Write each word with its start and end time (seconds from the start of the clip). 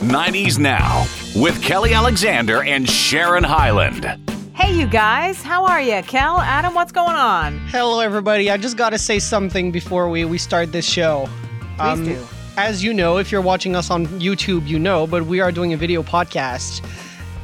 90s 0.00 0.58
Now 0.58 1.06
with 1.36 1.62
Kelly 1.62 1.92
Alexander 1.92 2.62
and 2.62 2.88
Sharon 2.88 3.44
Hyland. 3.44 4.06
Hey, 4.54 4.74
you 4.74 4.86
guys, 4.86 5.42
how 5.42 5.66
are 5.66 5.82
you? 5.82 6.00
Kel, 6.04 6.40
Adam, 6.40 6.72
what's 6.72 6.90
going 6.90 7.16
on? 7.16 7.58
Hello, 7.68 8.00
everybody. 8.00 8.50
I 8.50 8.56
just 8.56 8.78
got 8.78 8.90
to 8.90 8.98
say 8.98 9.18
something 9.18 9.70
before 9.70 10.08
we, 10.08 10.24
we 10.24 10.38
start 10.38 10.72
this 10.72 10.86
show. 10.86 11.28
Please 11.76 11.80
um, 11.80 12.04
do. 12.06 12.26
As 12.56 12.82
you 12.82 12.94
know, 12.94 13.18
if 13.18 13.30
you're 13.30 13.42
watching 13.42 13.76
us 13.76 13.90
on 13.90 14.06
YouTube, 14.06 14.66
you 14.66 14.78
know, 14.78 15.06
but 15.06 15.26
we 15.26 15.40
are 15.40 15.52
doing 15.52 15.74
a 15.74 15.76
video 15.76 16.02
podcast. 16.02 16.82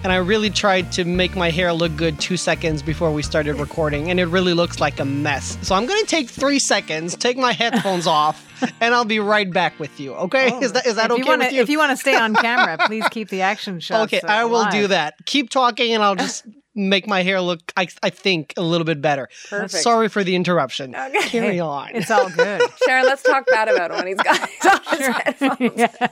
And 0.03 0.11
I 0.11 0.17
really 0.17 0.49
tried 0.49 0.93
to 0.93 1.05
make 1.05 1.37
my 1.37 1.51
hair 1.51 1.75
look 1.75 1.95
good 1.95 2.19
two 2.19 2.39
seconds 2.39 2.81
before 2.81 3.13
we 3.13 3.23
started 3.23 3.57
recording, 3.57 4.09
and 4.09 4.19
it 4.19 4.27
really 4.27 4.55
looks 4.55 4.81
like 4.81 4.99
a 4.99 5.05
mess. 5.05 5.59
So 5.61 5.75
I'm 5.75 5.85
going 5.85 6.01
to 6.01 6.07
take 6.07 6.31
three 6.31 6.59
seconds, 6.59 7.17
take 7.17 7.37
my 7.37 7.53
headphones 7.53 8.07
off, 8.07 8.46
and 8.81 8.95
I'll 8.95 9.05
be 9.05 9.21
right 9.21 9.51
back 9.51 9.79
with 9.79 9.99
you. 10.01 10.15
Okay? 10.15 10.49
is 10.61 10.73
that, 10.73 10.87
is 10.87 10.97
that 10.97 11.11
okay 11.11 11.23
you 11.23 11.27
wanna, 11.27 11.45
with 11.45 11.53
you? 11.53 11.63
If 11.63 11.69
you 11.69 11.79
want 11.79 11.91
to 11.91 11.97
stay 11.97 12.17
on 12.17 12.35
camera, 12.47 12.79
please 12.87 13.07
keep 13.11 13.29
the 13.29 13.43
action 13.43 13.81
shots. 13.81 14.13
okay, 14.13 14.27
uh, 14.27 14.33
I 14.33 14.45
will 14.45 14.67
do 14.67 14.89
that. 14.89 15.15
Keep 15.27 15.51
talking, 15.51 15.93
and 15.95 16.03
I'll 16.03 16.17
just 16.17 16.47
make 16.75 17.07
my 17.07 17.23
hair 17.23 17.41
look, 17.41 17.73
I, 17.77 17.89
I 18.03 18.11
think, 18.11 18.55
a 18.57 18.63
little 18.63 18.85
bit 18.85 19.01
better. 19.01 19.29
Perfect. 19.49 19.83
Sorry 19.83 20.09
for 20.09 20.23
the 20.23 20.37
interruption. 20.37 20.95
Okay. 20.95 21.29
Carry 21.29 21.61
on. 21.61 21.91
It's 21.95 22.11
all 22.11 22.29
good. 22.31 22.63
Sharon, 22.87 23.07
let's 23.07 23.23
talk 23.23 23.47
bad 23.47 23.69
about 23.69 23.91
him 23.91 23.97
when 23.99 24.07
he's 24.07 24.17
got 24.17 24.49
his 24.91 25.07
headphones. 25.07 25.73
Yeah. 25.77 26.09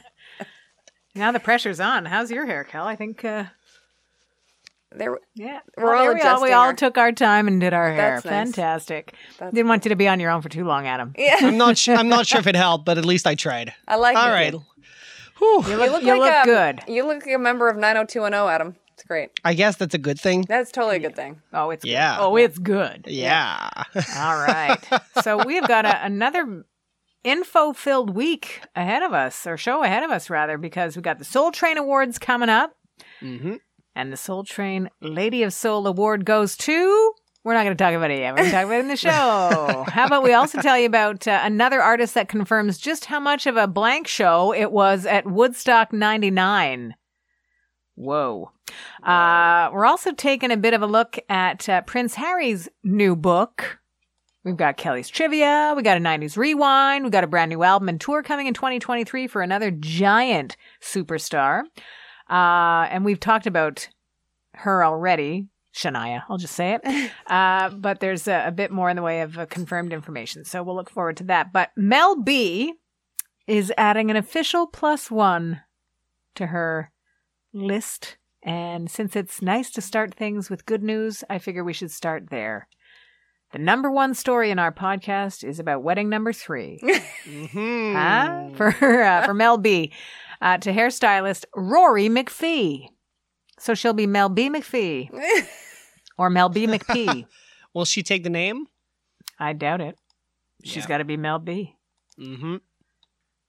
Now 1.14 1.30
the 1.30 1.40
pressure's 1.40 1.80
on. 1.80 2.06
How's 2.06 2.30
your 2.30 2.44
hair, 2.46 2.64
Kel? 2.64 2.86
I 2.86 2.96
think, 2.96 3.24
uh, 3.24 3.44
There, 4.96 5.18
yeah. 5.34 5.60
We're 5.76 5.84
Well, 5.84 5.92
all 5.94 6.04
there 6.04 6.14
we, 6.14 6.20
all, 6.20 6.26
we 6.42 6.48
adjusting 6.48 6.54
all 6.54 6.74
took 6.74 6.98
our 6.98 7.12
time 7.12 7.48
and 7.48 7.60
did 7.60 7.72
our 7.72 7.90
hair. 7.92 8.20
That's. 8.20 8.22
Fantastic. 8.24 9.14
That's 9.38 9.52
Didn't 9.54 9.68
want 9.68 9.84
you 9.84 9.88
to 9.90 9.96
be 9.96 10.06
on 10.08 10.20
your 10.20 10.30
own 10.30 10.40
for 10.40 10.48
too 10.48 10.64
long, 10.64 10.86
Adam. 10.86 11.12
yeah, 11.18 11.36
I'm 11.40 11.56
not 11.58 11.76
sure. 11.76 11.96
I'm 11.96 12.08
not 12.08 12.26
sure 12.26 12.38
if 12.40 12.46
it 12.46 12.54
helped, 12.56 12.84
but 12.84 12.96
at 12.98 13.04
least 13.04 13.26
I 13.26 13.34
tried. 13.34 13.74
I 13.88 13.96
like 13.96 14.16
All 14.16 14.28
it. 14.28 14.32
right. 14.32 14.54
Whew. 15.38 15.64
You 15.68 15.76
look, 15.76 15.86
You 15.86 15.90
look, 15.90 16.02
you 16.04 16.20
like 16.20 16.46
look 16.46 16.56
a, 16.56 16.74
good. 16.84 16.92
You 16.94 17.04
look 17.06 17.26
like 17.26 17.34
a 17.34 17.38
member 17.38 17.68
of 17.68 17.76
90210, 17.76 18.54
Adam. 18.54 18.76
It's 18.92 19.02
great. 19.02 19.30
I 19.44 19.54
guess 19.54 19.74
that's 19.76 19.94
a 19.94 19.98
good 19.98 20.20
thing. 20.20 20.44
That's 20.48 20.70
totally 20.70 20.96
a 20.96 21.00
good 21.00 21.16
thing. 21.16 21.42
Oh, 21.52 21.70
it's 21.70 21.84
Yeah. 21.84 22.16
Good. 22.18 22.22
Oh, 22.22 22.36
it's 22.36 22.58
good. 22.58 23.06
Yeah. 23.08 23.68
All 24.16 24.36
right. 24.38 24.78
so 25.22 25.44
we 25.44 25.56
have 25.56 25.66
got 25.66 25.84
a, 25.84 26.04
another 26.04 26.64
info-filled 27.24 28.10
week 28.14 28.60
ahead 28.76 29.02
of 29.02 29.12
us, 29.12 29.46
or 29.46 29.56
show 29.56 29.82
ahead 29.82 30.02
of 30.04 30.10
us, 30.12 30.30
rather, 30.30 30.58
because 30.58 30.94
we've 30.94 31.02
got 31.02 31.18
the 31.18 31.24
Soul 31.24 31.50
Train 31.50 31.78
Awards 31.78 32.18
coming 32.18 32.48
up, 32.48 32.76
hmm 33.20 33.54
and 33.94 34.12
the 34.12 34.16
Soul 34.16 34.44
Train 34.44 34.90
Lady 35.00 35.42
of 35.42 35.52
Soul 35.52 35.86
Award 35.86 36.24
goes 36.24 36.56
to. 36.58 37.12
We're 37.44 37.52
not 37.52 37.64
going 37.64 37.76
to 37.76 37.84
talk 37.84 37.92
about 37.92 38.10
it 38.10 38.20
yet. 38.20 38.32
We're 38.32 38.38
going 38.38 38.50
to 38.50 38.56
talk 38.56 38.64
about 38.64 38.76
it 38.76 38.80
in 38.80 38.88
the 38.88 38.96
show. 38.96 39.84
How 39.88 40.06
about 40.06 40.22
we 40.22 40.32
also 40.32 40.60
tell 40.62 40.78
you 40.78 40.86
about 40.86 41.28
uh, 41.28 41.40
another 41.42 41.82
artist 41.82 42.14
that 42.14 42.28
confirms 42.28 42.78
just 42.78 43.04
how 43.04 43.20
much 43.20 43.46
of 43.46 43.56
a 43.56 43.66
blank 43.66 44.06
show 44.06 44.54
it 44.54 44.72
was 44.72 45.04
at 45.04 45.26
Woodstock 45.26 45.92
99. 45.92 46.94
Whoa. 47.96 48.50
Uh, 49.02 49.70
we're 49.72 49.84
also 49.84 50.12
taking 50.12 50.50
a 50.50 50.56
bit 50.56 50.74
of 50.74 50.82
a 50.82 50.86
look 50.86 51.18
at 51.28 51.68
uh, 51.68 51.82
Prince 51.82 52.14
Harry's 52.14 52.68
new 52.82 53.14
book. 53.14 53.78
We've 54.42 54.56
got 54.56 54.76
Kelly's 54.76 55.08
Trivia. 55.08 55.74
We 55.76 55.82
got 55.82 55.96
a 55.96 56.00
90s 56.00 56.36
Rewind. 56.36 57.04
We 57.04 57.10
got 57.10 57.24
a 57.24 57.28
brand 57.28 57.50
new 57.50 57.62
album 57.62 57.88
and 57.88 58.00
tour 58.00 58.22
coming 58.22 58.46
in 58.46 58.54
2023 58.54 59.26
for 59.26 59.42
another 59.42 59.70
giant 59.70 60.56
superstar. 60.82 61.62
Uh, 62.28 62.86
and 62.90 63.04
we've 63.04 63.20
talked 63.20 63.46
about 63.46 63.88
her 64.54 64.84
already. 64.84 65.48
Shania, 65.74 66.22
I'll 66.28 66.38
just 66.38 66.54
say 66.54 66.74
it. 66.82 67.10
Uh, 67.26 67.70
but 67.70 68.00
there's 68.00 68.28
a, 68.28 68.44
a 68.46 68.52
bit 68.52 68.70
more 68.70 68.90
in 68.90 68.96
the 68.96 69.02
way 69.02 69.22
of 69.22 69.38
uh, 69.38 69.46
confirmed 69.46 69.92
information. 69.92 70.44
So 70.44 70.62
we'll 70.62 70.76
look 70.76 70.90
forward 70.90 71.16
to 71.16 71.24
that. 71.24 71.52
But 71.52 71.70
Mel 71.74 72.20
B 72.22 72.74
is 73.46 73.72
adding 73.78 74.10
an 74.10 74.16
official 74.16 74.66
plus 74.66 75.10
one 75.10 75.62
to 76.36 76.46
her 76.48 76.92
list. 77.52 78.18
And 78.42 78.90
since 78.90 79.16
it's 79.16 79.40
nice 79.40 79.70
to 79.70 79.80
start 79.80 80.14
things 80.14 80.50
with 80.50 80.66
good 80.66 80.82
news, 80.82 81.24
I 81.30 81.38
figure 81.38 81.64
we 81.64 81.72
should 81.72 81.90
start 81.90 82.28
there. 82.30 82.68
The 83.52 83.58
number 83.58 83.90
one 83.90 84.14
story 84.14 84.50
in 84.50 84.58
our 84.58 84.72
podcast 84.72 85.42
is 85.44 85.58
about 85.58 85.82
wedding 85.82 86.08
number 86.08 86.32
three. 86.32 86.80
hmm 87.24 87.92
Huh? 87.94 88.48
For 88.54 88.68
uh, 89.02 89.24
for 89.24 89.32
Mel 89.32 89.58
B, 89.58 89.92
uh, 90.40 90.58
to 90.58 90.72
hairstylist 90.72 91.44
Rory 91.54 92.08
McPhee. 92.08 92.88
So 93.58 93.74
she'll 93.74 93.92
be 93.92 94.06
Mel 94.06 94.28
B 94.28 94.50
McPhee 94.50 95.08
or 96.18 96.30
Mel 96.30 96.48
B 96.48 96.66
McPhee. 96.66 97.26
Will 97.74 97.84
she 97.84 98.02
take 98.02 98.22
the 98.24 98.30
name? 98.30 98.66
I 99.38 99.52
doubt 99.52 99.80
it. 99.80 99.96
She's 100.64 100.84
Yeah. 100.84 100.88
got 100.88 100.98
to 100.98 101.04
be 101.04 101.16
Mel 101.16 101.38
B. 101.38 101.76
Mm-hmm. 102.18 102.56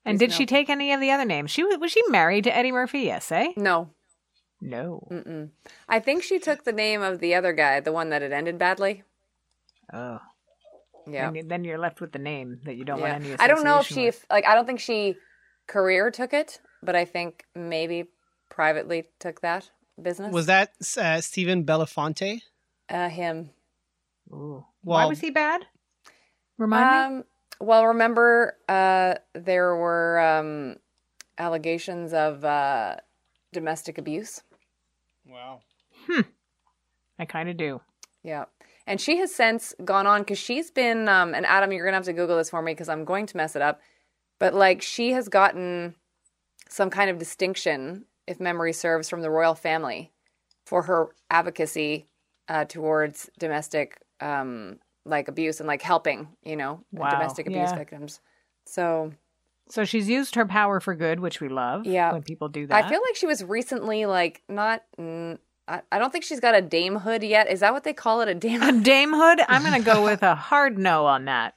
And 0.07 0.13
He's 0.13 0.19
did 0.19 0.29
Mel 0.31 0.37
she 0.37 0.45
take 0.45 0.69
any 0.69 0.91
of 0.93 0.99
the 1.01 1.11
other 1.11 1.25
names? 1.25 1.51
She 1.51 1.63
was 1.63 1.77
was 1.79 1.91
she 1.91 2.01
married 2.09 2.43
to 2.45 2.55
Eddie 2.55 2.71
Murphy? 2.71 2.99
Yes, 3.01 3.31
eh? 3.31 3.53
No. 3.57 3.89
No. 4.61 5.07
Mm-mm. 5.11 5.49
I 5.89 5.99
think 5.99 6.23
she 6.23 6.39
took 6.39 6.63
the 6.63 6.71
name 6.71 7.01
of 7.01 7.19
the 7.19 7.35
other 7.35 7.53
guy, 7.53 7.79
the 7.79 7.91
one 7.91 8.09
that 8.09 8.21
had 8.21 8.31
ended 8.31 8.57
badly. 8.57 9.03
Oh, 9.93 10.19
Yeah. 11.07 11.29
Then, 11.31 11.47
then 11.47 11.63
you're 11.63 11.77
left 11.77 12.01
with 12.01 12.11
the 12.11 12.19
name 12.19 12.59
that 12.65 12.75
you 12.75 12.85
don't 12.85 12.99
yeah. 12.99 13.11
want 13.13 13.25
any. 13.25 13.35
I 13.39 13.47
don't 13.47 13.63
know 13.63 13.79
if 13.79 13.87
she, 13.87 14.05
with. 14.05 14.25
like, 14.29 14.45
I 14.45 14.55
don't 14.55 14.65
think 14.65 14.79
she 14.79 15.15
career 15.67 16.09
took 16.09 16.33
it, 16.33 16.59
but 16.85 16.95
I 16.95 17.05
think 17.05 17.45
maybe 17.55 18.05
privately 18.49 19.05
took 19.19 19.41
that 19.41 19.69
business. 20.01 20.31
Was 20.31 20.45
that 20.45 20.73
uh, 20.97 21.21
Stephen 21.21 21.65
Belafonte? 21.65 22.41
uh, 22.89 23.09
him? 23.09 23.49
Ooh. 24.31 24.65
Why 24.81 25.05
was 25.05 25.19
he 25.19 25.31
bad? 25.31 25.65
Remind 26.57 27.11
me. 27.11 27.17
Um, 27.17 27.23
well, 27.59 27.87
remember, 27.87 28.57
uh, 28.69 29.15
there 29.33 29.75
were 29.75 30.19
um, 30.19 30.75
allegations 31.37 32.13
of 32.13 32.43
uh, 32.43 32.97
domestic 33.53 33.97
abuse. 33.97 34.41
Wow. 35.27 35.61
Hmm. 36.07 36.21
I 37.17 37.25
kind 37.25 37.49
of 37.49 37.57
do. 37.57 37.81
Yeah. 38.23 38.45
And 38.87 39.01
she 39.01 39.17
has 39.17 39.33
since 39.33 39.73
gone 39.83 40.05
on 40.05 40.21
because 40.21 40.37
she's 40.37 40.69
been, 40.69 41.09
um, 41.09 41.33
and 41.33 41.45
Adam, 41.45 41.71
you're 41.71 41.85
going 41.85 41.93
to 41.93 41.97
have 41.97 42.05
to 42.05 42.13
Google 42.13 42.37
this 42.37 42.51
for 42.51 42.61
me 42.61 42.73
because 42.73 42.89
I'm 42.89 43.05
going 43.05 43.25
to 43.27 43.37
mess 43.37 43.55
it 43.55 43.61
up. 43.61 43.81
But 44.37 44.53
like 44.53 44.81
she 44.81 45.11
has 45.11 45.29
gotten 45.29 45.95
some 46.69 46.89
kind 46.89 47.09
of 47.09 47.17
distinction, 47.17 48.05
if 48.27 48.39
memory 48.39 48.73
serves, 48.73 49.09
from 49.09 49.21
the 49.21 49.29
royal 49.29 49.55
family 49.55 50.11
for 50.65 50.83
her 50.83 51.09
advocacy 51.29 52.07
uh, 52.49 52.65
towards 52.65 53.29
domestic 53.39 53.99
um, 54.21 54.79
like 55.05 55.27
abuse 55.27 55.59
and 55.59 55.67
like 55.67 55.81
helping, 55.81 56.27
you 56.43 56.55
know, 56.55 56.83
Wow. 56.91 57.11
domestic 57.11 57.47
abuse 57.47 57.69
Yeah. 57.71 57.77
victims. 57.77 58.19
So 58.65 59.11
So 59.69 59.85
she's 59.85 60.09
used 60.09 60.35
her 60.35 60.45
power 60.45 60.79
for 60.79 60.95
good, 60.95 61.19
which 61.19 61.41
we 61.41 61.49
love. 61.49 61.85
Yeah. 61.85 62.11
when 62.11 62.23
people 62.23 62.49
do 62.49 62.67
that. 62.67 62.85
I 62.85 62.89
feel 62.89 63.01
like 63.07 63.15
she 63.15 63.25
was 63.27 63.43
recently 63.43 64.05
like 64.05 64.41
not. 64.49 64.83
Mm, 64.99 65.37
I, 65.67 65.81
I 65.91 65.97
don't 65.99 66.11
think 66.11 66.23
she's 66.23 66.39
got 66.39 66.55
a 66.55 66.61
damehood 66.61 67.27
yet. 67.27 67.49
Is 67.49 67.59
that 67.61 67.73
what 67.73 67.83
they 67.83 67.93
call 67.93 68.21
it? 68.21 68.27
A 68.29 68.35
dame? 68.35 68.61
A 68.61 68.71
dame? 68.71 68.83
damehood? 69.11 69.43
I'm 69.47 69.63
going 69.63 69.73
to 69.83 69.85
go 69.85 70.03
with 70.03 70.21
a 70.23 70.35
hard 70.35 70.77
no 70.77 71.05
on 71.05 71.25
that. 71.25 71.53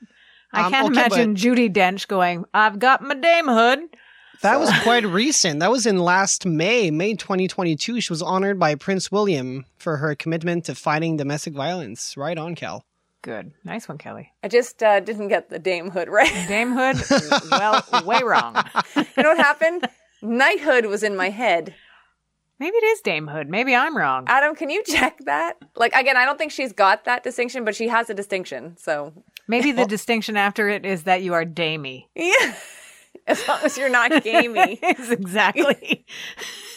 I 0.53 0.63
Um, 0.65 0.73
can't 0.73 0.87
okay, 0.89 1.03
imagine 1.07 1.35
Judi 1.35 1.71
Dench 1.73 2.09
going, 2.09 2.45
I've 2.55 2.79
got 2.79 3.03
my 3.03 3.15
damehood. 3.15 3.81
That 4.43 4.61
was 4.61 4.71
quite 4.83 5.05
recent. 5.05 5.61
That 5.61 5.71
was 5.71 5.87
in 5.87 5.99
last 5.99 6.47
May, 6.47 6.91
May 6.91 7.15
2022. 7.15 8.01
She 8.01 8.13
was 8.13 8.23
honored 8.23 8.59
by 8.59 8.75
Prince 8.75 9.11
William 9.11 9.65
for 9.77 9.97
her 9.99 10.15
commitment 10.15 10.65
to 10.67 10.75
fighting 10.75 11.17
domestic 11.17 11.55
violence. 11.55 12.17
Right 12.17 12.39
on, 12.39 12.55
Cal. 12.55 12.85
Good. 13.23 13.53
Nice 13.65 13.89
one, 13.89 13.99
Kelly. 13.99 14.33
I 14.45 14.49
just 14.49 14.83
uh, 14.83 15.01
didn't 15.01 15.29
get 15.29 15.51
the 15.51 15.59
damehood 15.59 16.09
right. 16.09 16.29
Damehood? 16.49 17.51
well, 17.93 18.05
way 18.05 18.23
wrong. 18.23 18.55
you 18.97 19.23
know 19.23 19.31
what 19.31 19.39
happened? 19.39 19.89
Knighthood 20.23 20.87
was 20.87 21.03
in 21.03 21.17
my 21.17 21.31
head. 21.31 21.75
Maybe 22.61 22.77
it 22.77 22.85
is 22.85 23.03
damehood. 23.03 23.49
Maybe 23.49 23.75
I'm 23.75 23.97
wrong. 23.97 24.25
Adam, 24.27 24.55
can 24.57 24.69
you 24.71 24.83
check 24.85 25.19
that? 25.27 25.55
Like 25.77 25.93
again, 25.95 26.17
I 26.17 26.25
don't 26.25 26.39
think 26.39 26.51
she's 26.51 26.73
got 26.73 27.05
that 27.05 27.23
distinction, 27.23 27.65
but 27.65 27.75
she 27.77 27.89
has 27.89 28.11
a 28.11 28.15
distinction. 28.15 28.77
So 28.79 29.13
Maybe 29.47 29.73
the 29.73 29.87
distinction 29.87 30.37
after 30.37 30.69
it 30.69 30.85
is 30.85 31.05
that 31.05 31.23
you 31.23 31.35
are 31.35 31.45
damey. 31.45 32.07
yeah, 32.17 32.55
as 33.29 33.47
long 33.49 33.59
as 33.63 33.77
you're 33.79 33.89
not 33.89 34.23
gamey, 34.25 34.79
Yes, 34.83 35.11
exactly. 35.21 36.05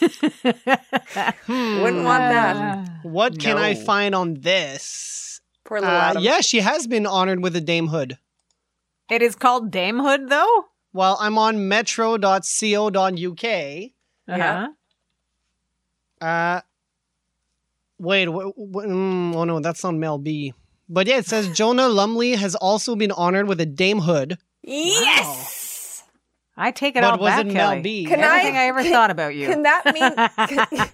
wouldn't 1.48 2.04
want 2.04 2.24
that. 2.30 2.88
What 3.02 3.38
can 3.38 3.58
I 3.58 3.74
find 3.74 4.14
on 4.14 4.34
this? 4.34 5.40
Poor 5.64 5.80
little 5.80 5.94
Uh, 5.94 6.10
Adam. 6.10 6.22
yeah, 6.22 6.40
she 6.40 6.60
has 6.60 6.86
been 6.86 7.06
honored 7.06 7.42
with 7.42 7.56
a 7.56 7.60
damehood. 7.60 8.18
It 9.10 9.22
is 9.22 9.34
called 9.34 9.70
damehood, 9.72 10.28
though? 10.28 10.66
Well, 10.92 11.16
I'm 11.20 11.38
on 11.38 11.68
metro.co.uk. 11.68 13.44
Uh-huh. 14.28 14.68
Uh, 16.20 16.60
wait, 17.98 18.26
wh- 18.28 18.54
wh- 18.54 18.86
mm, 18.86 19.34
oh 19.34 19.44
no, 19.44 19.60
that's 19.60 19.84
on 19.84 19.98
Mel 19.98 20.18
B. 20.18 20.54
But 20.88 21.06
yeah, 21.06 21.18
it 21.18 21.26
says 21.26 21.48
Joanna 21.48 21.88
Lumley 21.88 22.32
has 22.36 22.54
also 22.54 22.94
been 22.96 23.10
honored 23.12 23.48
with 23.48 23.60
a 23.60 23.66
damehood. 23.66 24.36
Yes. 24.62 25.51
I 26.56 26.70
take 26.70 26.96
it 26.96 27.00
But 27.00 27.12
all 27.12 27.18
was 27.18 27.28
back, 27.30 27.46
Mel 27.46 27.54
Kelly. 27.70 27.80
B? 27.82 28.04
Can 28.04 28.20
Everything 28.20 28.56
I, 28.56 28.64
I- 28.64 28.66
ever 28.66 28.82
can- 28.82 28.92
thought 28.92 29.10
about 29.10 29.34
you. 29.34 29.46
Can 29.48 29.62
that 29.62 29.84
mean? 29.94 30.48
Can, 30.68 30.88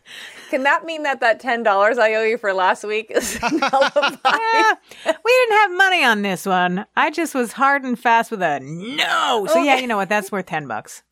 can 0.50 0.62
that 0.62 0.84
mean 0.86 1.02
that 1.02 1.20
that 1.20 1.40
ten 1.40 1.62
dollars 1.62 1.98
I 1.98 2.14
owe 2.14 2.22
you 2.22 2.38
for 2.38 2.52
last 2.54 2.84
week 2.84 3.10
is 3.10 3.38
nullified? 3.52 4.18
Yeah, 4.24 4.72
we 5.04 5.32
didn't 5.32 5.56
have 5.58 5.70
money 5.76 6.04
on 6.04 6.22
this 6.22 6.46
one. 6.46 6.86
I 6.96 7.10
just 7.10 7.34
was 7.34 7.52
hard 7.52 7.82
and 7.84 7.98
fast 7.98 8.30
with 8.30 8.40
a 8.40 8.60
no. 8.62 9.46
So 9.50 9.62
yeah, 9.62 9.76
you 9.78 9.86
know 9.86 9.96
what? 9.98 10.08
That's 10.08 10.30
worth 10.32 10.46
ten 10.46 10.66
bucks. 10.66 11.02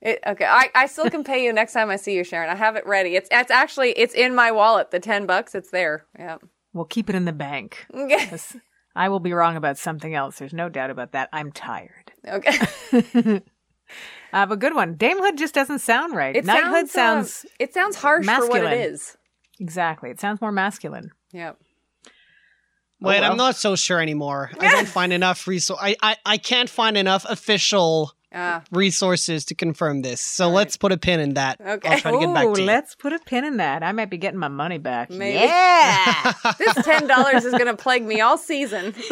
It, 0.00 0.20
okay, 0.26 0.44
I, 0.44 0.70
I 0.74 0.86
still 0.86 1.10
can 1.10 1.24
pay 1.24 1.42
you 1.44 1.52
next 1.52 1.72
time 1.72 1.90
I 1.90 1.96
see 1.96 2.14
you, 2.14 2.22
Sharon. 2.24 2.48
I 2.48 2.54
have 2.54 2.76
it 2.76 2.86
ready. 2.86 3.16
It's 3.16 3.28
it's 3.32 3.50
actually 3.50 3.90
it's 3.92 4.14
in 4.14 4.34
my 4.34 4.50
wallet. 4.52 4.90
The 4.92 5.00
ten 5.00 5.26
bucks, 5.26 5.54
it's 5.54 5.70
there. 5.70 6.06
Yeah. 6.18 6.36
We'll 6.72 6.84
keep 6.84 7.10
it 7.10 7.16
in 7.16 7.24
the 7.24 7.32
bank. 7.32 7.86
Okay. 7.92 8.26
'Cause 8.30 8.56
I 8.94 9.08
will 9.10 9.20
be 9.20 9.32
wrong 9.34 9.56
about 9.56 9.76
something 9.78 10.14
else. 10.14 10.38
There's 10.38 10.54
no 10.54 10.68
doubt 10.70 10.90
about 10.90 11.12
that. 11.12 11.28
I'm 11.32 11.50
tired. 11.52 12.12
Okay. 12.26 13.42
Uh, 14.32 14.46
but 14.46 14.58
good 14.58 14.74
one. 14.74 14.96
Damehood 14.96 15.36
just 15.36 15.54
doesn't 15.54 15.78
sound 15.78 16.14
right. 16.14 16.34
It 16.36 16.44
Knighthood 16.44 16.88
sounds, 16.88 17.32
sounds 17.32 17.44
uh, 17.46 17.48
it 17.60 17.74
sounds 17.74 17.96
harsh 17.96 18.26
for 18.26 18.46
what 18.48 18.64
it 18.64 18.72
is. 18.92 19.16
exactly. 19.60 20.10
It 20.10 20.20
sounds 20.20 20.40
more 20.40 20.52
masculine. 20.52 21.10
Yeah. 21.32 21.52
Wait, 23.00 23.20
well. 23.20 23.30
I'm 23.30 23.36
not 23.36 23.56
so 23.56 23.76
sure 23.76 24.00
anymore. 24.00 24.50
I 24.58 24.70
don't 24.70 24.88
find 24.98 25.12
enough 25.12 25.46
resource. 25.46 25.78
I, 25.82 25.96
I 26.02 26.16
I 26.24 26.36
can't 26.38 26.68
find 26.70 26.96
enough 26.96 27.24
official 27.28 28.12
Ah. 28.34 28.62
resources 28.70 29.44
to 29.46 29.54
confirm 29.54 30.02
this. 30.02 30.20
So 30.20 30.44
All 30.46 30.50
right. 30.50 30.56
let's 30.56 30.76
put 30.76 30.92
a 30.92 30.98
pin 30.98 31.20
in 31.20 31.34
that. 31.34 31.58
Okay. 31.60 31.88
I'll 31.88 31.98
try 32.00 32.10
to 32.10 32.18
get 32.18 32.34
back 32.34 32.44
Ooh, 32.46 32.54
to 32.54 32.60
you. 32.60 32.66
let's 32.66 32.94
put 32.94 33.14
a 33.14 33.18
pin 33.20 33.44
in 33.44 33.56
that. 33.58 33.82
I 33.82 33.92
might 33.92 34.10
be 34.10 34.18
getting 34.18 34.38
my 34.40 34.48
money 34.48 34.76
back. 34.76 35.08
Maybe. 35.10 35.38
Yeah. 35.38 36.32
this 36.58 36.74
ten 36.84 37.06
dollars 37.06 37.44
is 37.46 37.52
gonna 37.54 37.76
plague 37.76 38.04
me 38.04 38.20
all 38.20 38.36
season. 38.36 38.94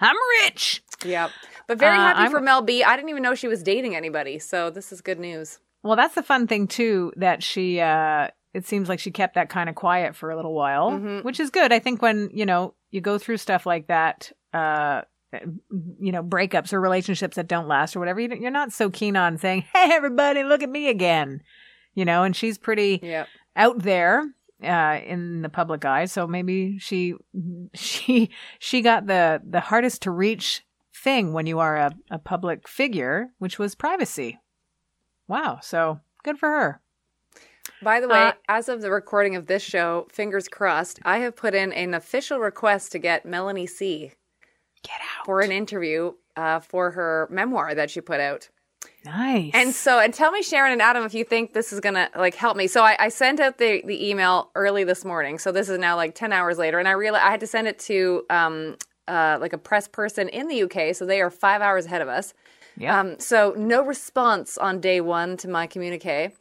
I'm 0.00 0.16
rich. 0.44 0.82
Yep. 1.04 1.30
But 1.68 1.78
very 1.78 1.96
Uh, 1.96 2.00
happy 2.00 2.20
I'm- 2.22 2.30
for 2.30 2.40
Mel 2.40 2.62
B. 2.62 2.82
I 2.82 2.96
didn't 2.96 3.10
even 3.10 3.22
know 3.22 3.34
she 3.34 3.46
was 3.48 3.62
dating 3.62 3.94
anybody, 3.94 4.38
so 4.38 4.70
this 4.70 4.90
is 4.90 5.00
good 5.00 5.20
news. 5.20 5.60
Well, 5.84 5.94
that's 5.96 6.14
the 6.14 6.22
fun 6.22 6.46
thing 6.48 6.66
too 6.66 7.12
that 7.16 7.42
she 7.42 7.78
uh 7.80 8.28
it 8.54 8.66
seems 8.66 8.88
like 8.88 8.98
she 8.98 9.10
kept 9.10 9.34
that 9.34 9.50
kind 9.50 9.68
of 9.68 9.74
quiet 9.76 10.16
for 10.16 10.30
a 10.30 10.36
little 10.36 10.54
while, 10.54 10.90
Mhm. 10.92 11.22
which 11.22 11.38
is 11.38 11.50
good. 11.50 11.70
I 11.72 11.78
think 11.78 12.00
when, 12.02 12.30
you 12.32 12.46
know, 12.46 12.74
you 12.90 13.00
go 13.02 13.18
through 13.18 13.36
stuff 13.36 13.66
like 13.66 13.86
that 13.88 14.32
uh 14.52 15.02
you 16.00 16.10
know, 16.10 16.22
breakups 16.22 16.72
or 16.72 16.80
relationships 16.80 17.36
that 17.36 17.46
don't 17.46 17.68
last 17.68 17.94
or 17.94 17.98
whatever, 17.98 18.18
you- 18.18 18.34
you're 18.40 18.50
not 18.50 18.72
so 18.72 18.88
keen 18.88 19.14
on 19.14 19.36
saying, 19.36 19.60
"Hey 19.74 19.92
everybody, 19.92 20.42
look 20.42 20.62
at 20.62 20.70
me 20.70 20.88
again." 20.88 21.42
You 21.94 22.06
know, 22.06 22.22
and 22.22 22.34
she's 22.34 22.56
pretty 22.56 22.98
Yep. 23.02 23.28
out 23.54 23.78
there 23.82 24.24
uh 24.64 24.98
in 25.06 25.42
the 25.42 25.48
public 25.50 25.84
eye, 25.84 26.06
so 26.06 26.26
maybe 26.26 26.78
she 26.78 27.14
she 27.74 28.30
she 28.58 28.80
got 28.80 29.06
the 29.06 29.40
the 29.48 29.60
hardest 29.60 30.02
to 30.02 30.10
reach 30.10 30.64
thing 31.02 31.32
when 31.32 31.46
you 31.46 31.58
are 31.58 31.76
a, 31.76 31.92
a 32.10 32.18
public 32.18 32.68
figure, 32.68 33.30
which 33.38 33.58
was 33.58 33.74
privacy. 33.74 34.38
Wow, 35.26 35.58
so 35.62 36.00
good 36.22 36.38
for 36.38 36.48
her. 36.48 36.80
By 37.82 38.00
the 38.00 38.08
way, 38.08 38.28
Uh, 38.28 38.32
as 38.48 38.68
of 38.68 38.80
the 38.80 38.90
recording 38.90 39.36
of 39.36 39.46
this 39.46 39.62
show, 39.62 40.08
fingers 40.10 40.48
crossed, 40.48 40.98
I 41.04 41.18
have 41.18 41.36
put 41.36 41.54
in 41.54 41.72
an 41.72 41.94
official 41.94 42.38
request 42.40 42.92
to 42.92 42.98
get 42.98 43.24
Melanie 43.24 43.66
C 43.66 44.12
Get 44.82 45.00
out. 45.18 45.26
for 45.26 45.40
an 45.40 45.52
interview 45.52 46.14
uh, 46.36 46.60
for 46.60 46.92
her 46.92 47.28
memoir 47.30 47.74
that 47.74 47.90
she 47.90 48.00
put 48.00 48.20
out. 48.20 48.48
Nice. 49.04 49.50
And 49.54 49.74
so, 49.74 49.98
and 49.98 50.14
tell 50.14 50.30
me, 50.32 50.42
Sharon 50.42 50.72
and 50.72 50.82
Adam, 50.82 51.04
if 51.04 51.14
you 51.14 51.24
think 51.24 51.52
this 51.52 51.72
is 51.72 51.80
gonna 51.80 52.10
like 52.16 52.34
help 52.34 52.56
me. 52.56 52.66
So 52.66 52.82
I, 52.82 52.96
I 52.98 53.08
sent 53.10 53.38
out 53.40 53.58
the 53.58 53.82
the 53.84 54.08
email 54.08 54.50
early 54.54 54.84
this 54.84 55.04
morning. 55.04 55.38
So 55.38 55.52
this 55.52 55.68
is 55.68 55.78
now 55.78 55.96
like 55.96 56.14
ten 56.14 56.32
hours 56.32 56.58
later, 56.58 56.78
and 56.78 56.88
I 56.88 56.92
realized 56.92 57.24
I 57.24 57.30
had 57.30 57.40
to 57.40 57.46
send 57.46 57.68
it 57.68 57.78
to 57.80 58.24
um 58.30 58.76
uh 59.08 59.38
like 59.40 59.52
a 59.52 59.58
press 59.58 59.88
person 59.88 60.28
in 60.28 60.48
the 60.48 60.62
UK. 60.64 60.94
So 60.94 61.06
they 61.06 61.20
are 61.20 61.30
five 61.30 61.60
hours 61.62 61.86
ahead 61.86 62.02
of 62.02 62.08
us. 62.08 62.34
yeah. 62.76 62.98
Um, 62.98 63.18
so 63.18 63.54
no 63.56 63.82
response 63.84 64.58
on 64.58 64.80
day 64.80 65.00
one 65.00 65.36
to 65.38 65.48
my 65.48 65.66
communique. 65.66 66.32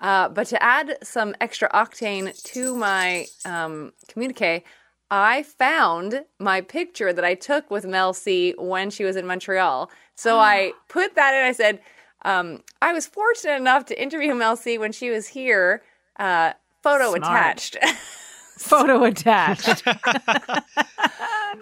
Uh, 0.00 0.28
but 0.28 0.46
to 0.46 0.62
add 0.62 0.96
some 1.02 1.34
extra 1.40 1.68
octane 1.70 2.42
to 2.42 2.74
my 2.74 3.26
um, 3.44 3.92
communique, 4.08 4.64
I 5.10 5.42
found 5.42 6.24
my 6.38 6.60
picture 6.60 7.12
that 7.12 7.24
I 7.24 7.34
took 7.34 7.70
with 7.70 7.84
Mel 7.84 8.14
C 8.14 8.54
when 8.56 8.90
she 8.90 9.04
was 9.04 9.16
in 9.16 9.26
Montreal. 9.26 9.90
So 10.14 10.38
I 10.38 10.72
put 10.88 11.16
that 11.16 11.34
in. 11.34 11.44
I 11.44 11.52
said, 11.52 11.80
um, 12.24 12.62
I 12.80 12.92
was 12.92 13.06
fortunate 13.06 13.56
enough 13.56 13.86
to 13.86 14.00
interview 14.00 14.34
Mel 14.34 14.56
C 14.56 14.78
when 14.78 14.92
she 14.92 15.10
was 15.10 15.28
here. 15.28 15.82
Uh, 16.18 16.52
photo 16.82 17.14
Smart. 17.14 17.22
attached. 17.22 17.76
Photo 18.60 19.04
attached. 19.04 19.82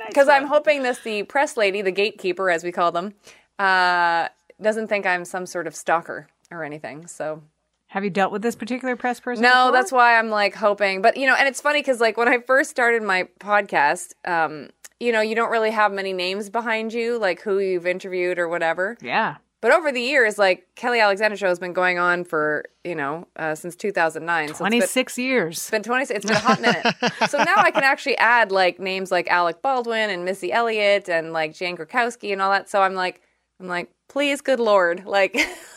Because 0.06 0.28
I'm 0.28 0.46
hoping 0.46 0.82
this, 0.82 0.98
the 1.00 1.22
press 1.24 1.56
lady, 1.56 1.82
the 1.82 1.90
gatekeeper, 1.90 2.50
as 2.50 2.62
we 2.64 2.72
call 2.72 2.92
them, 2.92 3.14
uh, 3.58 4.28
doesn't 4.60 4.88
think 4.88 5.06
I'm 5.06 5.24
some 5.24 5.44
sort 5.46 5.66
of 5.66 5.74
stalker 5.74 6.28
or 6.50 6.64
anything. 6.64 7.06
So 7.06 7.42
Have 7.88 8.04
you 8.04 8.10
dealt 8.10 8.32
with 8.32 8.42
this 8.42 8.54
particular 8.54 8.96
press 8.96 9.20
person? 9.20 9.42
No, 9.42 9.66
before? 9.66 9.72
that's 9.72 9.92
why 9.92 10.18
I'm 10.18 10.30
like 10.30 10.54
hoping. 10.54 11.02
But 11.02 11.16
you 11.16 11.26
know, 11.26 11.34
and 11.34 11.48
it's 11.48 11.60
funny 11.60 11.80
because 11.80 12.00
like 12.00 12.16
when 12.16 12.28
I 12.28 12.38
first 12.38 12.70
started 12.70 13.02
my 13.02 13.28
podcast, 13.40 14.14
um, 14.26 14.70
you 15.00 15.12
know, 15.12 15.20
you 15.20 15.34
don't 15.34 15.50
really 15.50 15.70
have 15.70 15.92
many 15.92 16.12
names 16.12 16.48
behind 16.48 16.92
you, 16.92 17.18
like 17.18 17.42
who 17.42 17.58
you've 17.58 17.86
interviewed 17.86 18.38
or 18.38 18.48
whatever. 18.48 18.96
Yeah. 19.02 19.36
But 19.60 19.72
over 19.72 19.90
the 19.90 20.00
years, 20.00 20.38
like 20.38 20.66
Kelly 20.76 21.00
Alexander 21.00 21.36
show 21.36 21.48
has 21.48 21.58
been 21.58 21.72
going 21.72 21.98
on 21.98 22.24
for 22.24 22.64
you 22.84 22.94
know 22.94 23.26
uh, 23.36 23.54
since 23.54 23.74
2009. 23.76 24.48
So 24.48 24.50
it's 24.52 24.58
been- 24.58 24.70
26 24.78 25.18
years. 25.18 25.56
it's 25.58 25.70
been 25.70 25.82
20 25.82 26.14
it's 26.14 26.24
been 26.24 26.36
a 26.36 26.38
hot 26.38 26.60
minute 26.60 26.86
so 27.28 27.38
now 27.38 27.54
i 27.56 27.70
can 27.70 27.82
actually 27.82 28.16
add 28.18 28.50
like 28.52 28.78
names 28.80 29.10
like 29.10 29.28
alec 29.28 29.60
baldwin 29.60 30.08
and 30.10 30.24
missy 30.24 30.50
elliott 30.52 31.08
and 31.08 31.32
like 31.32 31.52
jane 31.54 31.76
krakowski 31.76 32.32
and 32.32 32.40
all 32.40 32.50
that 32.50 32.68
so 32.70 32.80
i'm 32.80 32.94
like 32.94 33.20
i'm 33.60 33.66
like 33.66 33.90
please 34.08 34.40
good 34.40 34.60
lord 34.60 35.04
like 35.04 35.36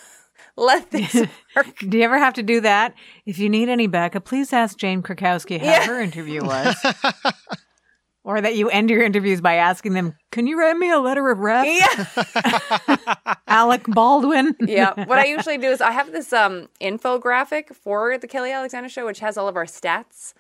let 0.56 0.90
this 0.92 1.14
work 1.56 1.68
Do 1.80 1.98
you 1.98 2.04
ever 2.04 2.18
have 2.18 2.34
to 2.36 2.44
do 2.44 2.62
that? 2.62 2.94
If 3.26 3.40
you 3.40 3.50
need 3.50 3.68
any 3.70 3.88
backup, 3.88 4.26
please 4.26 4.52
ask 4.54 4.78
Jane 4.78 5.02
Krakowski 5.02 5.60
how 5.60 5.66
Yeah. 5.66 5.86
her 5.88 6.02
interview 6.02 6.44
was. 6.44 6.76
or 8.24 8.40
that 8.42 8.56
you 8.56 8.70
end 8.70 8.90
your 8.90 9.02
interviews 9.04 9.42
by 9.42 9.56
asking 9.56 9.94
them, 9.94 10.16
Can 10.32 10.48
you 10.48 10.60
write 10.60 10.78
me 10.78 10.92
a 10.92 11.00
letter 11.00 11.30
of 11.30 11.40
rep? 11.40 11.66
yeah. 11.66 13.36
Alec 13.48 13.84
Baldwin. 13.88 14.56
yeah. 14.62 15.06
What 15.06 15.20
i 15.20 15.26
usually 15.26 15.58
do 15.58 15.68
is 15.70 15.82
i 15.82 15.92
have 15.92 16.12
this 16.12 16.32
um 16.34 16.68
infographic 16.80 17.76
for 17.76 18.18
the 18.18 18.28
kelly 18.28 18.52
alexander 18.52 18.90
show 18.90 19.06
which 19.06 19.20
has 19.20 19.38
all 19.38 19.48
of 19.48 19.56
our 19.56 19.66
stats 19.66 20.34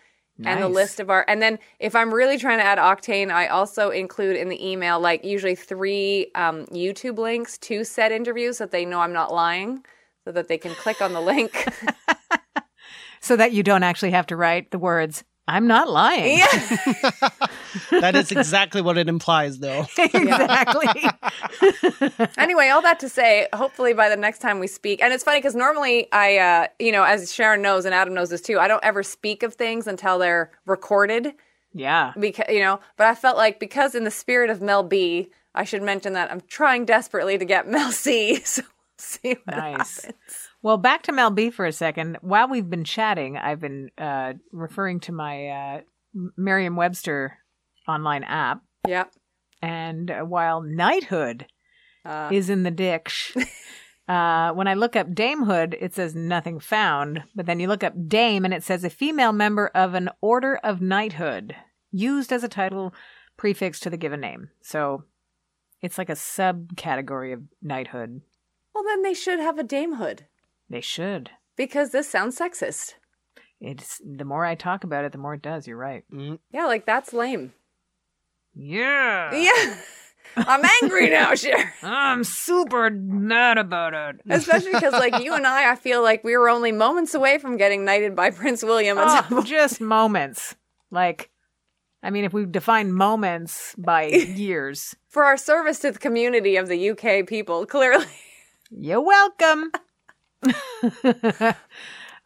and 0.44 0.62
the 0.64 0.70
list 0.70 1.00
of 1.00 1.10
our 1.10 1.24
and 1.28 1.42
then 1.42 1.60
if 1.80 1.96
i'm 1.96 2.12
really 2.14 2.38
trying 2.38 2.58
to 2.58 2.64
add 2.64 2.78
octane 2.80 3.30
i 3.32 3.48
also 3.48 3.90
include 3.90 4.36
in 4.36 4.50
the 4.50 4.66
email 4.68 5.00
like 5.00 5.24
usually 5.24 5.54
three 5.56 6.32
um, 6.36 6.66
youtube 6.68 7.20
links 7.20 7.58
to 7.60 7.84
said 7.84 8.12
interviews 8.12 8.58
so 8.58 8.64
that 8.64 8.72
they 8.72 8.86
know 8.86 9.02
i'm 9.02 9.14
not 9.14 9.32
lying 9.34 9.84
so 10.24 10.32
that 10.32 10.48
they 10.48 10.58
can 10.58 10.74
click 10.76 11.02
on 11.02 11.14
the 11.14 11.22
link. 11.22 11.68
So 13.24 13.36
that 13.36 13.52
you 13.54 13.62
don't 13.62 13.84
actually 13.84 14.10
have 14.12 14.26
to 14.28 14.36
write 14.36 14.72
the 14.72 14.80
words, 14.80 15.24
I'm 15.48 15.68
not 15.68 15.90
lying. 15.90 16.38
yeah 16.38 17.30
that 17.92 18.16
is 18.16 18.32
exactly 18.32 18.82
what 18.82 18.98
it 18.98 19.10
implies, 19.10 19.60
though. 19.60 19.86
exactly. 19.98 20.88
anyway, 22.38 22.70
all 22.70 22.82
that 22.82 23.00
to 23.00 23.10
say, 23.10 23.48
hopefully 23.54 23.94
by 23.94 24.10
the 24.10 24.16
next 24.18 24.40
time 24.40 24.60
we 24.60 24.68
speak, 24.68 25.02
and 25.02 25.14
it's 25.14 25.24
funny 25.24 25.40
because 25.40 25.56
normally 25.56 26.08
I, 26.12 26.38
uh, 26.38 26.68
you 26.80 26.92
know, 26.92 27.04
as 27.04 27.34
Sharon 27.34 27.62
knows 27.62 27.86
and 27.86 27.94
Adam 27.94 28.14
knows 28.14 28.30
this 28.30 28.42
too, 28.42 28.60
I 28.60 28.68
don't 28.68 28.84
ever 28.84 29.04
speak 29.04 29.44
of 29.44 29.56
things 29.56 29.88
until 29.88 30.20
they're 30.20 30.52
recorded, 30.66 31.34
yeah. 31.74 32.14
because 32.20 32.46
you 32.50 32.60
know. 32.60 32.80
But 32.98 33.08
I 33.08 33.16
felt 33.16 33.38
like 33.38 33.60
because 33.60 33.96
in 33.96 34.04
the 34.04 34.12
spirit 34.12 34.50
of 34.50 34.62
Mel 34.62 34.84
B, 34.84 35.32
I 35.56 35.64
should 35.64 35.82
mention 35.82 36.14
that 36.14 36.32
I'm 36.32 36.42
trying 36.42 36.86
desperately 36.86 37.38
to 37.38 37.46
get 37.46 37.68
Mel 37.68 37.92
C. 37.92 38.42
So 38.44 38.62
we'll 38.64 38.70
see 38.98 39.38
what 39.46 39.58
Nice. 39.58 40.04
happens. 40.04 40.41
Well, 40.64 40.78
back 40.78 41.02
to 41.04 41.12
Mel 41.12 41.32
B 41.32 41.50
for 41.50 41.66
a 41.66 41.72
second. 41.72 42.18
While 42.22 42.48
we've 42.48 42.70
been 42.70 42.84
chatting, 42.84 43.38
I've 43.38 43.60
been 43.60 43.90
uh, 43.98 44.34
referring 44.52 45.00
to 45.02 45.12
my 45.12 45.48
uh, 45.48 45.82
Merriam 46.38 46.76
Webster 46.76 47.38
online 47.88 48.24
app. 48.24 48.62
Yeah. 48.88 49.06
And 49.62 50.12
uh, 50.12 50.22
while 50.22 50.62
knighthood 50.62 51.48
Uh, 52.06 52.30
is 52.32 52.50
in 52.50 52.64
the 52.64 52.72
ditch, 52.72 53.36
uh, 54.08 54.52
when 54.54 54.68
I 54.68 54.74
look 54.76 54.96
up 54.96 55.08
damehood, 55.10 55.76
it 55.80 55.94
says 55.96 56.16
nothing 56.16 56.60
found. 56.60 57.24
But 57.36 57.46
then 57.48 57.60
you 57.60 57.68
look 57.68 57.84
up 57.84 57.94
dame 58.08 58.46
and 58.46 58.54
it 58.54 58.64
says 58.64 58.84
a 58.84 58.90
female 58.90 59.34
member 59.34 59.68
of 59.74 59.94
an 59.96 60.10
order 60.22 60.60
of 60.64 60.82
knighthood 60.82 61.56
used 61.92 62.32
as 62.32 62.44
a 62.44 62.48
title 62.48 62.94
prefix 63.38 63.80
to 63.82 63.90
the 63.90 63.98
given 63.98 64.20
name. 64.22 64.50
So 64.62 65.04
it's 65.82 65.98
like 65.98 66.10
a 66.10 66.14
subcategory 66.14 67.34
of 67.34 67.42
knighthood. 67.62 68.22
well, 68.74 68.84
then 68.84 69.02
they 69.02 69.14
should 69.16 69.40
have 69.40 69.58
a 69.60 69.64
damehood 69.64 70.22
They 70.72 70.82
should. 70.82 71.30
because 71.58 71.92
this 71.92 72.10
sounds 72.10 72.38
sexist. 72.40 72.94
It's 73.60 74.02
the 74.04 74.26
more 74.26 74.44
I 74.46 74.56
talk 74.56 74.84
about 74.84 75.06
it, 75.06 75.12
the 75.12 75.18
more 75.20 75.36
it 75.36 75.42
does. 75.44 75.68
You're 75.68 75.78
right. 75.78 76.04
Mm. 76.12 76.40
Yeah, 76.52 76.66
like 76.66 76.86
that's 76.86 77.14
lame. 77.14 77.54
Yeah. 78.56 79.34
Yeah. 79.36 79.76
I'm 80.38 80.64
angry 80.82 81.10
now, 81.10 81.36
Sharon. 81.36 81.68
I'm 81.84 82.24
super 82.24 82.90
mad 82.90 83.58
about 83.58 83.94
it. 83.94 84.22
Especially 84.30 84.72
because, 84.72 84.94
like 84.94 85.20
you 85.24 85.34
and 85.34 85.46
I, 85.46 85.72
I 85.72 85.76
feel 85.76 86.02
like 86.02 86.24
we 86.24 86.38
were 86.38 86.48
only 86.50 86.72
moments 86.72 87.14
away 87.14 87.38
from 87.38 87.58
getting 87.58 87.84
knighted 87.86 88.16
by 88.16 88.30
Prince 88.42 88.64
William. 88.64 88.98
Oh, 89.00 89.26
so- 89.30 89.42
just 89.44 89.82
moments. 89.82 90.56
Like, 90.90 91.30
I 92.04 92.10
mean, 92.12 92.24
if 92.24 92.34
we 92.34 92.46
define 92.46 92.92
moments 92.94 93.76
by 93.78 94.06
years, 94.06 94.96
for 95.10 95.24
our 95.26 95.38
service 95.38 95.80
to 95.80 95.92
the 95.92 96.00
community 96.00 96.56
of 96.56 96.68
the 96.68 96.90
UK 96.92 97.28
people, 97.28 97.66
clearly. 97.66 98.06
you're 98.72 99.02
welcome. 99.02 99.72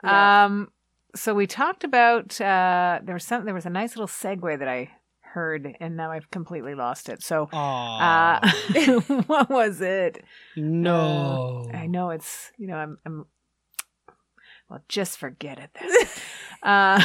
Um, 0.04 0.70
so 1.16 1.34
we 1.34 1.48
talked 1.48 1.84
about 1.84 2.40
uh, 2.40 3.00
there 3.04 3.16
was 3.16 3.24
some 3.24 3.46
there 3.46 3.56
was 3.56 3.66
a 3.66 3.70
nice 3.72 3.96
little 3.96 4.08
segue 4.08 4.60
that 4.60 4.68
I 4.68 4.92
heard, 5.22 5.76
and 5.80 5.98
now 5.98 6.12
I've 6.12 6.30
completely 6.30 6.76
lost 6.76 7.10
it. 7.10 7.24
So, 7.24 7.46
uh, 7.52 8.40
what 9.28 9.50
was 9.50 9.82
it? 9.82 10.24
no. 10.56 11.66
Uh, 11.74 11.78
I 11.78 11.88
know 11.88 12.12
it's 12.12 12.52
you 12.58 12.68
know 12.68 12.76
I'm. 12.76 12.98
I'm 13.06 13.26
well, 14.70 14.84
just 14.90 15.18
forget 15.18 15.58
it 15.60 15.72
then. 15.80 15.90
uh, 16.64 17.02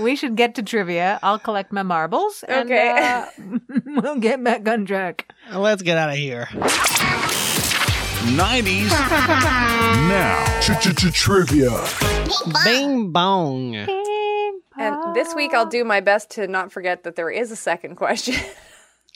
we 0.00 0.16
should 0.16 0.34
get 0.36 0.54
to 0.56 0.62
trivia. 0.62 1.18
I'll 1.22 1.38
collect 1.38 1.72
my 1.72 1.82
marbles, 1.84 2.42
and 2.48 2.68
Okay. 2.68 2.90
uh, 2.90 3.26
we'll 3.86 4.18
get 4.18 4.42
back 4.42 4.66
on 4.68 4.86
track. 4.86 5.30
Let's 5.52 5.82
get 5.82 5.98
out 5.98 6.10
of 6.10 6.16
here. 6.16 6.48
90s 8.26 8.90
now. 10.08 10.44
Trivia. 11.12 11.70
Bing 12.64 13.12
bong. 13.12 13.76
And 13.76 15.14
this 15.14 15.34
week 15.34 15.54
I'll 15.54 15.66
do 15.66 15.84
my 15.84 16.00
best 16.00 16.30
to 16.32 16.46
not 16.46 16.72
forget 16.72 17.04
that 17.04 17.16
there 17.16 17.30
is 17.30 17.50
a 17.50 17.56
second 17.56 17.96
question. 17.96 18.34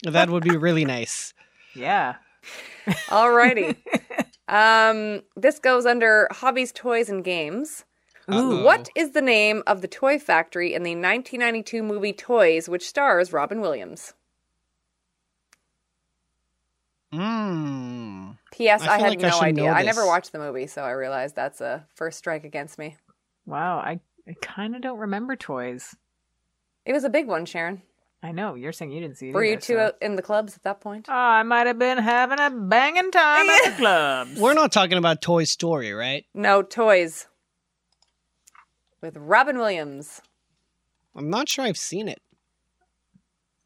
That 0.03 0.29
would 0.29 0.43
be 0.43 0.57
really 0.57 0.85
nice. 0.85 1.33
Yeah. 1.75 2.15
Alrighty. 2.85 3.77
um, 4.47 5.21
this 5.35 5.59
goes 5.59 5.85
under 5.85 6.27
hobbies, 6.31 6.71
toys, 6.73 7.09
and 7.09 7.23
games. 7.23 7.85
Uh-oh. 8.27 8.63
What 8.63 8.89
is 8.95 9.11
the 9.11 9.21
name 9.21 9.63
of 9.67 9.81
the 9.81 9.87
toy 9.87 10.17
factory 10.17 10.73
in 10.73 10.83
the 10.83 10.91
1992 10.91 11.83
movie 11.83 12.13
Toys, 12.13 12.69
which 12.69 12.87
stars 12.87 13.33
Robin 13.33 13.59
Williams? 13.59 14.13
Mm. 17.13 18.37
P.S. 18.53 18.83
I 18.83 18.95
I, 18.95 18.99
had 18.99 19.09
like 19.09 19.19
no 19.19 19.29
should 19.31 19.41
idea. 19.43 19.71
I 19.71 19.81
never 19.83 20.05
watched 20.05 20.31
the 20.31 20.37
movie, 20.39 20.67
so 20.67 20.83
I 20.83 20.91
realized 20.91 21.35
that's 21.35 21.59
a 21.59 21.85
first 21.95 22.19
strike 22.19 22.43
against 22.43 22.77
me. 22.77 22.95
Wow. 23.47 23.79
I, 23.79 23.99
I 24.27 24.35
kind 24.41 24.75
of 24.75 24.81
don't 24.81 24.99
remember 24.99 25.35
toys. 25.35 25.95
It 26.85 26.93
was 26.93 27.03
a 27.03 27.09
big 27.09 27.27
one, 27.27 27.45
Sharon. 27.45 27.81
I 28.21 28.31
know 28.31 28.55
you're 28.55 28.71
saying 28.71 28.91
you 28.91 29.01
didn't 29.01 29.17
see 29.17 29.29
it. 29.29 29.33
Were 29.33 29.43
you 29.43 29.57
two 29.57 29.73
so- 29.73 29.79
out 29.79 29.95
in 30.01 30.15
the 30.15 30.21
clubs 30.21 30.55
at 30.55 30.63
that 30.63 30.79
point? 30.81 31.07
Oh, 31.09 31.13
I 31.13 31.43
might 31.43 31.65
have 31.67 31.79
been 31.79 31.97
having 31.97 32.39
a 32.39 32.49
banging 32.51 33.11
time 33.11 33.49
at 33.49 33.65
the 33.71 33.71
clubs. 33.77 34.39
We're 34.39 34.53
not 34.53 34.71
talking 34.71 34.97
about 34.97 35.21
Toy 35.21 35.43
Story, 35.45 35.91
right? 35.91 36.25
No, 36.33 36.61
Toys. 36.61 37.27
With 39.01 39.17
Robin 39.17 39.57
Williams. 39.57 40.21
I'm 41.15 41.29
not 41.29 41.49
sure 41.49 41.65
I've 41.65 41.77
seen 41.77 42.07
it. 42.07 42.21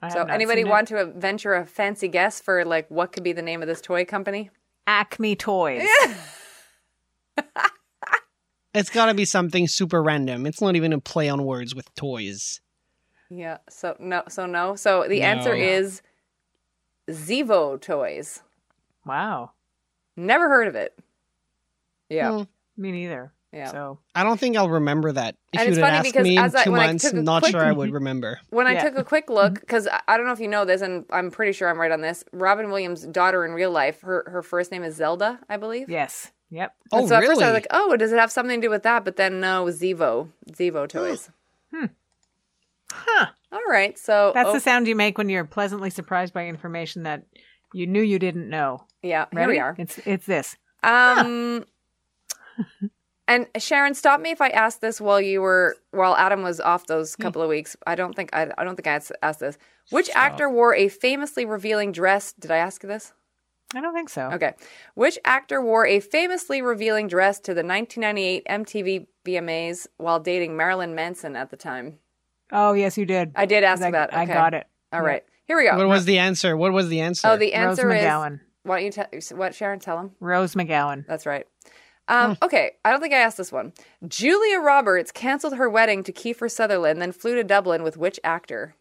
I 0.01 0.09
So, 0.09 0.23
anybody 0.23 0.61
seen 0.61 0.67
it. 0.67 0.71
want 0.71 0.87
to 0.89 1.05
venture 1.15 1.53
a 1.55 1.65
fancy 1.65 2.07
guess 2.07 2.39
for 2.41 2.63
like 2.65 2.89
what 2.89 3.11
could 3.11 3.23
be 3.23 3.33
the 3.33 3.41
name 3.41 3.61
of 3.61 3.67
this 3.67 3.81
toy 3.81 4.05
company? 4.05 4.49
Acme 4.87 5.35
Toys? 5.35 5.87
It's 8.77 8.91
got 8.91 9.07
to 9.07 9.15
be 9.15 9.25
something 9.25 9.67
super 9.67 10.03
random. 10.03 10.45
It's 10.45 10.61
not 10.61 10.75
even 10.75 10.93
a 10.93 10.99
play 10.99 11.29
on 11.29 11.43
words 11.43 11.73
with 11.73 11.93
toys. 11.95 12.61
Yeah. 13.27 13.57
So 13.69 13.95
no. 13.99 14.21
So 14.29 14.45
no. 14.45 14.75
So 14.75 15.07
the 15.09 15.23
answer 15.23 15.55
is 15.55 16.03
Zevo 17.09 17.81
Toys. 17.81 18.43
Wow. 19.03 19.51
Never 20.15 20.47
heard 20.47 20.67
of 20.67 20.75
it. 20.75 20.97
Yeah. 22.07 22.31
Hmm. 22.31 22.43
Me 22.77 22.91
neither. 22.91 23.33
Yeah. 23.57 23.71
So 23.71 23.99
I 24.15 24.23
don't 24.23 24.39
think 24.39 24.55
I'll 24.55 24.69
remember 24.69 25.11
that. 25.11 25.35
If 25.53 25.59
And 25.59 25.69
you'd 25.69 25.77
it's 25.77 25.87
funny 25.87 26.09
because 26.09 26.23
me 26.23 26.37
in 26.37 26.43
as 26.43 26.53
I- 26.55 26.63
two 26.63 26.71
when 26.71 26.81
I 26.81 26.87
months, 26.87 27.03
took 27.05 27.15
not 27.15 27.41
quick- 27.43 27.51
sure 27.51 27.61
I 27.65 27.71
would 27.71 27.91
remember. 27.99 28.39
When 28.49 28.67
I 28.67 28.73
Yeah. 28.73 28.83
took 28.89 28.97
a 28.97 29.03
quick 29.03 29.29
look, 29.29 29.59
because 29.59 29.87
I 29.87 29.99
I 30.07 30.17
don't 30.17 30.25
know 30.25 30.31
if 30.33 30.39
you 30.39 30.47
know 30.47 30.63
this, 30.65 30.81
and 30.81 31.05
I'm 31.11 31.31
pretty 31.31 31.51
sure 31.53 31.67
I'm 31.69 31.79
right 31.79 31.91
on 31.91 32.01
this. 32.01 32.23
Robin 32.31 32.69
Williams' 32.69 33.03
daughter 33.05 33.43
in 33.45 33.51
real 33.51 33.71
life, 33.71 34.01
her 34.01 34.25
her 34.29 34.41
first 34.43 34.71
name 34.71 34.83
is 34.83 34.95
Zelda, 34.95 35.39
I 35.49 35.57
believe. 35.57 35.89
yes. 35.89 36.31
Yep. 36.49 36.73
Oh, 36.93 36.99
And 36.99 37.09
so 37.09 37.15
at 37.15 37.19
really? 37.19 37.35
first 37.35 37.41
I 37.41 37.47
was 37.47 37.53
like, 37.55 37.67
oh, 37.71 37.97
does 37.97 38.13
it 38.13 38.19
have 38.19 38.31
something 38.31 38.61
to 38.61 38.65
do 38.67 38.71
with 38.71 38.83
that? 38.83 39.03
But 39.03 39.17
then 39.17 39.41
no, 39.41 39.65
Zevo, 39.65 40.29
Zevo 40.51 40.87
toys. 40.87 41.29
Hmm. 41.75 41.87
Huh. 42.89 43.25
All 43.51 43.59
right, 43.67 43.97
so 43.99 44.31
That's 44.33 44.49
oh, 44.49 44.53
the 44.53 44.59
sound 44.61 44.87
you 44.87 44.95
make 44.95 45.17
when 45.17 45.27
you're 45.29 45.43
pleasantly 45.43 45.89
surprised 45.89 46.33
by 46.33 46.47
information 46.47 47.03
that 47.03 47.23
you 47.73 47.85
knew 47.85 48.01
you 48.01 48.17
didn't 48.17 48.49
know. 48.49 48.85
yeah. 49.01 49.25
Here 49.33 49.47
we 49.47 49.59
are. 49.59 49.75
It's 49.77 49.97
it's 50.05 50.25
this. 50.25 50.55
Um, 50.83 51.65
and 53.27 53.47
Sharon, 53.57 53.93
stop 53.93 54.19
me 54.21 54.31
if 54.31 54.41
I 54.41 54.49
asked 54.49 54.81
this 54.81 55.01
while 55.01 55.19
you 55.21 55.41
were 55.41 55.75
while 55.91 56.15
Adam 56.15 56.43
was 56.43 56.59
off 56.59 56.87
those 56.87 57.15
Hmm. 57.15 57.23
couple 57.23 57.41
of 57.41 57.49
weeks. 57.49 57.75
I 57.85 57.95
don't 57.95 58.13
think 58.15 58.29
I, 58.33 58.51
I 58.57 58.63
don't 58.63 58.75
think 58.75 58.87
I 58.87 58.93
asked, 58.93 59.11
asked 59.21 59.39
this. 59.39 59.57
Which 59.89 60.09
actor 60.15 60.49
wore 60.49 60.75
a 60.75 60.89
famously 60.89 61.45
revealing 61.45 61.91
dress? 61.91 62.33
Did 62.33 62.51
I 62.51 62.57
ask 62.57 62.83
you 62.83 62.89
this? 62.89 63.13
I 63.75 63.81
don't 63.81 63.93
think 63.93 64.09
so. 64.09 64.29
Okay. 64.31 64.53
Which 64.95 65.19
actor 65.25 65.61
wore 65.61 65.85
a 65.85 65.99
famously 65.99 66.61
revealing 66.61 67.07
dress 67.07 67.39
to 67.41 67.53
the 67.53 67.63
1998 67.63 68.45
MTV 68.49 69.07
VMAs 69.25 69.87
while 69.97 70.19
dating 70.21 70.55
Marilyn 70.55 70.95
Manson 70.95 71.35
at 71.35 71.49
the 71.49 71.57
time? 71.57 71.99
Oh 72.51 72.73
yes, 72.73 72.97
you 72.97 73.05
did. 73.05 73.33
I 73.35 73.45
did 73.45 73.63
ask 73.63 73.83
I, 73.83 73.91
that. 73.91 74.13
I 74.13 74.25
got 74.25 74.53
it. 74.53 74.67
All 74.93 75.01
right. 75.01 75.23
Here 75.45 75.57
we 75.57 75.63
go. 75.65 75.77
What 75.77 75.87
was 75.87 76.05
the 76.05 76.17
answer? 76.19 76.55
What 76.55 76.71
was 76.73 76.87
the 76.89 77.01
answer? 77.01 77.27
oh, 77.27 77.37
the 77.37 77.47
Rose 77.53 77.79
answer 77.79 77.91
is 77.91 78.03
McGowan. 78.03 78.39
why 78.63 78.77
don't 78.77 78.85
you 78.85 78.91
tell 78.91 79.37
what 79.37 79.55
Sharon 79.55 79.79
tell 79.79 79.99
him? 79.99 80.11
Rose 80.19 80.55
McGowan. 80.55 81.05
That's 81.07 81.25
right. 81.25 81.45
Um, 82.09 82.37
Okay, 82.41 82.71
I 82.85 82.91
don't 82.91 83.01
think 83.01 83.13
I 83.13 83.17
asked 83.17 83.37
this 83.37 83.51
one. 83.51 83.73
Julia 84.07 84.59
Roberts 84.59 85.11
canceled 85.11 85.55
her 85.57 85.69
wedding 85.69 86.03
to 86.03 86.13
Kiefer 86.13 86.49
Sutherland, 86.49 87.01
then 87.01 87.11
flew 87.11 87.35
to 87.35 87.43
Dublin 87.43 87.83
with 87.83 87.97
which 87.97 88.19
actor? 88.23 88.75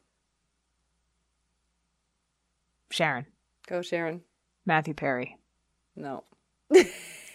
Sharon. 2.91 3.27
Go, 3.67 3.83
Sharon. 3.83 4.23
Matthew 4.65 4.95
Perry. 4.95 5.37
No. 5.95 6.25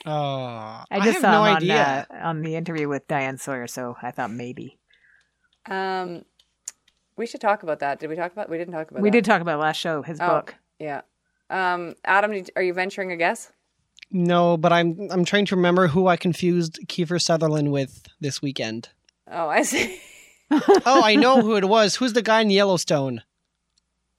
Oh, 0.03 0.09
I, 0.09 0.85
I 0.89 0.99
just 1.01 1.11
have 1.13 1.21
saw 1.21 1.31
no 1.31 1.43
him 1.45 1.57
idea. 1.57 2.07
on 2.09 2.17
uh, 2.17 2.23
on 2.27 2.41
the 2.41 2.55
interview 2.55 2.87
with 2.89 3.07
Diane 3.07 3.37
Sawyer, 3.37 3.67
so 3.67 3.95
I 4.01 4.09
thought 4.09 4.31
maybe. 4.31 4.79
Um, 5.69 6.23
we 7.17 7.27
should 7.27 7.39
talk 7.39 7.61
about 7.61 7.81
that. 7.81 7.99
Did 7.99 8.09
we 8.09 8.15
talk 8.15 8.31
about? 8.31 8.49
We 8.49 8.57
didn't 8.57 8.73
talk 8.73 8.89
about. 8.89 9.03
We 9.03 9.09
that. 9.09 9.13
did 9.17 9.25
talk 9.25 9.41
about 9.41 9.59
last 9.59 9.77
show, 9.77 10.01
his 10.01 10.19
Oh, 10.19 10.27
book. 10.27 10.55
Yeah. 10.79 11.01
Um, 11.51 11.93
Adam, 12.03 12.33
are 12.55 12.63
you 12.63 12.73
venturing 12.73 13.11
a 13.11 13.15
guess? 13.15 13.51
No, 14.11 14.57
but 14.57 14.73
I'm 14.73 15.07
I'm 15.09 15.23
trying 15.25 15.45
to 15.47 15.55
remember 15.55 15.87
who 15.87 16.07
I 16.07 16.17
confused 16.17 16.79
Kiefer 16.87 17.21
Sutherland 17.21 17.71
with 17.71 18.07
this 18.19 18.41
weekend. 18.41 18.89
Oh, 19.29 19.47
I 19.47 19.63
see. 19.63 19.99
Oh, 20.85 21.01
I 21.01 21.15
know 21.15 21.41
who 21.41 21.55
it 21.55 21.63
was. 21.63 21.95
Who's 21.95 22.11
the 22.11 22.21
guy 22.21 22.41
in 22.41 22.49
Yellowstone? 22.49 23.21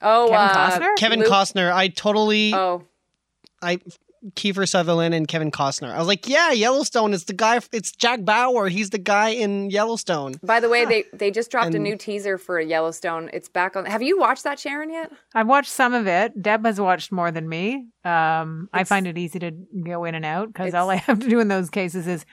Oh, 0.01 0.29
Kevin 0.31 0.47
uh, 0.49 0.55
Costner? 0.55 0.95
Kevin 0.97 1.19
Luke- 1.19 1.29
Costner. 1.29 1.71
I 1.71 1.89
totally 1.89 2.55
Oh, 2.55 2.81
I 3.61 3.77
Kiefer 4.35 4.67
Sutherland 4.67 5.13
and 5.13 5.27
Kevin 5.27 5.51
Costner. 5.51 5.91
I 5.93 5.99
was 5.99 6.07
like, 6.07 6.27
yeah, 6.27 6.51
Yellowstone. 6.51 7.13
It's 7.13 7.25
the 7.25 7.33
guy. 7.33 7.59
It's 7.71 7.91
Jack 7.91 8.23
Bauer. 8.23 8.69
He's 8.69 8.89
the 8.89 8.97
guy 8.97 9.29
in 9.29 9.69
Yellowstone. 9.69 10.35
by 10.43 10.59
the 10.59 10.69
way, 10.69 10.85
they 10.85 11.05
they 11.13 11.31
just 11.31 11.51
dropped 11.51 11.75
a 11.75 11.79
new 11.79 11.97
teaser 11.97 12.37
for 12.37 12.59
Yellowstone. 12.59 13.29
It's 13.33 13.49
back 13.49 13.75
on. 13.75 13.85
Have 13.85 14.01
you 14.01 14.17
watched 14.19 14.43
that, 14.43 14.59
Sharon? 14.59 14.89
Yet? 14.91 15.11
I've 15.35 15.47
watched 15.47 15.71
some 15.71 15.93
of 15.93 16.07
it. 16.07 16.41
Deb 16.41 16.65
has 16.65 16.79
watched 16.79 17.11
more 17.11 17.31
than 17.31 17.47
me. 17.47 17.87
Um, 18.05 18.69
I 18.73 18.83
find 18.83 19.07
it 19.07 19.17
easy 19.17 19.39
to 19.39 19.51
go 19.85 20.03
in 20.05 20.15
and 20.15 20.25
out 20.25 20.47
because 20.47 20.73
all 20.73 20.89
I 20.89 20.95
have 21.07 21.19
to 21.19 21.29
do 21.29 21.39
in 21.39 21.47
those 21.47 21.69
cases 21.69 22.07
is, 22.07 22.25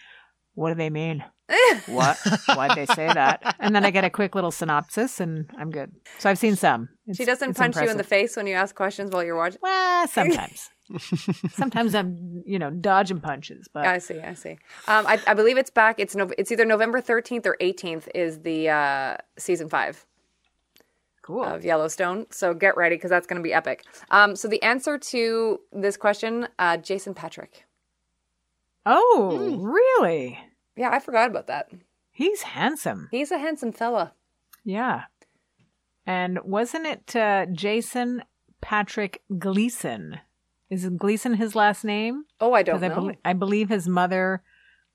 what 0.54 0.70
do 0.70 0.74
they 0.74 0.90
mean? 0.90 1.24
what? 1.86 2.18
Why'd 2.46 2.76
they 2.76 2.86
say 2.86 3.06
that? 3.06 3.56
And 3.58 3.74
then 3.74 3.84
I 3.84 3.90
get 3.90 4.04
a 4.04 4.10
quick 4.10 4.34
little 4.34 4.50
synopsis, 4.50 5.20
and 5.20 5.50
I'm 5.58 5.70
good. 5.70 5.92
So 6.18 6.30
I've 6.30 6.38
seen 6.38 6.56
some. 6.56 6.88
It's, 7.06 7.18
She 7.18 7.24
doesn't 7.24 7.56
punch 7.56 7.76
you 7.76 7.88
in 7.88 7.96
the 7.96 8.04
face 8.04 8.36
when 8.36 8.46
you 8.46 8.54
ask 8.54 8.74
questions 8.74 9.10
while 9.10 9.24
you're 9.24 9.36
watching. 9.36 9.58
Well, 9.62 10.06
sometimes. 10.08 10.70
sometimes 11.52 11.94
I'm, 11.94 12.42
you 12.44 12.58
know, 12.58 12.70
dodging 12.70 13.20
punches, 13.20 13.68
but 13.72 13.86
I 13.86 13.98
see. 13.98 14.20
I 14.20 14.34
see. 14.34 14.58
Um, 14.88 15.06
I, 15.06 15.20
I 15.26 15.34
believe 15.34 15.56
it's 15.56 15.70
back. 15.70 15.98
It's 15.98 16.16
no, 16.16 16.30
It's 16.36 16.50
either 16.50 16.64
November 16.64 17.00
thirteenth 17.00 17.46
or 17.46 17.56
eighteenth. 17.60 18.08
Is 18.14 18.40
the 18.40 18.68
uh, 18.68 19.16
season 19.38 19.68
five 19.68 20.04
cool. 21.22 21.44
of 21.44 21.64
Yellowstone? 21.64 22.26
So 22.30 22.54
get 22.54 22.76
ready 22.76 22.96
because 22.96 23.10
that's 23.10 23.26
going 23.26 23.40
to 23.40 23.42
be 23.42 23.52
epic. 23.52 23.84
Um, 24.10 24.34
so 24.34 24.48
the 24.48 24.62
answer 24.62 24.98
to 24.98 25.60
this 25.72 25.96
question, 25.96 26.48
uh, 26.58 26.76
Jason 26.76 27.14
Patric. 27.14 27.64
Oh, 28.92 29.36
Hmm. 29.56 29.62
really? 29.62 30.38
Yeah, 30.76 30.90
I 30.90 30.98
forgot 30.98 31.30
about 31.30 31.46
that. 31.46 31.68
He's 32.10 32.42
handsome. 32.42 33.08
He's 33.10 33.30
a 33.30 33.38
handsome 33.38 33.72
fella. 33.72 34.14
Yeah. 34.64 35.04
And 36.06 36.40
wasn't 36.42 36.86
it 36.86 37.14
uh, 37.16 37.46
Jason 37.52 38.22
Patric 38.60 39.22
Gleason? 39.38 40.18
Is 40.68 40.88
Gleason 40.88 41.34
his 41.34 41.54
last 41.54 41.84
name? 41.84 42.24
Oh, 42.40 42.52
I 42.52 42.62
don't 42.62 42.82
I, 42.82 42.88
know. 42.88 43.12
I 43.24 43.32
believe 43.32 43.68
his 43.68 43.88
mother 43.88 44.42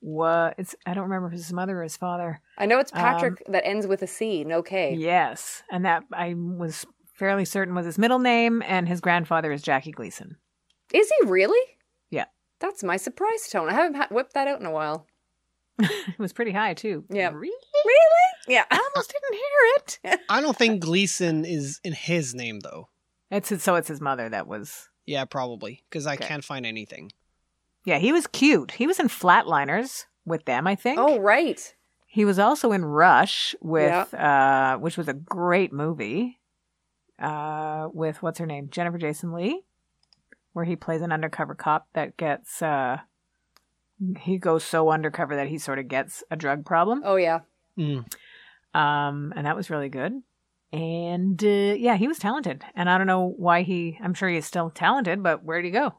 was. 0.01 0.53
It's 0.57 0.75
I 0.85 0.93
don't 0.93 1.03
remember 1.05 1.27
if 1.27 1.33
his 1.33 1.51
mother 1.53 1.79
or 1.79 1.83
his 1.83 1.97
father. 1.97 2.41
I 2.57 2.65
know 2.65 2.79
it's 2.79 2.91
Patric 2.91 3.41
that 3.47 3.65
ends 3.65 3.85
with 3.87 4.01
a 4.01 4.07
C, 4.07 4.43
no 4.43 4.61
K. 4.61 4.93
Yes, 4.97 5.63
and 5.71 5.85
that 5.85 6.03
I 6.13 6.33
was 6.37 6.85
fairly 7.13 7.45
certain 7.45 7.75
was 7.75 7.85
his 7.85 7.97
middle 7.97 8.19
name, 8.19 8.61
and 8.65 8.87
his 8.87 9.01
grandfather 9.01 9.51
is 9.51 9.61
Jackie 9.61 9.91
Gleason. 9.91 10.37
Is 10.93 11.11
he 11.19 11.27
really? 11.27 11.74
Yeah, 12.65 12.69
That's 12.71 12.83
my 12.83 12.97
surprise 12.97 13.47
tone. 13.49 13.69
I 13.69 13.73
haven't 13.73 13.95
ha- 13.95 14.07
whipped 14.11 14.33
that 14.33 14.47
out 14.47 14.59
in 14.59 14.65
a 14.65 14.71
while. 14.71 15.07
it 15.79 16.17
was 16.19 16.33
pretty 16.33 16.51
high 16.51 16.73
too. 16.73 17.05
Yeah. 17.09 17.29
really? 17.33 17.51
Really? 17.85 18.55
Yeah. 18.55 18.63
I 18.71 18.75
almost 18.77 19.11
didn't 19.13 19.39
hear 20.03 20.13
it. 20.15 20.19
I 20.29 20.41
don't 20.41 20.55
think 20.57 20.81
Gleason 20.81 21.43
is 21.45 21.79
in 21.83 21.93
his 21.93 22.33
name 22.33 22.59
though. 22.61 22.89
It's 23.31 23.61
so 23.63 23.75
it's 23.75 23.87
his 23.87 23.99
mother 24.01 24.29
that 24.29 24.47
was. 24.47 24.89
Yeah, 25.05 25.25
probably 25.25 25.83
because 25.89 26.07
I 26.07 26.13
Okay. 26.15 26.25
can't 26.27 26.43
find 26.43 26.65
anything. 26.65 27.11
Yeah, 27.85 27.97
he 27.99 28.11
was 28.11 28.25
cute. 28.27 28.71
He 28.71 28.87
was 28.87 28.99
in 28.99 29.07
Flatliners 29.09 30.05
with 30.25 30.45
them, 30.45 30.65
I 30.65 30.75
think. 30.75 30.97
oh, 30.99 31.19
right. 31.19 31.75
He 32.07 32.23
was 32.25 32.39
also 32.39 32.71
in 32.71 32.83
Rush 32.85 33.53
with, 33.61 34.11
uh, 34.13 34.77
which 34.77 34.97
was 34.97 35.07
a 35.07 35.13
great 35.13 35.71
movie. 35.73 36.39
uh, 37.19 37.89
with 37.93 38.21
what's 38.23 38.39
her 38.39 38.45
name, 38.45 38.69
Jennifer 38.69 38.97
Jason 38.97 39.31
Leigh, 39.33 39.61
where 40.55 40.63
he 40.63 40.77
plays 40.77 41.01
an 41.01 41.11
undercover 41.11 41.53
cop 41.53 41.85
that 41.95 42.15
gets 42.15 42.61
uh, 42.61 42.99
he 44.21 44.37
goes 44.37 44.63
so 44.63 44.89
undercover 44.89 45.35
that 45.35 45.49
he 45.49 45.57
sort 45.57 45.79
of 45.79 45.89
gets 45.89 46.23
a 46.31 46.37
drug 46.37 46.65
problem. 46.65 47.01
Oh 47.03 47.17
yeah. 47.17 47.41
Mm. 47.77 48.05
Um, 48.73 49.33
and 49.35 49.45
that 49.45 49.57
was 49.57 49.69
really 49.69 49.89
good. 49.89 50.13
And 50.71 51.43
uh, 51.43 51.75
yeah, 51.77 51.97
he 51.97 52.07
was 52.07 52.19
talented. 52.19 52.63
And 52.73 52.89
I 52.89 52.97
don't 52.97 53.05
know 53.05 53.33
why 53.35 53.63
he. 53.63 53.97
I'm 54.01 54.13
sure 54.13 54.29
he's 54.29 54.45
still 54.45 54.69
talented, 54.69 55.21
but 55.21 55.43
where'd 55.43 55.65
he 55.65 55.71
go? 55.71 55.95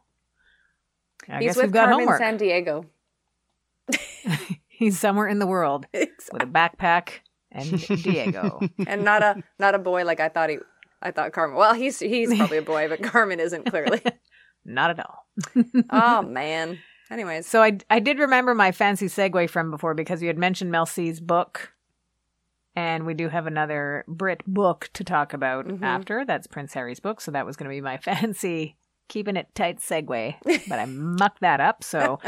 I 1.29 1.39
He's 1.39 1.49
guess 1.49 1.57
with 1.57 1.67
we've 1.67 1.73
got 1.73 1.89
Carmen 1.89 1.99
homework. 1.99 2.19
San 2.19 2.39
Diego. 2.39 2.87
he's 4.69 4.99
somewhere 4.99 5.29
in 5.29 5.39
the 5.39 5.47
world 5.47 5.87
with 5.93 6.43
a 6.43 6.47
backpack 6.47 7.11
and 7.53 7.87
Diego. 8.03 8.61
and 8.87 9.05
not 9.05 9.23
a 9.23 9.43
not 9.59 9.75
a 9.75 9.79
boy 9.79 10.07
like 10.07 10.21
I 10.21 10.31
thought 10.31 10.49
he 10.49 10.61
I 11.03 11.11
thought 11.11 11.33
Carmen. 11.33 11.59
Well, 11.59 11.75
he's 11.75 11.99
he's 11.99 12.35
probably 12.35 12.57
a 12.57 12.63
boy, 12.63 12.89
but 12.89 13.03
Carmen 13.03 13.39
isn't 13.39 13.67
clearly. 13.67 14.01
Not 14.67 14.91
at 14.91 15.01
all. 15.01 15.27
oh 15.91 16.23
man. 16.23 16.79
Anyways, 17.11 17.47
So 17.47 17.63
I 17.63 17.79
I 17.89 18.01
did 18.01 18.19
remember 18.19 18.55
my 18.55 18.73
fancy 18.73 19.07
segue 19.07 19.49
from 19.49 19.71
before 19.71 19.95
because 19.95 20.21
you 20.21 20.27
had 20.29 20.39
mentioned 20.39 20.71
Mel 20.73 20.87
C's 20.87 21.21
book, 21.21 21.73
and 22.75 23.07
we 23.07 23.15
do 23.15 23.29
have 23.29 23.47
another 23.47 24.05
Brit 24.09 24.43
book 24.47 24.91
to 24.95 25.05
talk 25.05 25.33
about 25.33 25.67
Mhm. 25.67 25.83
after. 25.83 26.25
That's 26.25 26.47
Prince 26.47 26.75
Harry's 26.75 27.01
book, 27.01 27.21
so 27.21 27.31
that 27.31 27.47
was 27.47 27.57
going 27.57 27.71
to 27.71 27.75
be 27.75 27.81
my 27.81 27.97
fancy 28.09 28.77
keeping 29.09 29.37
it 29.37 29.47
tight 29.55 29.79
segue, 29.79 30.35
but 30.69 30.79
I 30.81 30.85
mucked 30.89 31.41
that 31.41 31.61
up. 31.61 31.85
So 31.85 32.19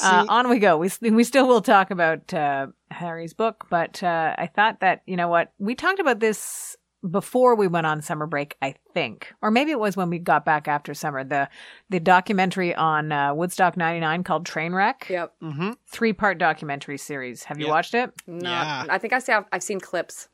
uh, 0.00 0.24
on 0.28 0.48
we 0.50 0.58
go. 0.58 0.76
We 0.78 0.90
we 1.00 1.22
still 1.22 1.46
will 1.46 1.62
talk 1.62 1.92
about 1.92 2.34
uh, 2.34 2.66
Harry's 2.90 3.34
book, 3.34 3.66
but 3.70 4.02
uh, 4.02 4.34
I 4.36 4.48
thought 4.48 4.80
that 4.80 5.02
you 5.06 5.16
know 5.16 5.28
what 5.28 5.52
we 5.58 5.76
talked 5.76 6.00
about 6.00 6.18
this 6.18 6.76
before 7.10 7.54
we 7.54 7.66
went 7.66 7.86
on 7.86 8.00
summer 8.02 8.26
break, 8.26 8.56
I 8.62 8.74
think, 8.94 9.32
or 9.42 9.50
maybe 9.50 9.70
it 9.70 9.78
was 9.78 9.96
when 9.96 10.08
we 10.10 10.18
got 10.18 10.44
back 10.44 10.68
after 10.68 10.94
summer. 10.94 11.24
The 11.24 11.48
the 11.90 12.00
documentary 12.00 12.74
on 12.74 13.12
uh, 13.12 13.34
Woodstock 13.34 13.76
'99 13.76 14.24
called 14.24 14.46
Trainwreck, 14.46 15.08
yep. 15.08 15.34
mhm. 15.42 15.76
three 15.86 16.12
part 16.12 16.38
documentary 16.38 16.98
series. 16.98 17.44
Have 17.44 17.58
you 17.58 17.66
Yeah. 17.66 17.72
watched 17.72 17.94
it? 17.94 18.10
No. 18.26 18.50
Yeah. 18.50 18.86
I 18.88 18.98
think 18.98 19.12
I 19.12 19.18
see 19.18 19.32
I've, 19.32 19.44
I've 19.52 19.62
seen 19.62 19.80
clips. 19.80 20.28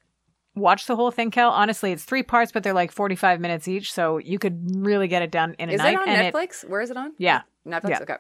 Watch 0.56 0.86
the 0.86 0.96
whole 0.96 1.10
thing, 1.12 1.30
Kel. 1.30 1.50
Honestly, 1.50 1.92
it's 1.92 2.04
three 2.04 2.22
parts, 2.24 2.50
but 2.52 2.62
they're 2.64 2.72
like 2.74 2.90
45 2.92 3.40
minutes 3.40 3.68
each, 3.68 3.92
so 3.92 4.18
you 4.18 4.38
could 4.38 4.60
really 4.76 5.06
get 5.08 5.22
it 5.22 5.30
done 5.30 5.54
in 5.58 5.70
a 5.70 5.72
Is 5.72 5.78
night. 5.78 5.94
it 5.94 6.00
on 6.00 6.08
and 6.08 6.34
Netflix? 6.34 6.68
Where 6.68 6.80
is 6.80 6.90
it 6.90 6.96
on? 6.96 7.12
yeah, 7.18 7.42
Netflix. 7.66 7.90
Yeah. 7.90 7.98
Okay. 8.02 8.16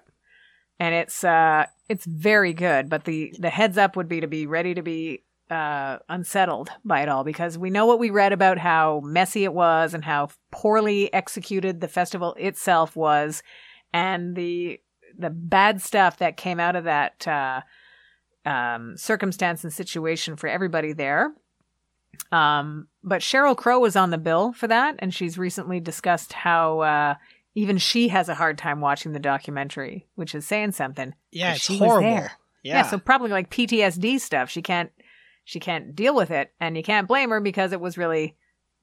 and 0.78 0.94
it's 0.94 1.24
uh 1.24 1.66
it's 1.88 2.06
very 2.06 2.52
good 2.54 2.88
but 2.88 3.04
the 3.04 3.34
the 3.38 3.50
heads 3.50 3.76
up 3.76 3.96
would 3.96 4.08
be 4.08 4.20
to 4.20 4.26
be 4.28 4.46
ready 4.46 4.72
to 4.74 4.80
be 4.82 5.22
uh 5.50 5.98
unsettled 6.08 6.70
by 6.84 7.02
it 7.02 7.08
all 7.08 7.24
because 7.24 7.58
we 7.58 7.70
know 7.70 7.86
what 7.86 7.98
we 7.98 8.10
read 8.10 8.32
about 8.32 8.58
how 8.58 9.00
messy 9.04 9.44
it 9.44 9.52
was 9.52 9.94
and 9.94 10.04
how 10.04 10.28
poorly 10.50 11.12
executed 11.12 11.80
the 11.80 11.88
festival 11.88 12.34
itself 12.38 12.94
was 12.94 13.42
and 13.92 14.36
the 14.36 14.78
the 15.18 15.30
bad 15.30 15.82
stuff 15.82 16.18
that 16.18 16.36
came 16.36 16.60
out 16.60 16.76
of 16.76 16.84
that 16.84 17.26
uh 17.26 17.60
um 18.46 18.96
circumstance 18.96 19.64
and 19.64 19.72
situation 19.72 20.36
for 20.36 20.46
everybody 20.48 20.92
there 20.92 21.32
um 22.32 22.86
but 23.02 23.20
Sheryl 23.20 23.56
Crow 23.56 23.80
was 23.80 23.96
on 23.96 24.10
the 24.10 24.18
bill 24.18 24.52
for 24.52 24.68
that 24.68 24.96
and 25.00 25.12
she's 25.12 25.36
recently 25.36 25.80
discussed 25.80 26.32
how 26.32 26.80
uh 26.80 27.14
even 27.54 27.78
she 27.78 28.08
has 28.08 28.28
a 28.28 28.34
hard 28.34 28.58
time 28.58 28.80
watching 28.80 29.12
the 29.12 29.18
documentary, 29.18 30.06
which 30.14 30.34
is 30.34 30.46
saying 30.46 30.72
something. 30.72 31.14
Yeah, 31.32 31.54
it's 31.54 31.62
she 31.62 31.74
was 31.74 31.80
horrible. 31.80 32.10
there. 32.10 32.32
Yeah. 32.62 32.82
so 32.82 32.98
probably 32.98 33.30
like 33.30 33.50
PTSD 33.50 34.20
stuff. 34.20 34.50
She 34.50 34.62
can't 34.62 34.90
she 35.50 35.58
can't 35.58 35.96
deal 35.96 36.14
with 36.14 36.30
it 36.30 36.52
and 36.60 36.76
you 36.76 36.82
can't 36.84 37.08
blame 37.08 37.30
her 37.30 37.40
because 37.40 37.72
it 37.72 37.80
was 37.80 37.98
really 37.98 38.36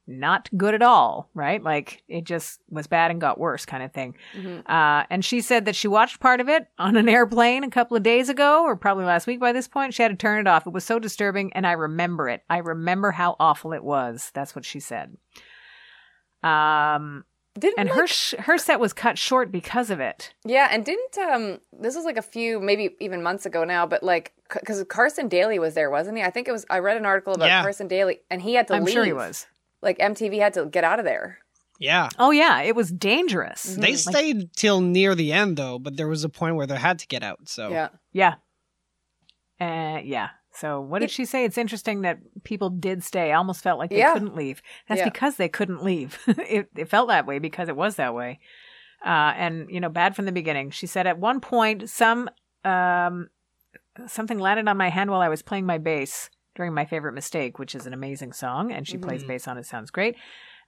not 0.06 0.50
good 0.58 0.74
at 0.74 0.82
all, 0.82 1.30
right? 1.34 1.64
Like 1.64 2.04
it 2.10 2.26
just 2.26 2.60
was 2.70 2.88
bad 2.88 3.10
and 3.12 3.22
got 3.22 3.40
worse 3.40 3.66
kind 3.66 3.84
of 3.84 3.94
thing. 3.94 4.16
Mhm. 4.36 4.60
Uh, 4.70 5.06
and 5.10 5.24
she 5.24 5.40
said 5.40 5.64
that 5.66 5.76
she 5.78 5.88
watched 5.88 6.20
part 6.20 6.42
of 6.42 6.50
it 6.50 6.68
on 6.78 6.98
an 6.98 7.08
airplane 7.18 7.64
a 7.64 7.70
couple 7.70 7.96
of 7.96 8.04
days 8.04 8.28
ago, 8.28 8.64
or 8.66 8.76
probably 8.76 9.06
last 9.06 9.28
week 9.28 9.40
by 9.40 9.54
this 9.54 9.68
point. 9.68 9.94
She 9.94 10.04
had 10.04 10.10
to 10.12 10.18
turn 10.18 10.40
it 10.40 10.48
off. 10.48 10.68
It 10.68 10.74
was 10.74 10.84
so 10.84 11.00
disturbing, 11.00 11.52
and 11.54 11.66
I 11.66 11.72
remember 11.74 12.28
it. 12.28 12.44
I 12.50 12.58
remember 12.58 13.12
how 13.12 13.38
awful 13.40 13.72
it 13.74 13.84
was. 13.84 14.30
That's 14.34 14.56
what 14.56 14.66
she 14.66 14.80
said. 14.82 15.16
Um, 16.44 17.26
Didn't 17.60 17.80
and 17.80 17.90
like, 17.90 17.98
her 17.98 18.08
sh- 18.08 18.36
her 18.40 18.58
set 18.58 18.80
was 18.80 18.94
cut 18.94 19.18
short 19.18 19.52
because 19.52 19.90
of 19.90 20.00
it. 20.00 20.34
yeah, 20.46 20.68
and 20.72 20.86
didn't 20.86 21.18
um 21.18 21.60
this 21.74 21.96
was 21.96 22.06
like 22.06 22.18
a 22.18 22.22
few 22.22 22.60
maybe 22.60 22.96
even 23.00 23.24
months 23.24 23.46
ago 23.46 23.64
now, 23.64 23.86
but 23.86 24.04
like 24.04 24.34
because 24.54 24.84
Carson 24.90 25.28
Daly 25.28 25.60
was 25.60 25.74
there, 25.74 25.90
wasn't 25.90 26.18
he? 26.18 26.24
I 26.24 26.30
think 26.30 26.48
it 26.48 26.52
was. 26.52 26.66
I 26.70 26.80
read 26.80 26.98
an 26.98 27.06
article 27.06 27.34
about 27.34 27.48
Yeah. 27.48 27.62
Carson 27.62 27.88
Daly, 27.88 28.22
and 28.30 28.42
he 28.42 28.54
had 28.56 28.68
to 28.70 28.76
I'm 28.76 28.84
leave. 28.84 28.94
sure 28.94 29.06
he 29.06 29.14
was. 29.14 29.46
Like 29.82 29.98
MTV 30.00 30.40
had 30.40 30.54
to 30.56 30.66
get 30.66 30.84
out 30.84 31.00
of 31.00 31.06
there. 31.06 31.40
yeah. 31.80 32.10
Oh 32.18 32.32
yeah, 32.32 32.62
it 32.62 32.76
was 32.76 32.92
dangerous. 32.92 33.64
They 33.64 33.92
Like, 33.92 33.98
stayed 33.98 34.54
till 34.56 34.82
near 34.82 35.14
the 35.16 35.32
end 35.32 35.58
though, 35.58 35.78
but 35.80 35.96
there 35.98 36.08
was 36.08 36.24
a 36.24 36.30
point 36.30 36.56
where 36.56 36.66
they 36.68 36.76
had 36.78 37.00
to 37.00 37.08
get 37.08 37.24
out. 37.24 37.48
So 37.48 37.70
Yeah. 37.70 37.90
yeah, 38.14 38.36
uh, 39.60 40.00
yeah. 40.04 40.30
So 40.54 40.82
what 40.82 41.00
did 41.00 41.12
she 41.12 41.26
say? 41.26 41.46
It's 41.46 41.58
interesting 41.58 42.02
that 42.02 42.18
people 42.44 42.72
did 42.72 43.04
stay. 43.04 43.32
I 43.32 43.36
almost 43.36 43.62
felt 43.62 43.78
like 43.78 43.92
they 43.92 44.00
Yeah. 44.00 44.14
couldn't 44.14 44.36
leave. 44.36 44.62
That's 44.88 45.00
Yeah. 45.00 45.06
because 45.06 45.36
they 45.36 45.50
couldn't 45.50 45.84
leave. 45.84 46.18
it, 46.28 46.70
it 46.76 46.90
felt 46.90 47.10
that 47.10 47.28
way 47.28 47.38
because 47.40 47.70
it 47.70 47.76
was 47.76 47.96
that 47.98 48.16
way. 48.16 48.40
Uh, 49.06 49.34
and 49.38 49.70
you 49.70 49.80
know, 49.80 49.90
bad 49.90 50.16
from 50.16 50.26
the 50.26 50.32
beginning. 50.32 50.72
She 50.72 50.88
said 50.88 51.06
at 51.06 51.20
one 51.20 51.40
point, 51.42 51.88
some 51.90 52.28
um, 52.66 53.30
something 54.08 54.40
landed 54.40 54.68
on 54.68 54.78
my 54.78 54.90
hand 54.90 55.10
while 55.10 55.22
I 55.22 55.30
was 55.30 55.42
playing 55.42 55.66
my 55.66 55.78
bass 55.78 56.30
during 56.56 56.74
my 56.74 56.86
favorite 56.86 57.14
mistake, 57.14 57.60
which 57.60 57.76
is 57.76 57.86
an 57.86 57.94
amazing 57.94 58.34
song, 58.34 58.72
and 58.72 58.88
she 58.88 58.98
plays 58.98 59.24
Mhm. 59.24 59.28
bass 59.28 59.48
on 59.48 59.58
it. 59.58 59.66
Sounds 59.66 59.92
great. 59.92 60.16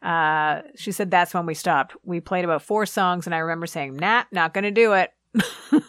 Uh, 0.02 0.62
she 0.76 0.92
said 0.92 1.12
that's 1.12 1.34
when 1.34 1.46
we 1.46 1.54
stopped. 1.54 1.96
We 2.04 2.20
played 2.22 2.46
about 2.46 2.62
four 2.62 2.86
songs, 2.86 3.26
and 3.26 3.36
I 3.36 3.40
remember 3.40 3.66
saying, 3.68 3.96
"Nah, 3.98 4.24
not 4.32 4.54
gonna 4.54 4.72
do 4.72 4.94
it." 4.94 5.12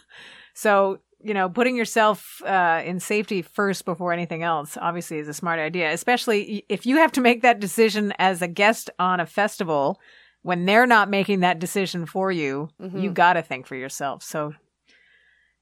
so 0.55 0.99
you 1.23 1.35
know, 1.35 1.51
putting 1.51 1.77
yourself 1.77 2.41
uh, 2.47 2.81
in 2.83 2.99
safety 2.99 3.43
first 3.43 3.85
before 3.85 4.11
anything 4.11 4.43
else 4.43 4.79
obviously 4.81 5.19
is 5.19 5.29
a 5.29 5.35
smart 5.35 5.61
idea, 5.61 5.93
especially 5.93 6.65
if 6.71 6.87
you 6.87 6.97
have 6.97 7.13
to 7.13 7.21
make 7.21 7.43
that 7.43 7.61
decision 7.61 8.15
as 8.19 8.41
a 8.41 8.49
guest 8.49 8.89
on 8.99 9.21
a 9.21 9.27
festival 9.27 10.01
when 10.41 10.65
they're 10.65 10.87
not 10.87 11.11
making 11.11 11.41
that 11.41 11.59
decision 11.59 12.07
for 12.07 12.33
you. 12.33 12.71
Mhm. 12.81 13.03
You 13.03 13.11
got 13.11 13.35
to 13.35 13.43
think 13.43 13.67
for 13.67 13.75
yourself. 13.77 14.23
So 14.23 14.55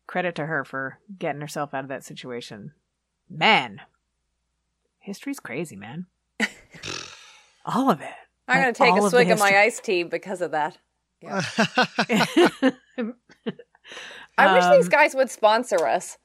credit 0.09 0.35
to 0.35 0.47
her 0.47 0.64
for 0.64 0.99
getting 1.21 1.40
herself 1.40 1.73
out 1.73 1.85
of 1.85 1.88
that 1.88 2.03
situation. 2.03 2.73
Man, 3.31 3.81
history's 4.99 5.38
crazy, 5.38 5.77
man. 5.77 6.07
All 7.64 7.90
of 7.90 8.01
it. 8.01 8.09
I'm 8.49 8.57
Like, 8.57 8.75
gonna 8.77 8.92
take 8.92 9.01
a 9.05 9.09
swig 9.11 9.31
of 9.31 9.38
my 9.38 9.47
history. 9.51 9.61
iced 9.62 9.85
tea 9.85 10.03
because 10.03 10.40
of 10.40 10.51
that. 10.51 10.79
Yeah. 11.21 11.42
Um, 12.97 13.14
I 14.38 14.53
wish 14.55 14.79
these 14.79 14.88
guys 14.88 15.14
would 15.16 15.31
sponsor 15.31 15.85
us. 15.85 16.16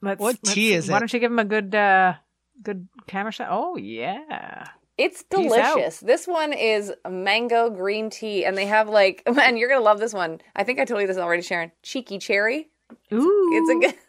Let's, 0.00 0.18
What 0.20 0.36
let's- 0.42 0.54
tea 0.54 0.72
is 0.72 0.86
Why 0.88 0.92
it? 0.92 0.94
Why 0.94 0.98
don't 1.00 1.12
you 1.12 1.20
give 1.20 1.30
him 1.30 1.38
a 1.38 1.44
good, 1.44 1.74
uh, 1.74 2.14
good 2.62 2.88
camera 3.06 3.32
shot? 3.32 3.48
Oh 3.50 3.76
yeah. 3.76 4.64
It's 4.98 5.24
delicious. 5.24 6.00
This 6.00 6.26
one 6.26 6.52
is 6.52 6.92
mango 7.08 7.68
green 7.68 8.08
tea, 8.08 8.44
and 8.44 8.56
they 8.56 8.66
have 8.66 8.88
like, 8.88 9.22
man, 9.32 9.56
you're 9.56 9.68
gonna 9.68 9.84
love 9.84 9.98
this 9.98 10.14
one. 10.14 10.40
I 10.54 10.64
think 10.64 10.78
I 10.78 10.84
told 10.84 11.00
you 11.00 11.06
this 11.06 11.18
already, 11.18 11.42
Sharon. 11.42 11.72
Cheeky 11.82 12.18
cherry. 12.18 12.70
Ooh, 13.12 13.50
It's 13.52 13.70
a 13.70 13.88
good. 13.88 14.00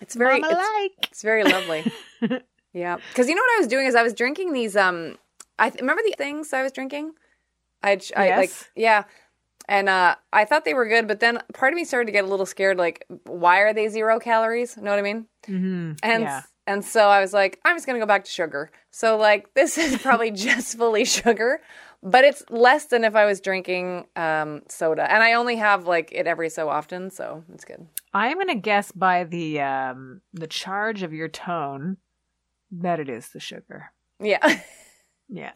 It's 0.00 0.14
very. 0.14 0.38
It's, 0.38 0.48
like. 0.48 1.10
it's 1.10 1.22
very 1.22 1.44
lovely. 1.44 1.90
yeah, 2.72 2.96
because 3.08 3.28
you 3.28 3.34
know 3.34 3.42
what 3.42 3.56
I 3.56 3.60
was 3.60 3.68
doing 3.68 3.86
is 3.86 3.94
I 3.94 4.02
was 4.02 4.14
drinking 4.14 4.52
these. 4.52 4.76
Um, 4.76 5.16
I 5.58 5.70
th- 5.70 5.80
remember 5.80 6.02
the 6.04 6.14
things 6.16 6.52
I 6.52 6.62
was 6.62 6.72
drinking. 6.72 7.12
I, 7.82 8.00
I 8.16 8.36
like 8.36 8.52
yeah, 8.76 9.04
and 9.68 9.88
uh, 9.88 10.16
I 10.32 10.44
thought 10.44 10.64
they 10.64 10.74
were 10.74 10.86
good, 10.86 11.08
but 11.08 11.20
then 11.20 11.38
part 11.54 11.72
of 11.72 11.76
me 11.76 11.84
started 11.84 12.06
to 12.06 12.12
get 12.12 12.24
a 12.24 12.28
little 12.28 12.46
scared. 12.46 12.78
Like, 12.78 13.04
why 13.24 13.60
are 13.60 13.72
they 13.72 13.88
zero 13.88 14.18
calories? 14.18 14.76
You 14.76 14.82
know 14.82 14.90
what 14.90 14.98
I 14.98 15.02
mean? 15.02 15.26
Mm-hmm. 15.48 15.92
And 16.02 16.22
yeah. 16.22 16.42
And 16.66 16.84
so 16.84 17.08
I 17.08 17.20
was 17.20 17.32
like, 17.32 17.58
I'm 17.64 17.76
just 17.76 17.86
gonna 17.86 17.98
go 17.98 18.06
back 18.06 18.24
to 18.24 18.30
sugar. 18.30 18.70
So 18.90 19.16
like 19.16 19.52
this 19.54 19.78
is 19.78 19.98
probably 20.00 20.30
just 20.30 20.76
fully 20.76 21.04
sugar, 21.18 21.60
but 22.02 22.24
it's 22.24 22.42
less 22.50 22.86
than 22.86 23.04
if 23.04 23.14
I 23.16 23.24
was 23.26 23.40
drinking 23.40 24.06
um, 24.16 24.62
soda. 24.68 25.10
And 25.10 25.22
I 25.22 25.34
only 25.34 25.56
have 25.56 25.86
like 25.86 26.10
it 26.12 26.26
every 26.26 26.50
so 26.50 26.68
often, 26.68 27.10
so 27.10 27.44
it's 27.52 27.64
good. 27.64 27.86
I'm 28.14 28.38
gonna 28.38 28.54
guess 28.56 28.92
by 28.92 29.24
the 29.24 29.60
um 29.60 30.20
the 30.32 30.46
charge 30.46 31.02
of 31.02 31.12
your 31.12 31.28
tone 31.28 31.96
that 32.70 33.00
it 33.00 33.08
is 33.08 33.28
the 33.30 33.40
sugar. 33.40 33.92
Yeah. 34.20 34.60
Yeah. 35.34 35.52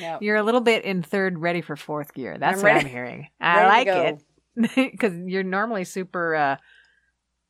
yeah. 0.00 0.18
You're 0.20 0.36
a 0.36 0.42
little 0.42 0.60
bit 0.62 0.84
in 0.84 1.02
third, 1.02 1.38
ready 1.38 1.60
for 1.60 1.76
fourth 1.76 2.14
gear. 2.14 2.38
That's 2.38 2.58
I'm 2.58 2.62
what 2.62 2.72
ready- 2.72 2.86
I'm 2.86 2.90
hearing. 2.90 3.28
I 3.40 3.66
like 3.66 3.86
it 3.86 4.22
because 4.74 5.12
you're 5.26 5.42
normally 5.42 5.84
super, 5.84 6.34
uh, 6.34 6.56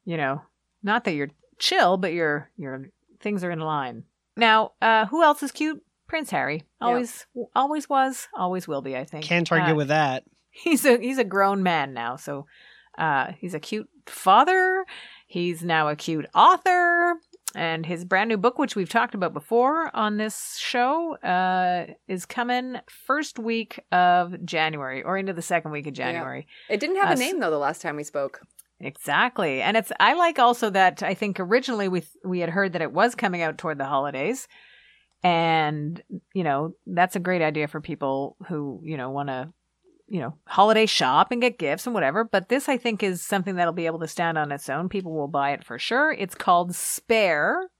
you 0.05 0.17
know, 0.17 0.43
not 0.83 1.05
that 1.05 1.13
you're 1.15 1.29
chill, 1.59 1.97
but 1.97 2.12
your 2.12 2.51
your 2.57 2.88
things 3.21 3.43
are 3.45 3.51
in 3.51 3.61
line. 3.61 4.05
Now, 4.37 4.73
uh, 4.81 5.07
who 5.07 5.23
else 5.23 5.43
is 5.43 5.53
cute? 5.53 5.83
Prince 6.09 6.31
Harry. 6.31 6.65
Yeah. 6.81 6.88
Always, 6.88 7.27
always 7.57 7.88
was, 7.88 8.29
always 8.35 8.69
will 8.69 8.83
be. 8.83 8.97
I 8.97 9.05
think. 9.05 9.25
Can't 9.25 9.51
argue 9.51 9.73
Uh, 9.75 9.77
with 9.77 9.88
that. 9.88 10.25
he's 10.51 10.85
a 10.85 10.99
he's 10.99 11.19
a 11.19 11.25
grown 11.25 11.62
man 11.62 11.95
now 11.95 12.15
so 12.17 12.45
uh 12.99 13.33
he's 13.38 13.55
a 13.55 13.59
cute 13.61 13.88
father 14.07 14.85
he's 15.27 15.62
now 15.65 15.88
a 15.88 15.97
cute 15.97 16.27
author 16.35 17.15
and 17.55 17.85
his 17.85 18.05
brand 18.07 18.29
new 18.31 18.38
book, 18.38 18.59
which 18.59 18.77
we've 18.77 18.88
talked 18.88 19.15
about 19.15 19.35
before 19.35 19.95
on 19.95 20.17
this 20.17 20.57
show, 20.59 21.17
uh, 21.19 21.85
is 22.09 22.25
coming 22.25 22.77
first 22.88 23.38
week 23.38 23.79
of 23.93 24.43
January 24.45 25.03
or 25.03 25.19
into 25.19 25.35
the 25.35 25.43
second 25.43 25.71
week 25.71 25.87
of 25.87 25.93
January. 25.93 26.47
It 26.71 26.81
didn't 26.81 26.97
have 26.97 27.11
Uh, 27.11 27.12
a 27.12 27.17
name 27.17 27.41
though 27.41 27.51
the 27.51 27.59
last 27.59 27.83
time 27.83 27.97
we 27.97 28.05
spoke. 28.05 28.41
Exactly. 28.83 29.62
And 29.62 29.77
it's 29.77 29.92
I 30.01 30.14
like 30.14 30.38
also 30.38 30.68
that 30.71 31.03
I 31.03 31.14
think 31.14 31.38
originally 31.38 31.88
we 31.88 32.03
we 32.25 32.40
had 32.40 32.51
heard 32.51 32.73
that 32.73 32.83
it 32.83 32.92
was 32.92 33.14
coming 33.14 33.40
out 33.42 33.57
toward 33.57 33.79
the 33.79 33.85
holidays. 33.87 34.49
And, 35.25 36.03
you 36.35 36.42
know, 36.42 36.75
that's 36.87 37.14
a 37.14 37.21
great 37.21 37.42
idea 37.42 37.68
for 37.68 37.81
people 37.81 38.37
who, 38.49 38.81
you 38.85 38.97
know, 38.97 39.11
want 39.11 39.29
to 39.29 39.53
you 40.09 40.21
know, 40.21 40.35
holiday 40.47 40.85
shop 40.85 41.31
and 41.33 41.40
get 41.40 41.59
gifts 41.59 41.87
and 41.87 41.95
whatever, 41.95 42.23
but 42.23 42.51
this 42.51 42.68
I 42.68 42.77
think 42.77 43.03
is 43.03 43.25
something 43.25 43.55
that'll 43.55 43.73
be 43.73 43.87
able 43.87 44.01
to 44.01 44.09
stand 44.09 44.37
on 44.37 44.53
its 44.53 44.68
own. 44.68 44.90
People 44.90 45.12
will 45.14 45.29
buy 45.29 45.53
it 45.53 45.64
for 45.64 45.79
sure. 45.79 46.12
It's 46.12 46.35
called 46.35 46.75
Spare. 46.75 47.71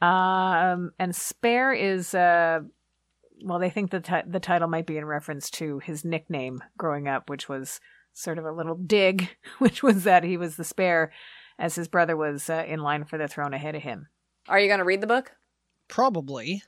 Um 0.00 0.92
and 0.98 1.14
Spare 1.14 1.72
is 1.72 2.14
uh 2.14 2.60
well, 3.42 3.58
they 3.60 3.70
think 3.70 3.90
the 3.90 4.00
ti- 4.00 4.22
the 4.26 4.40
title 4.40 4.68
might 4.68 4.86
be 4.86 4.96
in 4.96 5.04
reference 5.04 5.50
to 5.52 5.78
his 5.80 6.04
nickname 6.04 6.62
growing 6.76 7.06
up, 7.08 7.30
which 7.30 7.48
was 7.48 7.80
sort 8.18 8.38
of 8.38 8.44
a 8.44 8.52
little 8.52 8.74
dig, 8.74 9.28
which 9.58 9.82
was 9.82 10.04
that 10.04 10.24
he 10.24 10.36
was 10.36 10.56
the 10.56 10.64
spare 10.64 11.12
as 11.58 11.74
his 11.74 11.88
brother 11.88 12.16
was 12.16 12.48
uh, 12.50 12.64
in 12.66 12.80
line 12.80 13.04
for 13.04 13.18
the 13.18 13.28
throne 13.28 13.54
ahead 13.54 13.74
of 13.74 13.82
him. 13.82 14.08
Are 14.48 14.58
you 14.60 14.68
going 14.68 14.78
to 14.78 14.84
read 14.84 15.00
the 15.00 15.06
book? 15.06 15.32
Probably. 15.88 16.62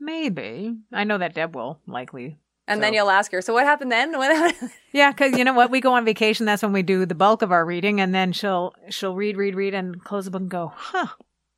Maybe. 0.00 0.74
I 0.92 1.04
know 1.04 1.18
that 1.18 1.34
Deb 1.34 1.54
will, 1.54 1.80
likely. 1.86 2.38
And 2.68 2.78
So- 2.78 2.80
then 2.82 2.94
you'll 2.94 3.10
ask 3.10 3.32
her, 3.32 3.40
so 3.40 3.52
what 3.54 3.64
happened 3.64 3.92
then? 3.92 4.12
What 4.16 4.34
happened? 4.34 4.70
Yeah, 4.92 5.10
because 5.12 5.36
you 5.36 5.44
know 5.44 5.52
what? 5.52 5.70
We 5.70 5.80
go 5.82 5.92
on 5.92 6.06
vacation. 6.06 6.46
That's 6.46 6.62
when 6.62 6.72
we 6.72 6.82
do 6.82 7.04
the 7.04 7.14
bulk 7.14 7.42
of 7.42 7.52
our 7.52 7.66
reading, 7.66 8.00
and 8.00 8.14
then 8.14 8.32
she'll 8.32 8.72
she'll 8.88 9.14
read, 9.14 9.36
read, 9.36 9.54
read, 9.54 9.74
and 9.74 10.02
close 10.02 10.24
the 10.24 10.30
book 10.30 10.40
and 10.40 10.50
go, 10.50 10.72
huh, 10.74 11.08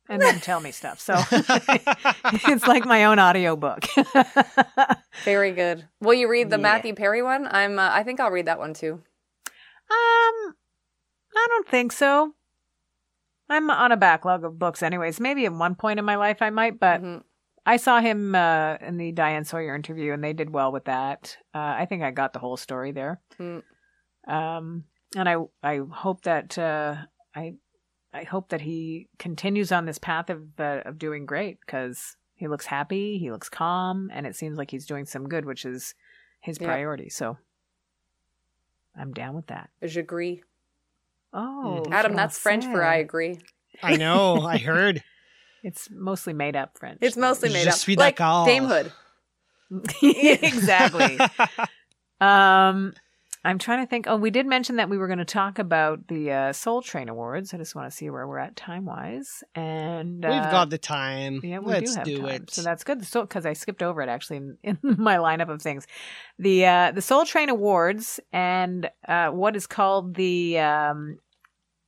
and 0.09 0.21
then 0.21 0.39
tell 0.41 0.59
me 0.59 0.71
stuff. 0.71 0.99
So 0.99 1.13
it's 1.31 2.67
like 2.67 2.85
my 2.85 3.05
own 3.05 3.19
audiobook. 3.19 3.85
Very 5.23 5.51
good. 5.51 5.85
Will 6.01 6.13
you 6.15 6.29
read 6.29 6.49
the 6.49 6.57
Yeah. 6.57 6.63
Matthew 6.63 6.95
Perry 6.95 7.21
one? 7.21 7.47
I'm. 7.49 7.79
Uh, 7.79 7.89
I 7.91 8.03
think 8.03 8.19
I'll 8.19 8.31
read 8.31 8.47
that 8.47 8.59
one 8.59 8.73
too. 8.73 8.93
Um, 9.91 10.55
I 11.35 11.47
don't 11.49 11.67
think 11.67 11.91
so. 11.91 12.33
I'm 13.49 13.69
on 13.71 13.91
a 13.91 13.97
backlog 13.97 14.43
of 14.43 14.59
books, 14.59 14.83
anyways. 14.83 15.19
Maybe 15.19 15.45
at 15.45 15.53
one 15.53 15.75
point 15.75 15.97
in 15.99 16.05
my 16.05 16.15
life 16.15 16.41
I 16.41 16.49
might, 16.51 16.79
but 16.79 17.01
Mhm. 17.01 17.23
I 17.65 17.77
saw 17.77 17.99
him 17.99 18.33
uh, 18.35 18.75
in 18.81 18.97
the 18.97 19.11
Diane 19.11 19.45
Sawyer 19.45 19.75
interview, 19.75 20.13
and 20.13 20.23
they 20.23 20.33
did 20.33 20.51
well 20.51 20.71
with 20.71 20.85
that. 20.85 21.37
Uh, 21.53 21.75
I 21.77 21.85
think 21.85 22.03
I 22.03 22.11
got 22.11 22.33
the 22.33 22.39
whole 22.39 22.57
story 22.57 22.91
there. 22.91 23.21
Mm. 23.39 23.63
Um, 24.27 24.83
and 25.15 25.27
I 25.27 25.35
I 25.63 25.79
hope 25.91 26.21
that 26.23 26.57
uh, 26.57 26.95
I 27.35 27.55
I 28.13 28.23
hope 28.23 28.49
that 28.49 28.61
he 28.61 29.07
continues 29.19 29.71
on 29.71 29.85
this 29.85 29.99
path 29.99 30.29
of 30.29 30.43
uh, 30.59 30.81
of 30.85 30.97
doing 30.97 31.25
great 31.25 31.59
because 31.61 32.15
he 32.35 32.47
looks 32.47 32.65
happy, 32.65 33.17
he 33.19 33.31
looks 33.31 33.49
calm, 33.49 34.09
and 34.13 34.25
it 34.25 34.35
seems 34.35 34.57
like 34.57 34.71
he's 34.71 34.85
doing 34.85 35.05
some 35.05 35.27
good, 35.27 35.45
which 35.45 35.65
is 35.65 35.93
his 36.41 36.57
Yeah. 36.59 36.67
priority. 36.67 37.09
So 37.09 37.37
I'm 38.97 39.13
down 39.13 39.35
with 39.35 39.47
that. 39.47 39.69
J'agree. 39.83 40.41
Oh, 41.33 41.83
Mhm. 41.85 41.91
Adam, 41.93 42.15
that's 42.15 42.37
French 42.39 42.65
for 42.65 42.83
I 42.83 42.95
agree. 42.95 43.39
I 43.83 43.97
know. 43.97 44.41
I 44.41 44.57
heard. 44.71 45.03
It's 45.61 45.89
mostly 45.91 46.33
made 46.33 46.55
up 46.55 46.77
French. 46.77 46.99
It's 47.01 47.17
mostly 47.17 47.49
made 47.49 47.63
Je 47.65 47.69
up. 47.69 47.75
suis 47.75 47.95
Like 47.95 48.15
d'accord. 48.17 48.45
Dame 48.45 48.65
Hood. 48.65 48.91
exactly. 50.01 51.19
um, 52.19 52.93
I'm 53.43 53.57
trying 53.57 53.85
to 53.85 53.89
think. 53.89 54.05
Oh, 54.07 54.17
we 54.17 54.31
did 54.31 54.45
mention 54.45 54.75
that 54.77 54.89
we 54.89 54.97
were 54.97 55.07
going 55.07 55.19
to 55.19 55.25
talk 55.25 55.59
about 55.59 56.07
the 56.09 56.31
uh, 56.31 56.53
Soul 56.53 56.81
Train 56.81 57.07
Awards. 57.07 57.53
I 57.53 57.57
just 57.57 57.73
want 57.73 57.89
to 57.89 57.95
see 57.95 58.09
where 58.09 58.27
we're 58.27 58.37
at 58.37 58.57
time 58.57 58.83
wise, 58.85 59.43
and 59.55 60.25
uh, 60.25 60.29
We've 60.29 60.51
got 60.51 60.69
the 60.69 60.77
time. 60.77 61.39
Yeah, 61.41 61.59
we 61.59 61.71
Let's 61.71 61.93
do 61.93 61.97
have 61.97 62.05
do 62.05 62.21
time. 62.21 62.29
it. 62.31 62.51
So 62.51 62.63
that's 62.63 62.83
good. 62.83 63.05
So 63.05 63.21
because 63.21 63.45
I 63.45 63.53
skipped 63.53 63.81
over 63.81 64.01
it 64.01 64.09
actually 64.09 64.37
in, 64.37 64.57
in 64.63 64.77
my 64.81 65.17
lineup 65.17 65.49
of 65.49 65.61
things, 65.61 65.87
the 66.37 66.65
uh, 66.65 66.91
the 66.91 67.01
Soul 67.01 67.25
Train 67.25 67.49
Awards 67.49 68.19
and 68.33 68.89
uh, 69.07 69.29
what 69.29 69.55
is 69.55 69.67
called 69.67 70.15
the 70.15 70.59
um, 70.59 71.19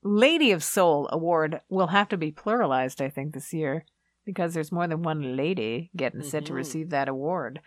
Lady 0.04 0.52
of 0.52 0.64
Soul 0.64 1.10
Award 1.12 1.60
will 1.70 1.88
have 1.88 2.08
to 2.10 2.18
be 2.18 2.32
pluralized, 2.32 3.02
I 3.02 3.10
think, 3.10 3.34
this 3.34 3.54
year 3.54 3.86
because 4.26 4.54
there's 4.54 4.72
more 4.72 4.88
than 4.88 5.02
one 5.04 5.36
lady 5.36 5.90
getting 5.96 6.22
set 6.24 6.46
to 6.46 6.54
receive 6.54 6.92
that 6.92 7.10
award. 7.10 7.60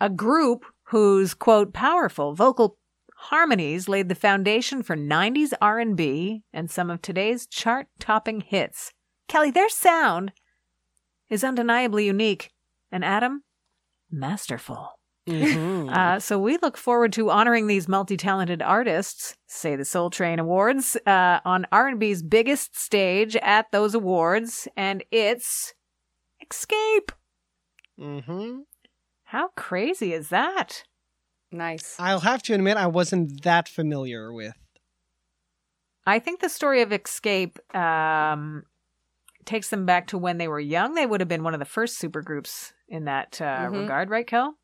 A 0.00 0.08
group 0.08 0.64
whose 0.84 1.34
quote 1.34 1.72
powerful 1.72 2.34
vocal 2.34 2.76
harmonies 3.22 3.88
laid 3.88 4.08
the 4.08 4.14
foundation 4.14 4.82
for 4.82 4.96
90s 4.96 5.52
R&B 5.60 6.42
and 6.52 6.70
some 6.70 6.88
of 6.90 7.02
today's 7.02 7.46
chart-topping 7.46 8.42
hits. 8.42 8.92
Kelly, 9.28 9.50
their 9.50 9.68
sound 9.68 10.32
is 11.28 11.44
undeniably 11.44 12.06
unique, 12.06 12.50
and 12.90 13.04
Adam, 13.04 13.42
masterful. 14.10 14.92
Mhm. 15.26 15.92
Uh, 15.94 16.18
so 16.18 16.38
we 16.38 16.56
look 16.58 16.78
forward 16.78 17.12
to 17.12 17.30
honoring 17.30 17.66
these 17.66 17.86
multi-talented 17.86 18.62
artists, 18.62 19.36
say 19.46 19.76
the 19.76 19.84
Soul 19.84 20.08
Train 20.08 20.38
Awards, 20.38 20.96
uh, 21.06 21.40
on 21.44 21.66
R&B's 21.70 22.22
biggest 22.22 22.78
stage 22.78 23.36
at 23.36 23.70
those 23.70 23.94
awards, 23.94 24.68
and 24.74 25.04
it's 25.10 25.74
Xscape. 26.42 27.10
Mm 27.98 28.24
Mhm. 28.24 28.60
How 29.24 29.48
crazy 29.56 30.14
is 30.14 30.30
that? 30.30 30.84
Nice. 31.50 31.96
I'll 31.98 32.20
have 32.20 32.42
to 32.44 32.54
admit, 32.54 32.76
I 32.76 32.86
wasn't 32.86 33.42
that 33.42 33.68
familiar 33.68 34.32
with. 34.32 34.54
I 36.06 36.18
think 36.18 36.40
the 36.40 36.48
story 36.48 36.82
of 36.82 36.90
Xscape 36.90 37.56
um, 37.76 38.64
takes 39.44 39.68
them 39.70 39.84
back 39.86 40.06
to 40.08 40.18
when 40.18 40.38
they 40.38 40.48
were 40.48 40.60
young. 40.60 40.94
They 40.94 41.06
would 41.06 41.20
have 41.20 41.28
been 41.28 41.42
one 41.44 41.54
of 41.54 41.60
the 41.60 41.66
first 41.66 42.00
supergroups 42.00 42.72
in 42.88 43.04
that 43.04 43.40
uh, 43.40 43.68
Mhm. 43.68 43.80
regard, 43.82 44.10
right, 44.10 44.26
Kel? 44.26 44.54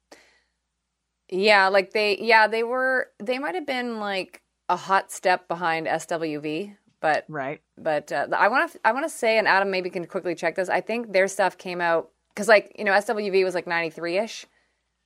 Yeah, 1.29 1.69
like 1.69 1.93
they. 1.93 2.19
Yeah, 2.19 2.47
they 2.47 2.63
were. 2.63 3.09
They 3.19 3.39
might 3.39 3.55
have 3.55 3.67
been 3.67 3.99
like 3.99 4.43
a 4.69 4.77
hot 4.77 5.11
step 5.11 5.49
behind 5.49 5.87
SWV, 5.87 6.77
but 7.01 7.25
Right. 7.29 7.61
but 7.79 8.13
uh, 8.13 8.29
I 8.37 8.49
want 8.49 8.73
to 8.73 8.81
I 8.85 8.93
want 8.93 9.05
to 9.07 9.11
say, 9.11 9.39
and 9.39 9.49
Adam 9.49 9.71
maybe 9.71 9.89
can 9.91 10.07
quickly 10.07 10.35
check 10.35 10.55
this. 10.55 10.69
I 10.69 10.81
think 10.83 11.13
their 11.13 11.27
stuff 11.29 11.57
came 11.57 11.81
out 11.81 12.11
because 12.29 12.47
like 12.47 12.73
you 12.79 12.85
know 12.85 12.93
SWV 12.93 13.43
was 13.43 13.55
like 13.55 13.67
ninety 13.67 13.89
three 13.91 14.19
ish 14.19 14.45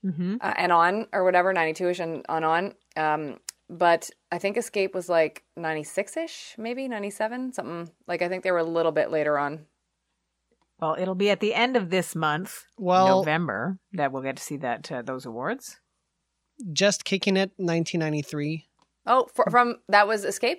Mm-hmm. 0.04 0.36
uh, 0.40 0.54
and 0.56 0.70
on 0.72 1.06
or 1.12 1.24
whatever 1.24 1.52
ninety 1.52 1.74
two 1.74 1.88
ish 1.88 1.98
and 1.98 2.24
on 2.28 2.44
on. 2.44 2.74
Um, 2.96 3.38
but 3.68 4.10
I 4.32 4.38
think 4.38 4.56
Xscape 4.56 4.94
was 4.94 5.08
like 5.08 5.42
ninety 5.56 5.82
six 5.84 6.16
ish, 6.16 6.54
maybe 6.56 6.86
ninety 6.88 7.10
seven, 7.10 7.52
something 7.52 7.90
like. 8.06 8.22
I 8.22 8.28
think 8.28 8.44
they 8.44 8.52
were 8.52 8.58
a 8.58 8.64
little 8.64 8.92
bit 8.92 9.10
later 9.10 9.38
on. 9.38 9.66
Well, 10.80 10.94
it'll 10.98 11.16
be 11.16 11.30
at 11.30 11.40
the 11.40 11.54
end 11.54 11.76
of 11.76 11.90
this 11.90 12.14
month, 12.14 12.64
Well, 12.78 13.18
November, 13.18 13.78
that 13.94 14.12
we'll 14.12 14.22
get 14.22 14.36
to 14.36 14.42
see 14.42 14.56
that 14.58 14.90
uh, 14.92 15.02
those 15.02 15.26
awards. 15.26 15.80
just 16.72 17.04
kicking 17.04 17.36
it, 17.36 17.50
1993. 17.56 18.68
Oh, 19.04 19.26
for, 19.34 19.46
from 19.50 19.76
that 19.88 20.06
was 20.06 20.24
Xscape. 20.24 20.58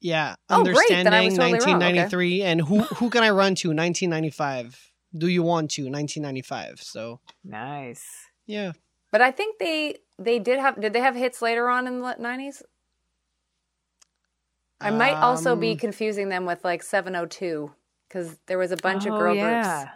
Yeah, 0.00 0.36
Oh, 0.48 0.62
great, 0.62 0.76
then 0.88 1.12
I 1.12 1.24
understanding 1.24 1.24
was 1.24 1.34
totally 1.36 1.72
wrong, 1.72 1.82
okay. 1.82 1.98
1993, 1.98 2.42
and 2.42 2.60
who 2.60 2.82
who 2.96 3.10
can 3.10 3.24
I 3.24 3.30
run 3.30 3.56
to? 3.56 3.68
1995. 3.70 4.92
Do 5.18 5.26
you 5.26 5.42
want 5.42 5.72
to? 5.72 5.82
1995. 5.90 6.80
So 6.82 7.20
Nice. 7.42 8.04
Yeah, 8.46 8.72
But 9.10 9.20
I 9.22 9.30
think 9.30 9.58
they 9.58 9.98
they 10.18 10.38
did 10.38 10.58
have 10.58 10.80
did 10.80 10.92
they 10.92 11.00
have 11.00 11.14
hits 11.16 11.42
later 11.42 11.68
on 11.68 11.86
in 11.86 12.00
the 12.00 12.14
nineties? 12.18 12.62
I 14.80 14.90
might 14.90 15.16
also 15.22 15.56
be 15.56 15.72
Um, 15.72 15.78
confusing 15.78 16.28
them 16.28 16.44
with 16.46 16.64
like 16.64 16.82
seven 16.82 17.16
oh 17.16 17.26
two 17.26 17.72
because 18.08 18.36
there 18.46 18.58
was 18.58 18.70
a 18.72 18.76
bunch 18.76 19.06
of 19.06 19.14
Oh, 19.14 19.18
girl 19.18 19.34
yeah. 19.34 19.78
groups. 19.80 19.92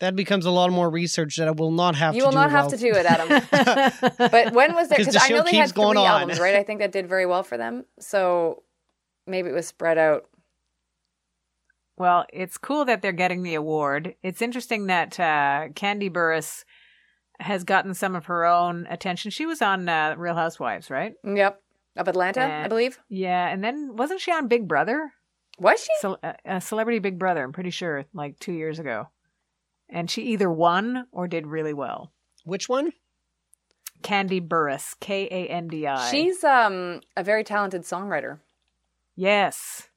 that 0.00 0.16
becomes 0.16 0.46
a 0.46 0.50
lot 0.50 0.70
more 0.70 0.88
research 0.90 1.36
that 1.36 1.48
I 1.48 1.50
will 1.50 1.70
not 1.70 1.94
have. 1.96 2.14
You 2.14 2.22
to 2.22 2.26
will 2.26 2.32
do 2.32 2.36
not 2.38 2.50
have 2.50 2.62
well. 2.62 2.70
to 2.70 2.76
do 2.76 2.94
it, 2.94 3.06
Adam. 3.06 3.28
but 4.30 4.52
when 4.52 4.74
was 4.74 4.88
there? 4.88 4.96
'Cause 4.98 5.06
Because 5.08 5.14
the 5.14 5.20
I 5.20 5.28
know 5.28 5.38
show 5.38 5.44
they 5.44 5.50
keeps 5.50 5.72
had 5.72 5.74
going 5.74 5.96
three 5.96 6.06
on. 6.06 6.20
albums, 6.22 6.40
right? 6.40 6.54
I 6.56 6.62
think 6.62 6.78
that 6.80 6.92
did 6.92 7.08
very 7.08 7.26
well 7.26 7.42
for 7.42 7.56
them. 7.58 7.84
So 7.98 8.62
maybe 9.26 9.48
it 9.48 9.54
was 9.54 9.66
spread 9.66 9.98
out. 9.98 10.26
Well, 11.96 12.24
it's 12.32 12.56
cool 12.56 12.84
that 12.86 13.02
they're 13.02 13.12
getting 13.12 13.42
the 13.42 13.54
award. 13.54 14.14
It's 14.22 14.40
interesting 14.40 14.86
that 14.86 15.20
uh, 15.20 15.68
Kandi 15.74 16.10
Burruss 16.10 16.64
has 17.40 17.64
gotten 17.64 17.94
some 17.94 18.14
of 18.14 18.26
her 18.26 18.44
own 18.44 18.86
attention. 18.90 19.30
She 19.30 19.46
was 19.46 19.60
on 19.62 19.88
uh, 19.88 20.14
Real 20.16 20.34
Housewives, 20.34 20.90
right? 20.90 21.14
Yep, 21.24 21.60
of 21.96 22.08
Atlanta, 22.08 22.40
I 22.42 22.64
Uh, 22.64 22.68
believe. 22.68 22.98
Yeah, 23.08 23.48
and 23.48 23.62
then 23.64 23.96
wasn't 23.96 24.20
she 24.20 24.30
on 24.30 24.46
Big 24.48 24.68
Brother? 24.68 25.12
Was 25.58 25.82
she? 25.82 25.92
Ce- 26.00 26.04
uh, 26.22 26.32
uh, 26.46 26.60
Celebrity 26.60 26.98
Big 27.00 27.18
Brother, 27.18 27.42
I'm 27.42 27.52
pretty 27.52 27.70
sure, 27.70 28.04
like 28.14 28.38
two 28.38 28.52
years 28.52 28.78
ago. 28.78 29.08
And 29.88 30.10
she 30.10 30.22
either 30.22 30.50
won 30.50 31.06
or 31.10 31.26
did 31.26 31.46
really 31.46 31.74
well. 31.74 32.12
Which 32.44 32.68
one? 32.68 32.92
Kandi 34.02 34.40
Burruss, 34.46 34.94
K 35.00 35.28
A 35.30 35.48
N 35.48 35.68
D 35.68 35.86
I. 35.86 36.10
She's 36.10 36.42
um 36.44 37.00
a 37.16 37.22
very 37.24 37.44
talented 37.44 37.82
songwriter. 37.82 38.38
Yes. 39.16 39.88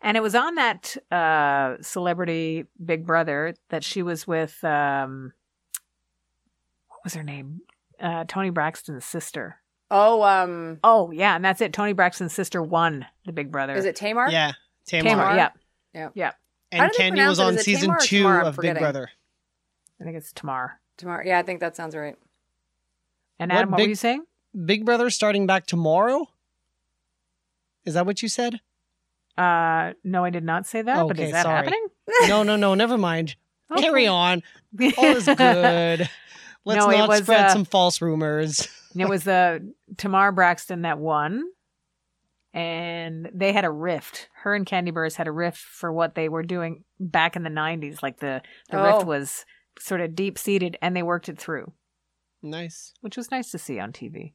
And 0.00 0.16
it 0.16 0.22
was 0.22 0.34
on 0.34 0.54
that 0.56 0.96
uh, 1.12 1.76
Celebrity 1.82 2.64
Big 2.84 3.04
Brother 3.06 3.54
that 3.68 3.84
she 3.84 4.02
was 4.02 4.26
with, 4.26 4.62
um, 4.64 5.32
what 5.32 5.37
was 7.04 7.14
her 7.14 7.22
name? 7.22 7.60
Uh, 8.00 8.24
Toni 8.28 8.50
Braxton's 8.50 9.04
sister. 9.04 9.56
Oh, 9.90 10.22
um, 10.22 10.78
Oh, 10.84 11.10
yeah. 11.10 11.34
And 11.34 11.44
that's 11.44 11.60
it. 11.60 11.72
Toni 11.72 11.92
Braxton's 11.94 12.32
sister 12.32 12.62
won 12.62 13.06
the 13.24 13.32
Big 13.32 13.50
Brother. 13.50 13.74
is 13.74 13.84
it 13.84 13.96
Tamar? 13.96 14.28
Yeah, 14.30 14.52
Tamar. 14.86 15.08
Tamar? 15.10 15.22
Tamar? 15.24 15.36
Yeah. 15.36 15.48
Yeah. 15.94 16.08
Yeah. 16.14 16.32
And 16.70 16.92
do 16.92 17.02
Kandi 17.02 17.26
was 17.26 17.40
on 17.40 17.56
season 17.58 17.94
two 18.00 18.18
Tamar? 18.18 18.40
I'm 18.40 18.46
of 18.48 18.56
Big. 18.58 18.78
Brother. 18.78 19.10
I 20.00 20.04
think 20.04 20.16
it's 20.16 20.32
Tamar. 20.32 20.80
Tamar. 20.98 21.22
Yeah, 21.24 21.38
I 21.38 21.42
think 21.42 21.60
that 21.60 21.74
sounds 21.76 21.96
right. 21.96 22.16
And 23.38 23.50
Adam, 23.50 23.70
what 23.70 23.78
big- 23.78 23.86
were 23.86 23.90
you 23.90 23.94
saying? 23.94 24.24
Big 24.64 24.84
Brother 24.84 25.08
starting 25.10 25.46
back 25.46 25.66
tomorrow? 25.66 26.26
Is 27.84 27.94
that 27.94 28.04
what 28.06 28.22
you 28.22 28.28
said? 28.28 28.60
Uh, 29.36 29.92
no, 30.04 30.24
I 30.24 30.30
did 30.30 30.44
not 30.44 30.66
say 30.66 30.82
that. 30.82 30.96
but 30.96 31.12
Okay, 31.12 31.26
is 31.26 31.32
that 31.32 31.44
sorry. 31.44 31.56
happening? 31.56 31.86
no, 32.26 32.42
no, 32.42 32.56
no, 32.56 32.74
never 32.74 32.98
mind. 32.98 33.36
Okay. 33.70 33.82
Carry 33.82 34.06
on. 34.06 34.42
All 34.96 35.04
is 35.04 35.26
good. 35.26 36.08
Let's 36.68 36.84
No, 36.84 36.90
it 36.90 36.98
not 36.98 37.08
was, 37.08 37.18
spread 37.20 37.46
uh, 37.46 37.52
some 37.54 37.64
false 37.64 38.02
rumors. 38.02 38.68
it 38.94 39.08
was 39.08 39.26
uh, 39.26 39.60
Tamar 39.96 40.32
Braxton 40.32 40.82
that 40.82 40.98
won, 40.98 41.44
and 42.52 43.30
they 43.32 43.52
had 43.52 43.64
a 43.64 43.70
rift. 43.70 44.28
Her 44.42 44.54
and 44.54 44.66
Kandi 44.66 44.92
Burruss 44.92 45.14
had 45.14 45.28
a 45.28 45.32
rift 45.32 45.56
for 45.58 45.90
what 45.90 46.14
they 46.14 46.28
were 46.28 46.42
doing 46.42 46.84
back 47.00 47.36
in 47.36 47.42
the 47.42 47.48
'90s. 47.50 48.02
Like 48.02 48.18
the 48.20 48.42
the 48.70 48.78
Oh. 48.78 48.84
rift 48.96 49.06
was 49.06 49.46
sort 49.78 50.02
of 50.02 50.14
deep 50.14 50.38
seated, 50.38 50.76
and 50.82 50.94
they 50.94 51.02
worked 51.02 51.30
it 51.30 51.38
through, 51.38 51.72
Nice. 52.42 52.92
which 53.00 53.16
was 53.16 53.30
nice 53.30 53.50
to 53.52 53.58
see 53.58 53.78
on 53.80 53.92
TV, 53.92 54.34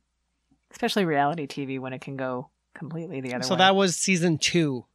especially 0.72 1.06
reality 1.06 1.46
TV 1.46 1.80
when 1.80 1.94
it 1.94 2.02
can 2.02 2.18
go 2.18 2.50
completely 2.74 3.22
the 3.22 3.36
other 3.36 3.44
So 3.44 3.50
way. 3.54 3.58
So 3.58 3.58
that 3.58 3.76
was 3.76 3.96
season 3.96 4.40
two 4.40 4.86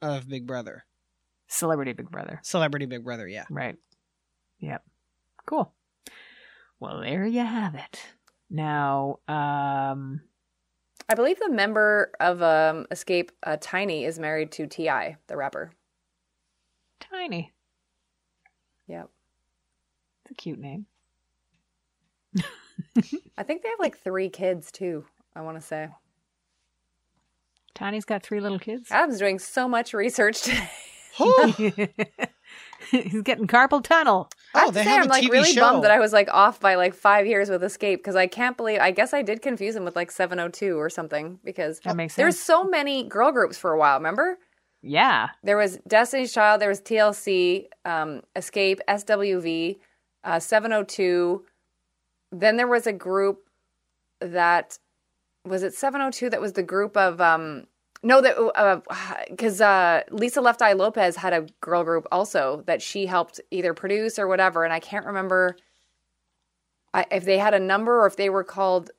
of 0.00 0.28
Big 0.28 0.46
Brother. 0.46 0.84
Celebrity 1.48 1.94
Big 1.94 2.10
Brother, 2.10 2.40
Celebrity 2.44 2.86
Big 2.86 3.02
Brother, 3.02 3.26
yeah. 3.26 3.44
right? 3.50 3.76
Yep. 4.60 4.84
Cool. 5.46 5.72
Well, 6.84 7.00
there 7.00 7.24
you 7.24 7.40
have 7.40 7.74
it. 7.74 7.98
Now, 8.50 9.20
um, 9.26 10.20
I 11.08 11.14
believe 11.14 11.38
the 11.38 11.48
member 11.48 12.12
of 12.20 12.42
um, 12.42 12.84
Xscape, 12.92 13.30
uh, 13.42 13.56
Tiny, 13.58 14.04
is 14.04 14.18
married 14.18 14.52
to 14.52 14.66
T.I., 14.66 15.16
the 15.26 15.36
rapper. 15.38 15.72
Tiny. 17.00 17.54
Yep. 18.86 19.08
It's 20.24 20.32
a 20.32 20.34
cute 20.34 20.58
name. 20.58 20.84
I 23.38 23.42
think 23.44 23.62
they 23.62 23.70
have 23.70 23.80
like 23.80 23.96
three 23.96 24.28
kids 24.28 24.70
too. 24.70 25.06
I 25.34 25.40
want 25.40 25.58
to 25.58 25.66
say. 25.66 25.88
Tiny's 27.74 28.04
got 28.04 28.22
three 28.22 28.40
little 28.40 28.58
kids. 28.58 28.90
Adam's 28.90 29.18
doing 29.18 29.38
so 29.38 29.66
much 29.66 29.94
research 29.94 30.42
today. 30.42 30.68
He's 32.90 33.22
getting 33.22 33.46
carpal 33.46 33.82
tunnel. 33.82 34.28
Oh 34.54 34.70
they 34.70 34.84
say, 34.84 34.90
have 34.90 35.00
I'm 35.04 35.06
a 35.06 35.10
like 35.10 35.24
TV 35.24 35.30
really 35.30 35.52
show. 35.52 35.60
bummed 35.60 35.84
that 35.84 35.90
I 35.90 35.98
was 35.98 36.12
like 36.12 36.28
off 36.32 36.60
by 36.60 36.74
like 36.76 36.94
five 36.94 37.26
years 37.26 37.50
with 37.50 37.62
Xscape 37.62 37.96
because 37.96 38.16
I 38.16 38.26
can't 38.26 38.56
believe. 38.56 38.80
I 38.80 38.90
guess 38.90 39.12
I 39.12 39.22
did 39.22 39.42
confuse 39.42 39.74
him 39.74 39.84
with 39.84 39.96
like 39.96 40.10
702 40.10 40.78
or 40.78 40.88
something 40.90 41.38
because 41.44 41.80
That 41.80 41.96
makes 41.96 42.14
sense. 42.14 42.38
so 42.40 42.64
many 42.64 43.02
girl 43.04 43.32
groups 43.32 43.58
for 43.58 43.72
a 43.72 43.78
while. 43.78 43.96
Remember? 43.98 44.38
Yeah. 44.82 45.30
There 45.42 45.56
was 45.56 45.78
Destiny's 45.88 46.32
Child, 46.32 46.60
there 46.60 46.68
was 46.68 46.80
TLC, 46.80 47.66
um, 47.84 48.22
Xscape, 48.36 48.80
SWV, 48.88 49.78
uh, 50.24 50.38
702. 50.38 51.44
Then 52.30 52.56
there 52.56 52.68
was 52.68 52.86
a 52.86 52.92
group 52.92 53.48
that 54.20 54.78
was 55.44 55.62
it 55.62 55.74
702 55.74 56.30
that 56.30 56.40
was 56.40 56.52
the 56.54 56.62
group 56.62 56.96
of 56.96 57.20
um 57.20 57.66
no 58.04 58.20
that 58.20 58.82
because 59.28 59.60
uh, 59.60 60.02
Lisa 60.10 60.40
Left 60.40 60.62
Eye 60.62 60.74
Lopes 60.74 61.16
had 61.16 61.32
a 61.32 61.46
girl 61.60 61.82
group 61.82 62.06
also 62.12 62.62
that 62.66 62.80
she 62.82 63.06
helped 63.06 63.40
either 63.50 63.74
produce 63.74 64.18
or 64.18 64.28
whatever, 64.28 64.62
and 64.64 64.72
I 64.72 64.78
can't 64.80 65.06
remember 65.06 65.56
if 67.10 67.24
they 67.24 67.38
had 67.38 67.54
a 67.54 67.58
number 67.58 68.00
or 68.02 68.06
if 68.06 68.14
they 68.16 68.30
were 68.30 68.44
called 68.44 68.90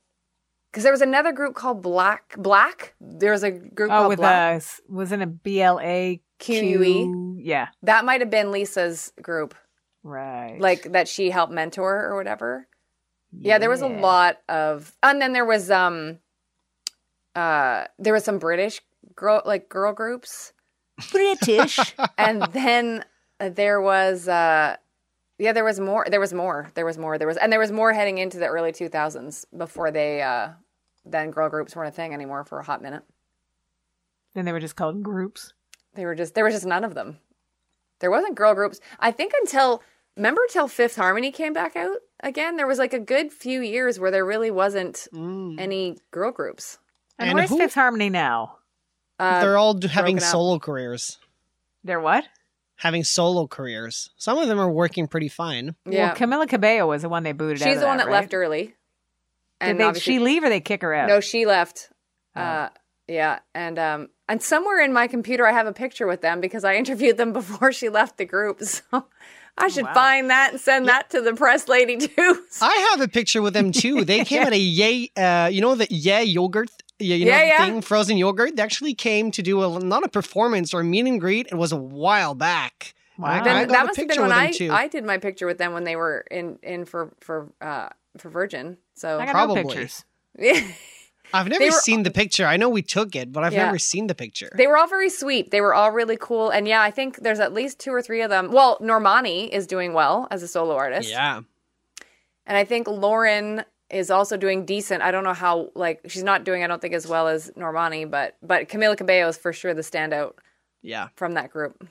because 0.71 0.83
there 0.83 0.91
was 0.91 1.01
another 1.01 1.31
group 1.31 1.55
called 1.55 1.81
Blaque 1.81 2.35
Blaque. 2.35 2.91
There 2.99 3.31
was 3.31 3.43
a 3.43 3.51
group 3.51 3.89
Oh, 3.91 3.93
called 3.99 4.09
with 4.09 4.19
Blaque. 4.19 4.79
a 4.89 4.91
wasn't 4.91 5.23
a 5.23 5.27
B 5.27 5.61
L 5.61 5.79
A 5.79 6.21
QUE? 6.39 7.37
Yeah. 7.39 7.69
That 7.83 8.03
might 8.03 8.19
have 8.19 8.29
been 8.29 8.51
Lisa's 8.51 9.13
group, 9.21 9.55
Right. 10.03 10.57
like 10.59 10.91
that 10.91 11.07
she 11.07 11.29
helped 11.29 11.53
mentor 11.53 12.05
or 12.07 12.17
whatever. 12.17 12.67
Yeah, 13.37 13.57
there 13.57 13.69
was 13.69 13.81
a 13.81 13.87
lot 13.87 14.37
of, 14.47 14.93
and 15.03 15.21
then 15.21 15.33
there 15.33 15.45
was 15.45 15.69
um, 15.71 16.19
uh, 17.35 17.85
there 17.99 18.13
was 18.13 18.23
some 18.23 18.39
British 18.39 18.81
girl 19.15 19.41
like 19.45 19.69
girl 19.69 19.93
groups, 19.93 20.53
British. 21.11 21.79
and 22.17 22.41
then 22.53 23.05
there 23.39 23.81
was 23.81 24.27
uh, 24.27 24.77
yeah, 25.37 25.51
there 25.51 25.63
was 25.65 25.79
more, 25.79 26.05
there 26.09 26.19
was 26.21 26.33
more, 26.33 26.69
there 26.75 26.85
was 26.85 26.97
more, 26.97 27.17
there 27.17 27.27
was, 27.27 27.35
and 27.37 27.51
there 27.51 27.59
was 27.59 27.71
more 27.71 27.91
heading 27.93 28.17
into 28.19 28.37
the 28.39 28.45
early 28.47 28.71
two 28.71 28.87
thousands 28.89 29.45
before 29.55 29.91
they 29.91 30.21
uh, 30.21 30.49
then 31.05 31.31
girl 31.31 31.49
groups 31.49 31.75
weren't 31.75 31.89
a 31.89 31.95
thing 31.95 32.13
anymore 32.13 32.43
for 32.45 32.59
a 32.59 32.63
hot 32.63 32.81
minute. 32.81 33.03
then 34.33 34.45
they 34.45 34.51
were 34.51 34.59
just 34.59 34.75
called 34.75 35.03
groups. 35.03 35.53
They 35.93 36.05
were 36.05 36.15
just 36.15 36.35
there 36.35 36.43
was 36.43 36.53
just 36.53 36.65
none 36.65 36.83
of 36.83 36.93
them. 36.93 37.19
There 37.99 38.11
wasn't 38.11 38.35
girl 38.35 38.53
groups. 38.53 38.79
I 38.99 39.11
think 39.11 39.33
until 39.41 39.81
remember 40.17 40.41
till 40.49 40.67
Fifth 40.67 40.95
Harmony 40.97 41.31
came 41.31 41.53
back 41.53 41.75
out 41.75 41.97
again. 42.21 42.55
There 42.57 42.67
was 42.67 42.79
like 42.79 42.93
a 42.93 42.99
good 42.99 43.31
few 43.31 43.61
years 43.61 43.99
where 43.99 44.11
there 44.11 44.25
really 44.25 44.51
wasn't 44.51 45.07
Mm. 45.13 45.59
any 45.59 45.97
girl 46.11 46.31
groups. 46.31 46.77
And, 47.19 47.29
And 47.29 47.37
where's 47.37 47.49
who- 47.49 47.57
Fifth 47.57 47.75
Harmony 47.75 48.09
now? 48.09 48.57
Uh, 49.19 49.39
They're 49.41 49.57
all 49.57 49.73
having 49.87 50.15
broken 50.15 50.17
up. 50.27 50.31
solo 50.31 50.59
careers. 50.59 51.17
They're 51.83 51.99
what? 51.99 52.25
Having 52.77 53.05
solo 53.05 53.47
careers. 53.47 54.09
Some 54.17 54.37
of 54.37 54.47
them 54.47 54.59
are 54.59 54.69
working 54.69 55.07
pretty 55.07 55.29
fine. 55.29 55.75
yeah, 55.89 56.07
Well, 56.07 56.15
Camila 56.15 56.47
Cabello 56.49 56.87
was 56.87 57.03
the 57.03 57.09
one 57.09 57.23
they 57.23 57.31
booted 57.31 57.61
out. 57.61 57.65
she's 57.65 57.75
of 57.77 57.81
the 57.81 57.87
one 57.87 57.97
that 57.97 58.07
right? 58.07 58.13
left 58.21 58.33
early. 58.33 58.75
Did 59.63 59.77
they, 59.77 59.93
she 59.93 60.19
leave 60.19 60.43
or 60.43 60.49
they 60.49 60.59
kick 60.59 60.81
her 60.81 60.93
out? 60.93 61.07
No, 61.07 61.21
she 61.21 61.45
left. 61.45 61.89
Oh. 62.35 62.41
Uh, 62.41 62.69
yeah, 63.07 63.39
and 63.53 63.79
um, 63.79 64.09
and 64.27 64.41
somewhere 64.41 64.83
in 64.83 64.91
my 64.91 65.07
computer 65.07 65.47
I 65.47 65.53
have 65.53 65.67
a 65.67 65.71
picture 65.73 66.05
with 66.07 66.21
them 66.21 66.41
because 66.41 66.63
I 66.65 66.75
interviewed 66.81 67.17
them 67.17 67.31
before 67.31 67.71
she 67.71 67.87
left 67.89 68.17
the 68.17 68.25
group. 68.25 68.61
So 68.91 69.05
I 69.57 69.69
should 69.69 69.85
Wow. 69.85 69.93
find 69.93 70.29
that 70.31 70.51
and 70.51 70.59
send 70.59 70.89
that 70.89 71.09
to 71.11 71.21
the 71.21 71.33
press 71.33 71.69
lady 71.69 71.95
too. 71.95 72.43
I 72.61 72.89
have 72.91 72.99
a 72.99 73.07
picture 73.07 73.41
with 73.41 73.53
them 73.53 73.71
too. 73.71 74.03
They 74.03 74.25
came 74.25 74.41
at 74.41 74.51
a 74.51 74.57
yay, 74.59 75.09
uh, 75.15 75.47
you 75.49 75.61
know 75.61 75.75
the 75.75 75.87
yeah 75.89 76.19
yogurt, 76.19 76.69
yeah, 76.99 77.15
you 77.15 77.25
know 77.25 77.31
Yeah, 77.31 77.39
the 77.41 77.45
yeah. 77.47 77.65
thing, 77.65 77.81
frozen 77.81 78.17
yogurt. 78.17 78.55
They 78.55 78.63
actually 78.63 78.93
came 78.93 79.31
to 79.31 79.41
do 79.41 79.63
a 79.63 79.79
not 79.79 80.03
a 80.03 80.09
performance 80.09 80.73
or 80.73 80.81
a 80.81 80.83
meet 80.83 81.05
and 81.05 81.19
greet. 81.19 81.47
It 81.51 81.55
was 81.55 81.71
a 81.71 81.77
while 81.77 82.35
back. 82.35 82.93
Wow. 83.17 83.27
I, 83.29 83.43
Then 83.43 83.55
I 83.55 83.65
got 83.65 83.71
that 83.73 83.81
a 83.83 83.85
must 83.87 83.97
have 83.97 84.07
picture 84.07 84.21
been 84.21 84.29
when 84.29 84.37
with 84.37 84.37
I, 84.37 84.45
them 84.47 84.53
too. 84.53 84.71
I 84.73 84.87
did 84.87 85.03
my 85.05 85.17
picture 85.17 85.45
with 85.47 85.57
them 85.57 85.73
when 85.73 85.83
they 85.85 85.95
were 85.95 86.25
in 86.31 86.59
in 86.63 86.85
for 86.85 87.13
for 87.21 87.49
uh 87.61 87.89
for 88.17 88.29
Virgin. 88.29 88.77
So 88.95 89.19
I 89.19 89.25
got 89.25 89.31
Probably. 89.31 89.55
no 89.63 89.69
pictures. 89.69 90.03
I've 91.33 91.47
never 91.47 91.65
were- 91.65 91.71
seen 91.71 92.03
the 92.03 92.11
picture. 92.11 92.45
I 92.45 92.55
know 92.57 92.69
we 92.69 92.81
took 92.81 93.15
it, 93.15 93.31
but 93.31 93.43
I've 93.43 93.53
Yeah. 93.53 93.65
never 93.65 93.79
seen 93.79 94.07
the 94.07 94.15
picture. 94.15 94.49
they 94.55 94.67
were 94.67 94.77
all 94.77 94.87
very 94.87 95.09
sweet. 95.09 95.51
They 95.51 95.59
were 95.59 95.73
all 95.73 95.91
really 95.91 96.17
cool. 96.17 96.49
And 96.49 96.67
yeah, 96.67 96.81
I 96.81 96.91
think 96.91 97.17
there's 97.23 97.39
at 97.39 97.51
least 97.53 97.79
two 97.79 97.91
or 97.93 98.01
three 98.01 98.21
of 98.21 98.29
them. 98.29 98.51
Well, 98.51 98.77
Normani 98.79 99.49
is 99.49 99.65
doing 99.67 99.93
well 99.93 100.27
as 100.31 100.43
a 100.43 100.47
solo 100.47 100.75
artist. 100.75 101.09
yeah, 101.09 101.41
And 102.45 102.57
I 102.57 102.63
think 102.63 102.87
Lauren 102.87 103.65
is 103.89 104.09
also 104.09 104.37
doing 104.37 104.65
decent. 104.65 105.01
I 105.01 105.11
don't 105.11 105.23
know 105.23 105.33
how 105.33 105.69
like 105.75 106.01
she's 106.07 106.23
not 106.23 106.43
doing 106.43 106.63
I 106.63 106.67
don't 106.67 106.81
think 106.81 106.93
as 106.93 107.07
well 107.07 107.27
as 107.27 107.51
Normani, 107.51 108.09
but 108.09 108.35
but 108.41 108.67
Camila 108.67 108.97
Cabello 108.97 109.27
is 109.27 109.37
for 109.37 109.53
sure 109.53 109.73
the 109.73 109.81
standout 109.81 110.33
yeah. 110.81 111.09
from 111.15 111.33
that 111.33 111.51
group. 111.51 111.87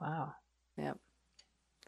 Wow. 0.00 0.34
Yep. 0.78 0.98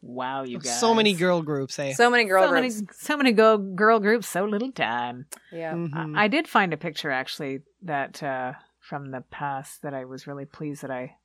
Wow, 0.02 0.42
you 0.42 0.58
guys. 0.58 0.80
So 0.80 0.94
many 0.94 1.14
girl 1.14 1.42
groups. 1.42 1.78
Eh? 1.78 1.92
So 1.92 2.10
many 2.10 2.24
girl 2.24 2.44
so 2.44 2.52
many, 2.52 2.70
groups. 2.70 3.00
so 3.00 3.16
many 3.16 3.30
go, 3.30 3.56
girl 3.56 4.00
groups, 4.00 4.28
so 4.28 4.44
little 4.44 4.72
time. 4.72 5.26
Yeah. 5.52 5.74
Mhm. 5.74 6.16
I, 6.16 6.24
I 6.24 6.28
did 6.28 6.48
find 6.48 6.72
a 6.72 6.76
picture 6.76 7.10
actually 7.10 7.60
that 7.82 8.20
uh, 8.22 8.54
from 8.80 9.12
the 9.12 9.20
past 9.30 9.82
that 9.82 9.94
I 9.94 10.04
was 10.04 10.26
really 10.26 10.44
pleased 10.44 10.82
that 10.82 10.90
I 10.90 11.16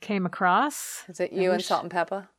came 0.00 0.24
across. 0.24 1.04
Is 1.08 1.20
it 1.20 1.32
you 1.32 1.50
and 1.50 1.58
wish- 1.58 1.66
Salt-N-Pepa? 1.66 2.28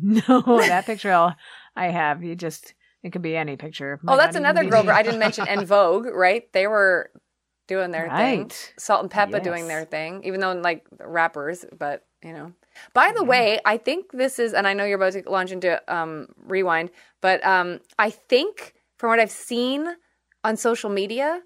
No, 0.00 0.40
that 0.40 0.86
picture 0.86 1.12
I'll, 1.12 1.36
I 1.76 1.88
have. 1.88 2.22
You 2.22 2.34
just 2.34 2.72
it 3.02 3.12
could 3.12 3.22
be 3.22 3.36
any 3.36 3.56
picture. 3.56 4.00
Oh, 4.06 4.16
that's 4.16 4.36
another 4.36 4.64
girl 4.64 4.88
I 4.88 5.02
didn't 5.02 5.18
mention 5.18 5.48
En 5.48 5.64
Vogue, 5.64 6.06
right? 6.06 6.50
They 6.52 6.66
were 6.66 7.10
doing 7.68 7.90
their 7.90 8.08
thing. 8.16 8.50
Salt-N-Pepa 8.78 9.42
doing 9.42 9.68
their 9.68 9.84
thing, 9.84 10.22
even 10.24 10.40
though 10.40 10.52
like 10.52 10.86
rappers, 11.00 11.64
but 11.78 12.04
you 12.22 12.32
know. 12.32 12.52
By 12.94 13.12
the 13.14 13.24
way, 13.24 13.60
I 13.64 13.76
think 13.76 14.12
this 14.12 14.38
is, 14.38 14.54
and 14.54 14.66
I 14.66 14.72
know 14.72 14.84
you're 14.84 14.96
about 14.96 15.12
to 15.12 15.28
launch 15.30 15.52
into 15.52 15.80
um, 15.92 16.28
rewind, 16.46 16.90
but 17.20 17.44
um, 17.44 17.80
I 17.98 18.10
think 18.10 18.74
from 18.98 19.10
what 19.10 19.20
I've 19.20 19.30
seen 19.30 19.86
on 20.44 20.56
social 20.56 20.88
media 20.88 21.40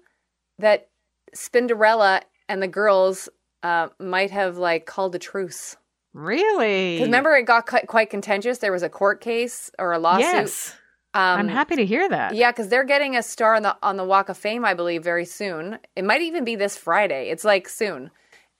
that 0.59 0.89
Spinderella 1.35 2.21
and 2.47 2.61
the 2.61 2.67
girls 2.67 3.29
uh, 3.63 3.89
might 3.99 4.31
have 4.31 4.57
like 4.57 4.85
called 4.85 5.15
a 5.15 5.19
truce. 5.19 5.75
Really? 6.13 7.01
Remember, 7.01 7.35
it 7.35 7.43
got 7.45 7.65
quite 7.65 8.09
contentious. 8.09 8.59
There 8.59 8.71
was 8.71 8.83
a 8.83 8.89
court 8.89 9.21
case 9.21 9.69
or 9.77 9.91
a 9.91 9.99
lawsuit. 9.99 10.23
Yes. 10.23 10.75
Um, 11.17 11.39
I'm 11.39 11.47
happy 11.47 11.75
to 11.77 11.85
hear 11.85 12.07
that. 12.09 12.35
yeah, 12.35 12.51
because 12.51 12.69
they're 12.69 12.83
getting 12.83 13.15
a 13.15 13.23
star 13.23 13.55
on 13.55 13.63
the 13.63 13.75
on 13.81 13.97
the 13.97 14.03
Walk 14.05 14.29
of 14.29 14.37
Fame, 14.37 14.63
I 14.63 14.73
believe, 14.73 15.03
very 15.03 15.25
soon. 15.25 15.79
It 15.95 16.03
might 16.05 16.21
even 16.21 16.43
be 16.45 16.55
this 16.55 16.77
Friday. 16.77 17.29
It's 17.29 17.43
like 17.43 17.67
soon, 17.67 18.11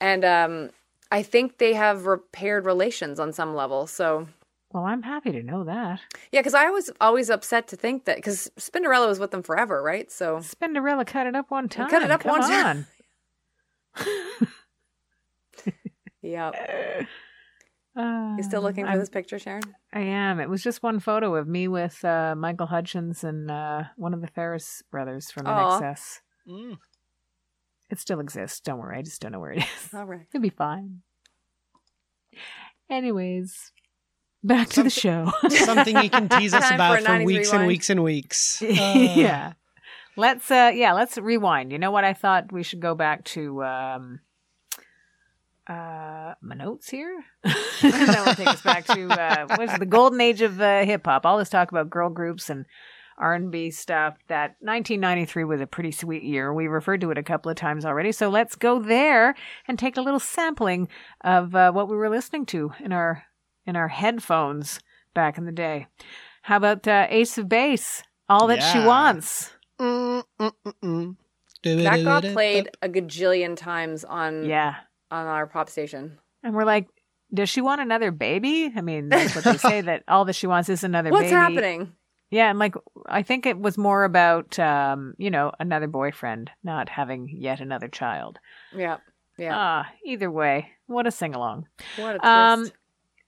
and 0.02 0.26
um, 0.26 0.70
I 1.12 1.22
think 1.24 1.60
they 1.60 1.74
have 1.74 2.06
repaired 2.08 2.65
relations 2.65 3.20
on 3.20 3.32
some 3.32 3.54
level. 3.56 3.86
So 3.86 4.28
Well, 4.74 4.86
I'm 4.86 5.04
happy 5.04 5.32
to 5.34 5.43
know 5.43 5.63
that. 5.65 6.02
yeah, 6.32 6.39
because 6.41 6.56
I 6.56 6.70
was 6.72 6.89
always 7.00 7.30
upset 7.30 7.67
to 7.70 7.76
think 7.76 8.06
that 8.06 8.15
because 8.17 8.50
Spinderella 8.60 9.08
was 9.08 9.20
with 9.20 9.32
them 9.32 9.43
forever, 9.43 9.82
right? 9.84 10.12
So 10.12 10.38
Spinderella 10.39 11.06
cut 11.06 11.28
it 11.28 11.36
up 11.36 11.52
one 11.52 11.70
time. 11.70 11.89
cut 11.89 12.02
it 12.02 12.10
up 12.12 12.22
Come 12.24 12.39
one 12.39 12.50
time. 12.50 12.88
on. 13.98 14.08
yeah, 17.97 18.38
You 18.38 18.43
still 18.43 18.62
looking 18.62 18.86
for 18.86 18.91
I'm- 18.91 18.99
this 18.99 19.10
picture, 19.10 19.39
Sharon? 19.39 19.63
I 19.93 20.01
am. 20.01 20.39
It 20.39 20.49
was 20.49 20.62
just 20.63 20.83
one 20.83 20.99
photo 20.99 21.36
of 21.36 21.47
me 21.47 21.67
with 21.67 22.03
uh, 22.05 22.36
Michael 22.38 22.67
Hutchence 22.67 23.23
and 23.23 23.49
uh, 23.49 23.83
one 23.95 24.13
of 24.13 24.21
the 24.21 24.27
Farriss 24.27 24.83
brothers 24.91 25.31
from 25.31 25.47
Aw. 25.47 25.79
INXS. 25.81 26.19
Mm. 26.47 26.77
It 27.89 27.99
still 27.99 28.19
exists. 28.19 28.60
Don't 28.60 28.79
worry. 28.79 28.97
I 28.97 29.01
just 29.01 29.21
don't 29.21 29.31
know 29.31 29.39
where 29.39 29.51
it 29.53 29.60
is. 29.63 29.93
All 29.93 30.05
right. 30.05 30.25
It'll 30.33 30.41
be 30.41 30.49
fine. 30.49 31.01
Anyways, 32.89 33.71
back 34.43 34.69
to 34.69 34.83
the 34.83 34.89
show. 34.89 35.31
Something 35.49 35.97
you 36.03 36.10
can 36.10 36.29
tease 36.39 36.53
us 36.53 36.63
Time 36.63 36.71
for 36.71 36.75
about 36.75 36.99
for 37.01 37.05
90s 37.10 37.25
weeks 37.25 37.53
and 37.53 37.67
weeks 37.67 37.89
and 37.89 38.03
weeks. 38.03 38.62
Uh, 38.62 38.65
yeah. 39.15 39.53
Let's 40.15 40.49
uh 40.49 40.71
yeah, 40.73 40.93
let's 40.93 41.17
rewind. 41.17 41.71
You 41.71 41.77
know 41.77 41.91
what 41.91 42.03
I 42.03 42.13
thought 42.13 42.51
we 42.51 42.63
should 42.63 42.79
go 42.79 42.95
back 42.95 43.23
to 43.25 43.63
um 43.63 44.19
uh 45.67 46.34
my 46.41 46.56
notes 46.56 46.89
here. 46.89 47.23
that 47.43 48.23
will 48.25 48.36
take 48.36 48.47
us 48.47 48.62
back 48.62 48.86
to 48.86 49.08
uh 49.10 49.47
what 49.47 49.69
is 49.69 49.80
the 49.80 49.86
golden 49.86 50.21
age 50.21 50.41
of 50.41 50.60
uh, 50.62 50.84
hip 50.86 51.06
hop. 51.06 51.25
All 51.25 51.38
this 51.38 51.49
talk 51.49 51.71
about 51.71 51.89
girl 51.89 52.10
groups 52.10 52.49
and 52.49 52.65
R&B 53.17 53.71
stuff. 53.71 54.15
That 54.27 54.58
1993 54.60 55.43
was 55.43 55.62
a 55.62 55.67
pretty 55.67 55.91
sweet 55.91 56.23
year. 56.23 56.53
We 56.53 56.67
referred 56.67 57.01
to 57.01 57.12
it 57.12 57.17
a 57.17 57.23
couple 57.23 57.49
of 57.49 57.58
times 57.58 57.84
already. 57.84 58.12
So 58.12 58.30
let's 58.30 58.56
go 58.56 58.80
there 58.80 59.36
and 59.67 59.80
take 59.80 59.97
a 59.97 60.01
little 60.01 60.19
sampling 60.19 60.88
of 61.21 61.56
uh, 61.56 61.71
what 61.71 61.89
we 61.89 61.95
were 61.95 62.10
listening 62.10 62.45
to 62.47 62.73
in 62.80 62.93
our 62.93 63.23
in 63.65 63.75
our 63.75 63.88
headphones 63.88 64.80
back 65.13 65.38
in 65.38 65.45
the 65.45 65.51
day. 65.51 65.88
How 66.43 66.58
about 66.58 66.88
uh, 66.88 67.08
Ace 67.10 67.38
of 67.38 67.49
Base? 67.49 68.03
All 68.30 68.47
that 68.47 68.62
she 68.62 68.80
wants. 68.80 69.51
mm, 69.80 70.23
mm, 70.39 70.51
mm, 70.65 70.73
mm. 70.84 71.15
That 71.63 72.03
got 72.03 72.23
played 72.23 72.69
a 72.82 72.88
gajillion 72.88 73.58
times 73.58 74.06
on 74.06 74.45
Yeah. 74.45 74.75
On 75.12 75.26
our 75.28 75.48
pop 75.48 75.70
station. 75.70 76.17
And 76.43 76.54
we're 76.56 76.65
like, 76.65 76.88
does 77.34 77.50
she 77.50 77.62
want 77.62 77.82
another 77.82 78.12
baby? 78.12 78.72
I 78.76 78.82
mean, 78.82 79.10
that's 79.10 79.36
what 79.36 79.43
they 79.43 79.58
say 79.70 79.82
that 79.82 80.04
all 80.08 80.26
that 80.26 80.34
she 80.36 80.48
wants 80.48 80.70
is 80.70 80.84
another 80.84 81.10
What's 81.12 81.24
baby. 81.26 81.36
happening? 81.36 81.93
Yeah, 82.30 82.50
and 82.50 82.60
like 82.60 82.76
I 83.06 83.24
think 83.24 83.46
it 83.46 83.58
was 83.58 83.78
more 83.78 84.04
about 84.04 84.60
um, 84.60 85.13
you 85.17 85.30
know, 85.32 85.52
another 85.60 85.88
boyfriend, 85.88 86.52
not 86.63 86.89
having 86.89 87.30
yet 87.30 87.62
another 87.62 87.88
child. 87.88 88.38
Yeah. 88.76 88.98
Yeah. 89.38 89.54
Ah, 89.56 89.88
either 90.06 90.30
way, 90.32 90.72
what 90.88 91.08
a 91.08 91.12
sing 91.12 91.36
along. 91.36 91.67
what 91.98 92.15
a 92.15 92.20
twist. 92.20 92.24
Um 92.26 92.72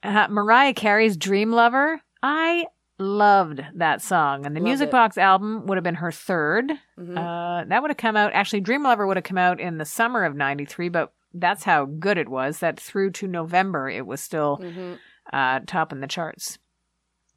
uh, 0.01 0.27
Mariah 0.29 0.73
Carey's 0.73 1.15
Dream 1.17 1.51
Lover. 1.51 2.01
I 2.23 2.65
loved 2.97 3.61
that 3.75 4.01
song, 4.01 4.45
and 4.45 4.55
the 4.55 4.59
Loved 4.59 4.65
Music 4.67 4.87
it. 4.89 4.91
Box 4.91 5.17
album 5.17 5.65
would 5.67 5.77
have 5.77 5.83
been 5.83 5.95
her 5.95 6.11
3rd 6.11 6.71
Mhm. 6.99 7.17
Uh, 7.17 7.65
that 7.69 7.81
would 7.81 7.91
have 7.91 7.97
come 7.97 8.17
out. 8.17 8.31
Actually, 8.33 8.61
Dream 8.61 8.83
Lover 8.83 9.07
would 9.07 9.17
have 9.17 9.23
come 9.23 9.37
out 9.37 9.59
in 9.61 9.77
the 9.77 9.85
summer 9.85 10.25
of 10.25 10.35
'93, 10.35 10.89
but 10.89 11.13
that's 11.33 11.63
how 11.63 11.85
good 11.85 12.17
it 12.17 12.29
was. 12.29 12.59
That 12.59 12.79
through 12.79 13.11
to 13.11 13.27
November, 13.27 13.89
it 13.89 14.05
was 14.05 14.21
still 14.21 14.57
Mhm. 14.57 14.97
uh, 15.31 15.59
topping 15.67 15.99
the 15.99 16.07
charts. 16.07 16.57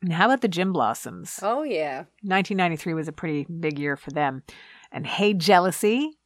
And 0.00 0.12
how 0.12 0.26
about 0.26 0.40
the 0.40 0.48
Gin 0.48 0.72
Blossoms? 0.72 1.38
Oh 1.42 1.62
yeah. 1.62 2.05
1993 2.22 2.94
was 2.94 3.09
a 3.09 3.12
pretty 3.12 3.44
big 3.44 3.78
year 3.78 3.96
for 3.96 4.11
them. 4.11 4.42
And 4.90 5.07
Hey 5.07 5.33
Jealousy, 5.35 6.18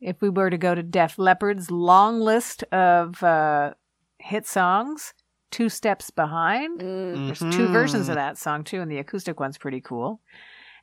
if 0.00 0.20
we 0.20 0.28
were 0.28 0.50
to 0.50 0.58
go 0.58 0.74
to 0.74 0.82
Def 0.82 1.16
Leppard's 1.16 1.70
long 1.70 2.20
list 2.20 2.62
of 2.64 3.22
uh, 3.22 3.74
hit 4.18 4.46
songs, 4.46 5.14
Two 5.50 5.68
Steps 5.68 6.10
Behind. 6.10 6.80
Mm. 6.80 7.26
There's 7.26 7.54
two 7.56 7.68
versions 7.68 8.08
of 8.08 8.16
that 8.16 8.36
song 8.36 8.64
too, 8.64 8.80
and 8.80 8.90
the 8.90 8.98
acoustic 8.98 9.38
one's 9.38 9.56
pretty 9.56 9.80
cool. 9.80 10.20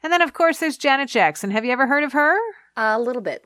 And 0.02 0.14
then, 0.14 0.22
of 0.22 0.32
course, 0.34 0.60
there's 0.60 0.78
Janet 0.78 1.10
Jackson. 1.10 1.52
Have 1.52 1.66
you 1.66 1.72
ever 1.74 1.86
heard 1.88 2.06
of 2.06 2.14
her? 2.14 2.38
A 2.78 2.98
little 2.98 3.22
bit. 3.22 3.46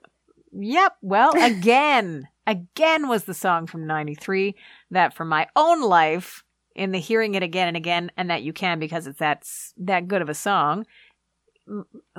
Yep. 0.58 0.98
Well, 1.02 1.32
again, 1.44 2.28
again 2.48 3.08
was 3.08 3.26
the 3.26 3.34
song 3.34 3.68
from 3.68 3.86
93 3.88 4.56
that 4.92 5.14
for 5.14 5.26
my 5.26 5.48
own 5.56 5.82
life 5.82 6.44
in 6.76 6.92
the 6.92 7.00
hearing 7.00 7.36
it 7.36 7.44
again 7.44 7.68
and 7.70 7.78
again 7.78 8.12
and 8.18 8.30
that 8.30 8.44
you 8.44 8.52
can 8.54 8.80
because 8.80 9.08
it's 9.08 9.20
that 9.20 9.48
that 9.78 10.08
good 10.08 10.22
of 10.22 10.30
a 10.30 10.34
song 10.34 10.86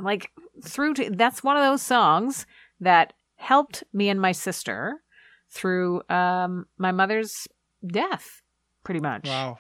like 0.01 0.31
through 0.65 0.95
to 0.95 1.11
that's 1.11 1.45
one 1.45 1.57
of 1.57 1.63
those 1.63 1.83
songs 1.83 2.47
that 2.81 3.13
helped 3.37 3.85
me 3.93 4.09
and 4.09 4.21
my 4.21 4.33
sister 4.33 5.03
through 5.51 6.03
um 6.09 6.67
my 6.79 6.91
mother's 6.91 7.47
death 7.87 8.43
pretty 8.83 9.01
much 9.01 9.29
Wow. 9.29 9.59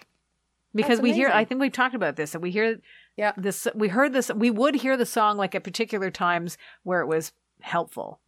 because 0.75 1.01
we 1.01 1.13
hear 1.13 1.29
i 1.29 1.45
think 1.45 1.61
we've 1.61 1.73
talked 1.73 1.95
about 1.95 2.17
this 2.17 2.33
that 2.33 2.41
we 2.41 2.51
hear 2.51 2.79
Yeah. 3.17 3.33
this 3.37 3.69
we 3.75 3.89
heard 3.89 4.13
this 4.13 4.31
we 4.35 4.51
would 4.51 4.77
hear 4.77 4.97
the 4.97 5.07
song 5.07 5.37
like 5.37 5.55
at 5.55 5.63
particular 5.63 6.11
times 6.11 6.57
where 6.83 7.01
it 7.01 7.07
was 7.07 7.33
helpful 7.61 8.19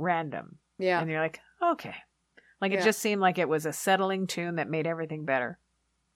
random 0.00 0.58
Yeah. 0.78 1.00
and 1.00 1.10
you're 1.10 1.20
like 1.20 1.40
okay 1.62 1.94
like 2.60 2.72
it 2.72 2.82
just 2.82 2.98
seemed 3.00 3.20
like 3.20 3.38
it 3.38 3.48
was 3.48 3.64
a 3.66 3.72
settling 3.72 4.26
tune 4.26 4.56
that 4.56 4.68
made 4.68 4.86
everything 4.86 5.24
better 5.24 5.58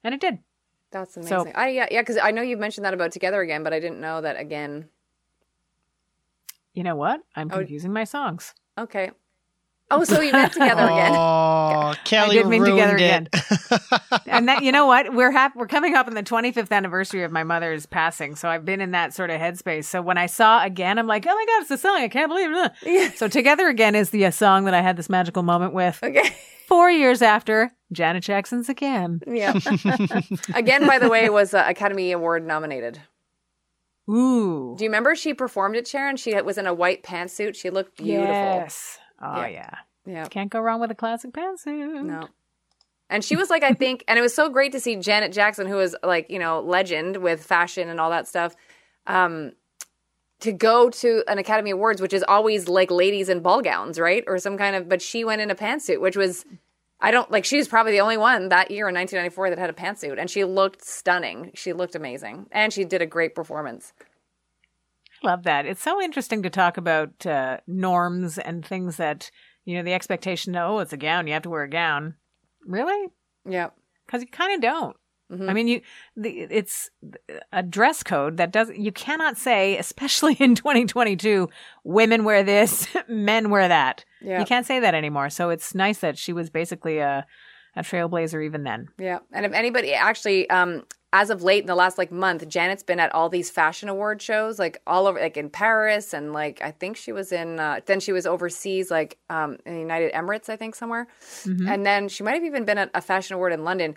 and 0.03 0.15
it 0.15 0.21
did 0.21 0.39
That's 0.91 1.17
amazing. 1.17 1.53
So-. 1.53 1.53
I 1.55 1.69
yeah, 1.69 1.87
yeah, 1.91 2.03
because 2.03 2.19
I 2.19 2.31
know 2.31 2.43
you've 2.43 2.59
mentioned 2.61 2.85
that 2.85 2.95
about 2.95 3.13
Together 3.13 3.41
Again, 3.41 3.63
but 3.65 3.73
I 3.73 3.81
didn't 3.81 4.01
know 4.01 4.21
that 4.21 4.39
again. 4.39 4.89
you 6.73 6.83
know 6.83 6.97
what 6.97 7.21
i'm 7.37 7.51
Oh. 7.53 7.59
confusing 7.59 7.93
my 7.93 8.05
songs 8.05 8.55
Okay. 8.77 9.11
Oh, 9.95 10.05
so 10.05 10.19
we 10.21 10.33
met 10.33 10.53
Together 10.53 10.85
Again. 10.85 11.13
Oh, 11.85 11.95
Kelly 12.05 12.39
I 12.39 12.43
did 12.43 12.49
mean 12.49 12.65
Together 12.65 12.97
it. 12.99 13.29
and 14.27 14.49
that 14.49 14.63
you 14.63 14.73
know 14.73 14.87
what 14.87 15.15
we're 15.15 15.31
hap- 15.31 15.55
we're 15.57 15.67
coming 15.67 15.95
up 15.95 16.07
on 16.07 16.15
the 16.15 16.23
25th 16.23 16.71
anniversary 16.71 17.23
of 17.23 17.31
my 17.33 17.45
mother's 17.45 17.87
passing 17.87 18.35
so 18.37 18.49
i've 18.49 18.65
been 18.65 18.81
in 18.81 18.91
that 18.93 19.13
sort 19.15 19.31
of 19.31 19.41
headspace 19.41 19.85
so 19.85 20.01
when 20.03 20.17
i 20.19 20.27
saw 20.27 20.63
again 20.65 20.99
i'm 20.99 21.07
like 21.07 21.27
oh 21.27 21.35
my 21.35 21.45
god 21.47 21.63
it's 21.63 21.71
a 21.71 21.79
song 21.79 21.97
i 21.97 22.09
can't 22.09 22.29
believe 22.31 22.51
it 22.53 22.73
Yeah. 22.83 23.11
so 23.15 23.29
together 23.29 23.69
again 23.69 23.95
is 23.95 24.11
the 24.11 24.25
uh, 24.27 24.31
song 24.31 24.65
that 24.65 24.75
i 24.75 24.81
had 24.81 24.97
this 24.97 25.09
magical 25.11 25.43
moment 25.43 25.73
with 25.75 25.99
Okay. 26.03 26.35
four 26.67 26.91
years 26.91 27.21
after 27.23 27.71
janet 27.93 28.23
jackson's 28.25 28.69
again 28.69 29.21
Yeah. 29.27 29.53
Again, 30.55 30.87
by 30.87 30.99
the 30.99 31.09
way, 31.09 31.29
was 31.29 31.55
uh, 31.55 31.65
Academy 31.67 32.13
Award 32.13 32.47
nominated. 32.47 33.01
ooh 34.09 34.75
Do 34.77 34.85
you 34.85 34.91
remember 34.91 35.15
she 35.15 35.35
performed 35.35 35.77
it, 35.77 35.87
Sharon? 35.87 36.17
She 36.17 36.35
was 36.43 36.59
in 36.59 36.67
a 36.67 36.75
white 36.75 37.03
pantsuit. 37.03 37.55
She 37.57 37.71
looked 37.71 37.97
beautiful. 37.99 38.33
yes 38.35 38.99
oh 39.25 39.41
Yeah. 39.41 39.49
yeah 39.49 39.71
Yeah. 40.07 40.27
can't 40.27 40.51
go 40.51 40.61
wrong 40.61 40.81
with 40.81 40.91
a 40.91 40.95
classic 40.95 41.33
pantsuit 41.33 42.05
No. 42.05 42.29
And 43.11 43.23
she 43.23 43.37
was 43.37 43.51
like, 43.51 43.63
I 43.63 43.75
think, 43.75 44.03
and 44.09 44.19
it 44.19 44.23
was 44.23 44.35
so 44.35 44.49
great 44.49 44.73
to 44.73 44.81
see 44.81 44.97
Janet 44.97 45.31
Jackson, 45.33 45.67
who 45.67 45.79
is 45.79 45.95
like, 46.03 46.31
you 46.31 46.39
know, 46.39 46.61
legend 46.61 47.19
with 47.19 47.45
fashion 47.45 47.91
and 47.91 48.01
all 48.01 48.09
that 48.11 48.27
stuff, 48.27 48.57
um, 49.07 49.53
to 50.41 50.53
go 50.53 50.89
to 50.89 51.23
an 51.29 51.37
Academy 51.39 51.71
Awards, 51.71 52.01
which 52.01 52.15
is 52.15 52.25
always 52.27 52.67
like 52.67 52.91
ladies 52.91 53.29
in 53.29 53.41
ball 53.41 53.61
gowns, 53.61 54.01
right? 54.01 54.25
Or 54.27 54.39
some 54.39 54.57
kind 54.57 54.75
of, 54.75 54.89
but 54.89 55.03
she 55.03 55.23
went 55.23 55.43
in 55.43 55.51
a 55.51 55.55
pantsuit, 55.55 56.01
which 56.01 56.17
was, 56.17 56.47
I 56.99 57.11
don't 57.11 57.31
like, 57.31 57.45
she 57.45 57.59
was 57.59 57.69
probably 57.69 57.93
the 57.93 58.01
only 58.01 58.17
one 58.17 58.49
that 58.49 58.71
year 58.71 58.89
in 58.89 58.95
1994 58.95 59.51
that 59.51 59.59
had 59.59 59.71
a 59.71 59.75
pantsuit. 59.75 60.19
And 60.19 60.31
she 60.31 60.45
looked 60.45 60.83
stunning. 60.83 61.51
She 61.55 61.75
looked 61.75 61.95
amazing. 61.95 62.47
And 62.53 62.73
she 62.73 62.85
did 62.85 63.03
a 63.03 63.07
great 63.07 63.35
performance. 63.35 63.93
Love 65.25 65.43
that. 65.45 65.67
It's 65.67 65.83
so 65.83 66.01
interesting 66.03 66.43
to 66.43 66.51
talk 66.51 66.77
about 66.77 67.25
uh, 67.27 67.59
norms 67.67 68.39
and 68.39 68.65
things 68.65 68.97
that, 68.99 69.31
you 69.65 69.77
know, 69.77 69.83
the 69.83 69.95
expectation, 69.95 70.55
oh, 70.57 70.79
it's 70.81 70.93
a 70.93 70.97
gown, 70.97 71.27
you 71.27 71.33
have 71.33 71.43
to 71.43 71.51
wear 71.51 71.63
a 71.63 71.69
gown. 71.71 72.15
Really? 72.67 73.09
Yeah. 73.49 73.71
Because 74.07 74.23
you 74.23 74.29
kind 74.29 74.55
of 74.55 74.61
don't. 74.61 74.97
Mhm. 75.33 75.49
I 75.49 75.55
mean, 75.55 75.69
you 75.69 75.81
the, 76.17 76.41
it's 76.51 76.91
a 77.51 77.63
dress 77.63 78.03
code 78.03 78.37
that 78.37 78.53
doesn't, 78.53 78.79
you 78.79 78.93
cannot 78.93 79.39
say, 79.39 79.79
especially 79.79 80.35
in 80.39 80.55
2022, 80.55 81.49
women 81.83 82.25
wear 82.25 82.43
this, 82.43 82.87
men 83.09 83.49
wear 83.49 83.67
that. 83.67 84.05
Yeah. 84.21 84.41
You 84.41 84.45
can't 84.45 84.67
say 84.67 84.81
that 84.81 84.95
anymore. 84.95 85.31
So 85.31 85.49
it's 85.51 85.75
nice 85.75 85.99
that 85.99 86.19
she 86.19 86.33
was 86.33 86.51
basically 86.51 86.99
a 86.99 87.27
a 87.77 87.83
trailblazer 87.83 88.45
even 88.45 88.63
then. 88.63 88.87
Yeah. 89.01 89.19
And 89.33 89.45
if 89.45 89.53
anybody 89.53 89.95
actually, 89.95 90.49
um, 90.49 90.85
as 91.15 91.31
of 91.31 91.45
late 91.45 91.61
in 91.61 91.69
the 91.69 91.77
last 91.77 91.97
like 91.97 92.11
month, 92.11 92.47
Janet's 92.49 92.83
been 92.83 92.99
at 92.99 93.15
all 93.15 93.29
these 93.29 93.49
fashion 93.49 93.89
award 93.89 94.21
shows, 94.21 94.59
like 94.59 94.83
all 94.85 95.07
over, 95.07 95.21
like 95.21 95.37
in 95.37 95.49
Paris, 95.49 96.13
and 96.13 96.33
like 96.33 96.61
I 96.61 96.73
think 96.73 96.97
she 96.97 97.13
was 97.13 97.31
in. 97.31 97.61
Uh, 97.61 97.81
then 97.87 98.01
she 98.01 98.11
was 98.11 98.27
overseas, 98.27 98.91
like 98.91 99.17
um, 99.31 99.57
in 99.65 99.75
the 99.75 99.81
United 99.81 100.13
Emirates, 100.13 100.49
I 100.49 100.57
think 100.57 100.75
somewhere, 100.75 101.07
and 101.69 101.87
then 101.87 102.09
she 102.09 102.25
might 102.25 102.35
have 102.35 102.43
even 102.43 102.65
been 102.65 102.79
at 102.79 102.91
a 102.95 103.01
fashion 103.01 103.35
award 103.35 103.53
in 103.53 103.63
London. 103.63 103.95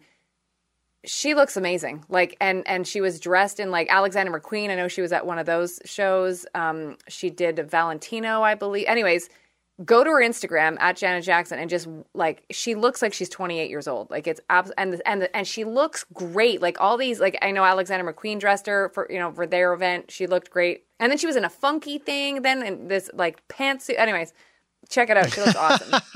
She 1.05 1.33
looks 1.33 1.57
amazing, 1.57 2.05
like 2.07 2.37
and 2.39 2.61
and 2.67 2.85
she 2.85 3.01
was 3.01 3.19
dressed 3.19 3.59
in 3.59 3.71
like 3.71 3.87
Alexander 3.89 4.39
McQueen. 4.39 4.69
I 4.69 4.75
know 4.75 4.87
she 4.87 5.01
was 5.01 5.11
at 5.11 5.25
one 5.25 5.39
of 5.39 5.47
those 5.47 5.79
shows. 5.85 6.45
Um, 6.53 6.97
she 7.07 7.31
did 7.31 7.67
Valentino, 7.67 8.43
I 8.43 8.53
believe. 8.53 8.85
Anyways, 8.87 9.27
go 9.85 10.03
to 10.03 10.09
her 10.09 10.21
Instagram 10.21 10.77
at 10.79 10.97
Janet 10.97 11.23
Jackson 11.23 11.59
and 11.59 11.69
just 11.69 11.87
like 12.13 12.43
she 12.51 12.75
looks 12.75 13.01
like 13.01 13.13
she's 13.13 13.29
28 13.29 13.69
years 13.69 13.87
old. 13.87 14.09
Like 14.09 14.27
it's 14.27 14.41
abs- 14.49 14.71
and 14.77 15.01
and 15.05 15.29
and 15.33 15.47
she 15.47 15.63
looks 15.63 16.05
great. 16.13 16.61
Like 16.61 16.81
all 16.81 16.97
these 16.97 17.19
like 17.19 17.37
I 17.41 17.51
know 17.51 17.63
Alexander 17.63 18.11
McQueen 18.11 18.39
dressed 18.39 18.65
her 18.67 18.89
for 18.89 19.07
you 19.09 19.19
know 19.19 19.31
for 19.31 19.45
their 19.45 19.73
event. 19.73 20.11
She 20.11 20.27
looked 20.27 20.49
great. 20.49 20.85
And 20.99 21.11
then 21.11 21.17
she 21.17 21.27
was 21.27 21.35
in 21.35 21.45
a 21.45 21.49
funky 21.49 21.99
thing 21.99 22.41
then 22.41 22.63
and 22.63 22.89
this 22.89 23.09
like 23.13 23.47
pantsuit. 23.47 23.99
Anyways, 23.99 24.33
check 24.89 25.09
it 25.09 25.17
out. 25.17 25.31
She 25.31 25.41
looks 25.41 25.55
awesome. 25.55 26.01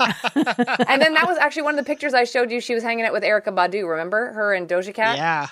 and 0.88 1.00
then 1.00 1.14
that 1.14 1.26
was 1.26 1.38
actually 1.38 1.62
one 1.62 1.78
of 1.78 1.84
the 1.84 1.88
pictures 1.88 2.14
I 2.14 2.24
showed 2.24 2.50
you. 2.50 2.60
She 2.60 2.74
was 2.74 2.82
hanging 2.82 3.04
out 3.04 3.12
with 3.12 3.22
Erykah 3.22 3.54
Badu. 3.54 3.88
Remember 3.88 4.32
her 4.32 4.54
and 4.54 4.68
Doja 4.68 4.92
Cat? 4.92 5.16
Yeah. 5.16 5.48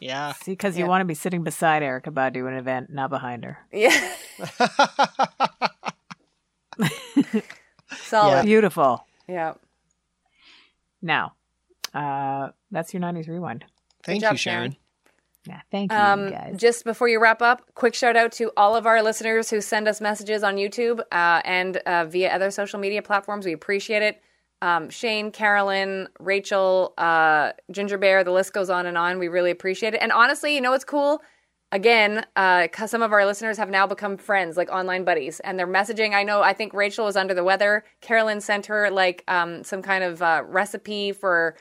Yeah. 0.00 0.32
See, 0.34 0.52
because 0.52 0.78
you 0.78 0.86
want 0.86 1.00
to 1.00 1.06
be 1.06 1.14
sitting 1.14 1.42
beside 1.44 1.82
Erykah 1.82 2.12
Badu 2.12 2.46
in 2.46 2.52
an 2.52 2.58
event, 2.58 2.90
not 2.90 3.10
behind 3.10 3.44
her. 3.44 3.58
Yeah. 3.72 4.14
Solid. 8.02 8.44
Beautiful. 8.44 9.04
Yeah. 9.28 9.54
Now, 11.02 11.34
uh, 11.94 12.48
that's 12.70 12.92
your 12.92 13.02
90s 13.02 13.28
rewind. 13.28 13.64
Thank 14.02 14.22
job, 14.22 14.32
you, 14.32 14.38
Sharon. 14.38 14.72
Sharon. 14.72 14.76
Yeah, 15.46 15.60
thank 15.70 15.92
you, 15.92 15.96
Um, 15.98 16.30
guys. 16.30 16.56
just 16.56 16.84
before 16.84 17.08
you 17.08 17.20
wrap 17.20 17.40
up, 17.40 17.62
quick 17.74 17.94
shout 17.94 18.16
out 18.16 18.32
to 18.32 18.50
all 18.56 18.76
of 18.76 18.86
our 18.86 19.02
listeners 19.02 19.48
who 19.48 19.60
send 19.60 19.88
us 19.88 20.00
messages 20.00 20.42
on 20.42 20.56
YouTube 20.56 21.00
uh, 21.12 21.40
and 21.44 21.78
uh, 21.78 22.04
via 22.04 22.30
other 22.34 22.50
social 22.50 22.78
media 22.78 23.00
platforms. 23.00 23.46
We 23.46 23.52
appreciate 23.52 24.02
it. 24.02 24.20
Um, 24.60 24.90
Shane, 24.90 25.30
Carolyn, 25.30 26.08
Rachel, 26.18 26.92
uh, 26.98 27.52
Ginger 27.70 27.96
Bear, 27.96 28.24
the 28.24 28.32
list 28.32 28.52
goes 28.52 28.68
on 28.68 28.86
and 28.86 28.98
on. 28.98 29.18
We 29.18 29.28
really 29.28 29.50
appreciate 29.52 29.94
it. 29.94 30.02
And 30.02 30.10
honestly, 30.12 30.54
you 30.54 30.60
know 30.60 30.72
what's 30.72 30.84
cool? 30.84 31.22
Again, 31.70 32.24
uh, 32.34 32.68
some 32.86 33.02
of 33.02 33.12
our 33.12 33.26
listeners 33.26 33.58
have 33.58 33.68
now 33.68 33.86
become 33.86 34.16
friends, 34.16 34.56
like 34.56 34.70
online 34.70 35.04
buddies, 35.04 35.38
and 35.40 35.58
they're 35.58 35.66
messaging. 35.66 36.14
I 36.14 36.22
know, 36.22 36.40
I 36.40 36.54
think 36.54 36.72
Rachel 36.72 37.04
was 37.04 37.16
under 37.16 37.34
the 37.34 37.44
weather. 37.44 37.84
Carolyn 38.00 38.40
sent 38.40 38.66
her 38.66 38.90
like 38.90 39.22
um, 39.28 39.62
some 39.64 39.82
kind 39.82 40.02
of 40.02 40.22
uh, 40.22 40.42
recipe 40.46 41.12
for 41.12 41.56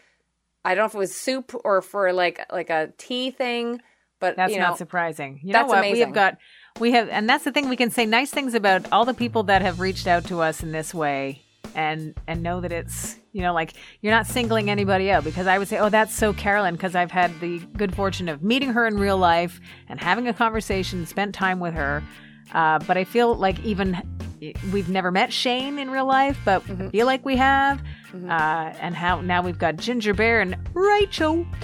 I 0.68 0.76
don't 0.76 0.84
know 0.84 0.88
if 0.88 0.96
it 0.96 0.98
was 0.98 1.16
soup 1.16 1.54
or 1.64 1.82
for 1.82 2.12
like 2.12 2.46
like 2.52 2.70
a 2.70 2.92
tea 2.98 3.32
thing, 3.32 3.82
but 4.20 4.36
That's 4.36 4.52
you 4.52 4.60
know, 4.60 4.68
not 4.68 4.78
surprising. 4.78 5.40
You 5.42 5.54
that's 5.54 5.64
know 5.64 5.76
what? 5.76 5.82
We 5.82 5.88
amazing. 5.90 6.08
have 6.08 6.14
got, 6.14 6.38
we 6.80 6.92
have, 6.92 7.08
and 7.10 7.30
that's 7.30 7.44
the 7.44 7.52
thing. 7.52 7.70
We 7.70 7.78
can 7.78 7.90
say 7.90 8.06
nice 8.06 8.32
things 8.32 8.54
about 8.54 8.92
all 8.92 9.06
the 9.06 9.14
people 9.14 9.44
that 9.44 9.62
have 9.62 9.80
reached 9.80 10.08
out 10.08 10.26
to 10.26 10.42
us 10.42 10.64
in 10.64 10.72
this 10.74 10.94
way, 10.94 11.42
and 11.74 12.16
and 12.28 12.44
know 12.44 12.60
that 12.62 12.72
it's 12.72 13.16
you 13.38 13.44
know 13.44 13.54
like 13.54 13.74
you're 14.02 14.12
not 14.12 14.26
singling 14.26 14.70
anybody 14.70 15.12
out 15.12 15.24
because 15.24 15.46
I 15.46 15.60
would 15.60 15.68
say, 15.68 15.78
oh, 15.78 15.90
that's 15.90 16.14
so 16.14 16.34
Carolyn 16.34 16.74
because 16.74 16.96
I've 16.96 17.12
had 17.12 17.40
the 17.40 17.60
good 17.78 17.96
fortune 17.96 18.28
of 18.28 18.42
meeting 18.44 18.70
her 18.74 18.88
in 18.88 18.98
real 18.98 19.18
life 19.18 19.62
and 19.88 20.02
having 20.02 20.28
a 20.28 20.34
conversation, 20.34 21.06
spent 21.06 21.36
time 21.36 21.60
with 21.60 21.76
her. 21.76 22.04
Uh, 22.54 22.80
but 22.80 22.98
I 22.98 23.04
feel 23.04 23.36
like 23.36 23.60
even 23.64 24.02
we've 24.72 24.90
never 24.90 25.12
met 25.12 25.32
Shane 25.34 25.78
in 25.80 25.92
real 25.92 26.06
life, 26.06 26.38
but 26.46 26.64
Mm-hmm. 26.68 26.90
Feel 26.90 27.06
like 27.06 27.24
we 27.26 27.36
have. 27.38 27.82
Uh, 28.14 28.74
and 28.82 28.96
how 28.96 29.22
now 29.22 29.42
we've 29.42 29.60
got 29.60 29.78
Ginger 29.78 30.14
Bear 30.14 30.42
and 30.42 30.56
Rachel. 30.74 31.46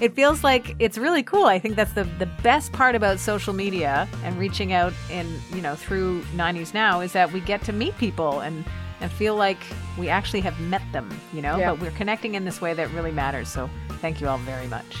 it 0.00 0.14
feels 0.14 0.42
like 0.42 0.74
it's 0.78 0.98
really 0.98 1.22
cool. 1.22 1.44
I 1.44 1.58
think 1.58 1.76
that's 1.76 1.92
the 1.92 2.04
the 2.18 2.26
best 2.42 2.72
part 2.72 2.94
about 2.94 3.20
social 3.20 3.52
media 3.52 4.08
and 4.24 4.36
reaching 4.38 4.72
out 4.72 4.92
in 5.10 5.26
you 5.54 5.62
know 5.62 5.74
through 5.74 6.22
90s 6.36 6.74
now 6.74 7.00
is 7.00 7.12
that 7.12 7.32
we 7.32 7.40
get 7.40 7.62
to 7.64 7.72
meet 7.72 7.96
people 7.98 8.40
and 8.40 8.64
and 9.04 9.12
feel 9.12 9.36
like 9.36 9.58
we 9.98 10.08
actually 10.08 10.40
have 10.40 10.58
met 10.60 10.80
them. 10.90 11.08
You 11.34 11.42
know, 11.42 11.58
Yeah. 11.58 11.72
but 11.72 11.80
we're 11.80 11.90
connecting 11.90 12.34
in 12.36 12.46
this 12.46 12.62
way 12.62 12.72
that 12.72 12.90
really 12.92 13.12
matters. 13.12 13.50
So 13.50 13.68
thank 14.00 14.18
you 14.20 14.28
all 14.28 14.38
very 14.38 14.66
much. 14.66 14.96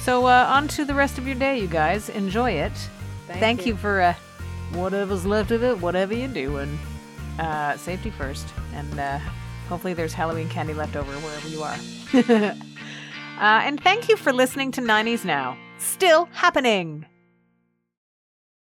So 0.00 0.26
uh, 0.26 0.46
on 0.50 0.66
to 0.68 0.84
the 0.84 0.94
rest 0.94 1.16
of 1.16 1.24
your 1.24 1.36
day, 1.36 1.60
you 1.60 1.68
guys. 1.68 2.08
Enjoy 2.08 2.50
it. 2.50 2.72
Thank, 3.28 3.64
you. 3.64 3.76
for 3.76 4.00
uh, 4.00 4.14
whatever's 4.72 5.24
left 5.24 5.52
of 5.52 5.62
it, 5.62 5.78
whatever 5.78 6.12
you're 6.14 6.26
doing. 6.26 6.78
Uh, 7.38 7.76
safety 7.76 8.10
first, 8.10 8.48
and 8.74 8.98
uh, 8.98 9.18
hopefully 9.68 9.94
there's 9.94 10.12
Halloween 10.12 10.48
candy 10.48 10.74
left 10.74 10.96
over 10.96 11.12
wherever 11.12 11.48
you 11.48 11.62
are. 11.62 11.76
uh, 13.40 13.60
and 13.66 13.80
thank 13.80 14.08
you 14.08 14.16
for 14.16 14.32
listening 14.32 14.72
to 14.72 14.80
90s 14.80 15.24
Now. 15.24 15.56
Still 15.78 16.28
happening. 16.32 17.06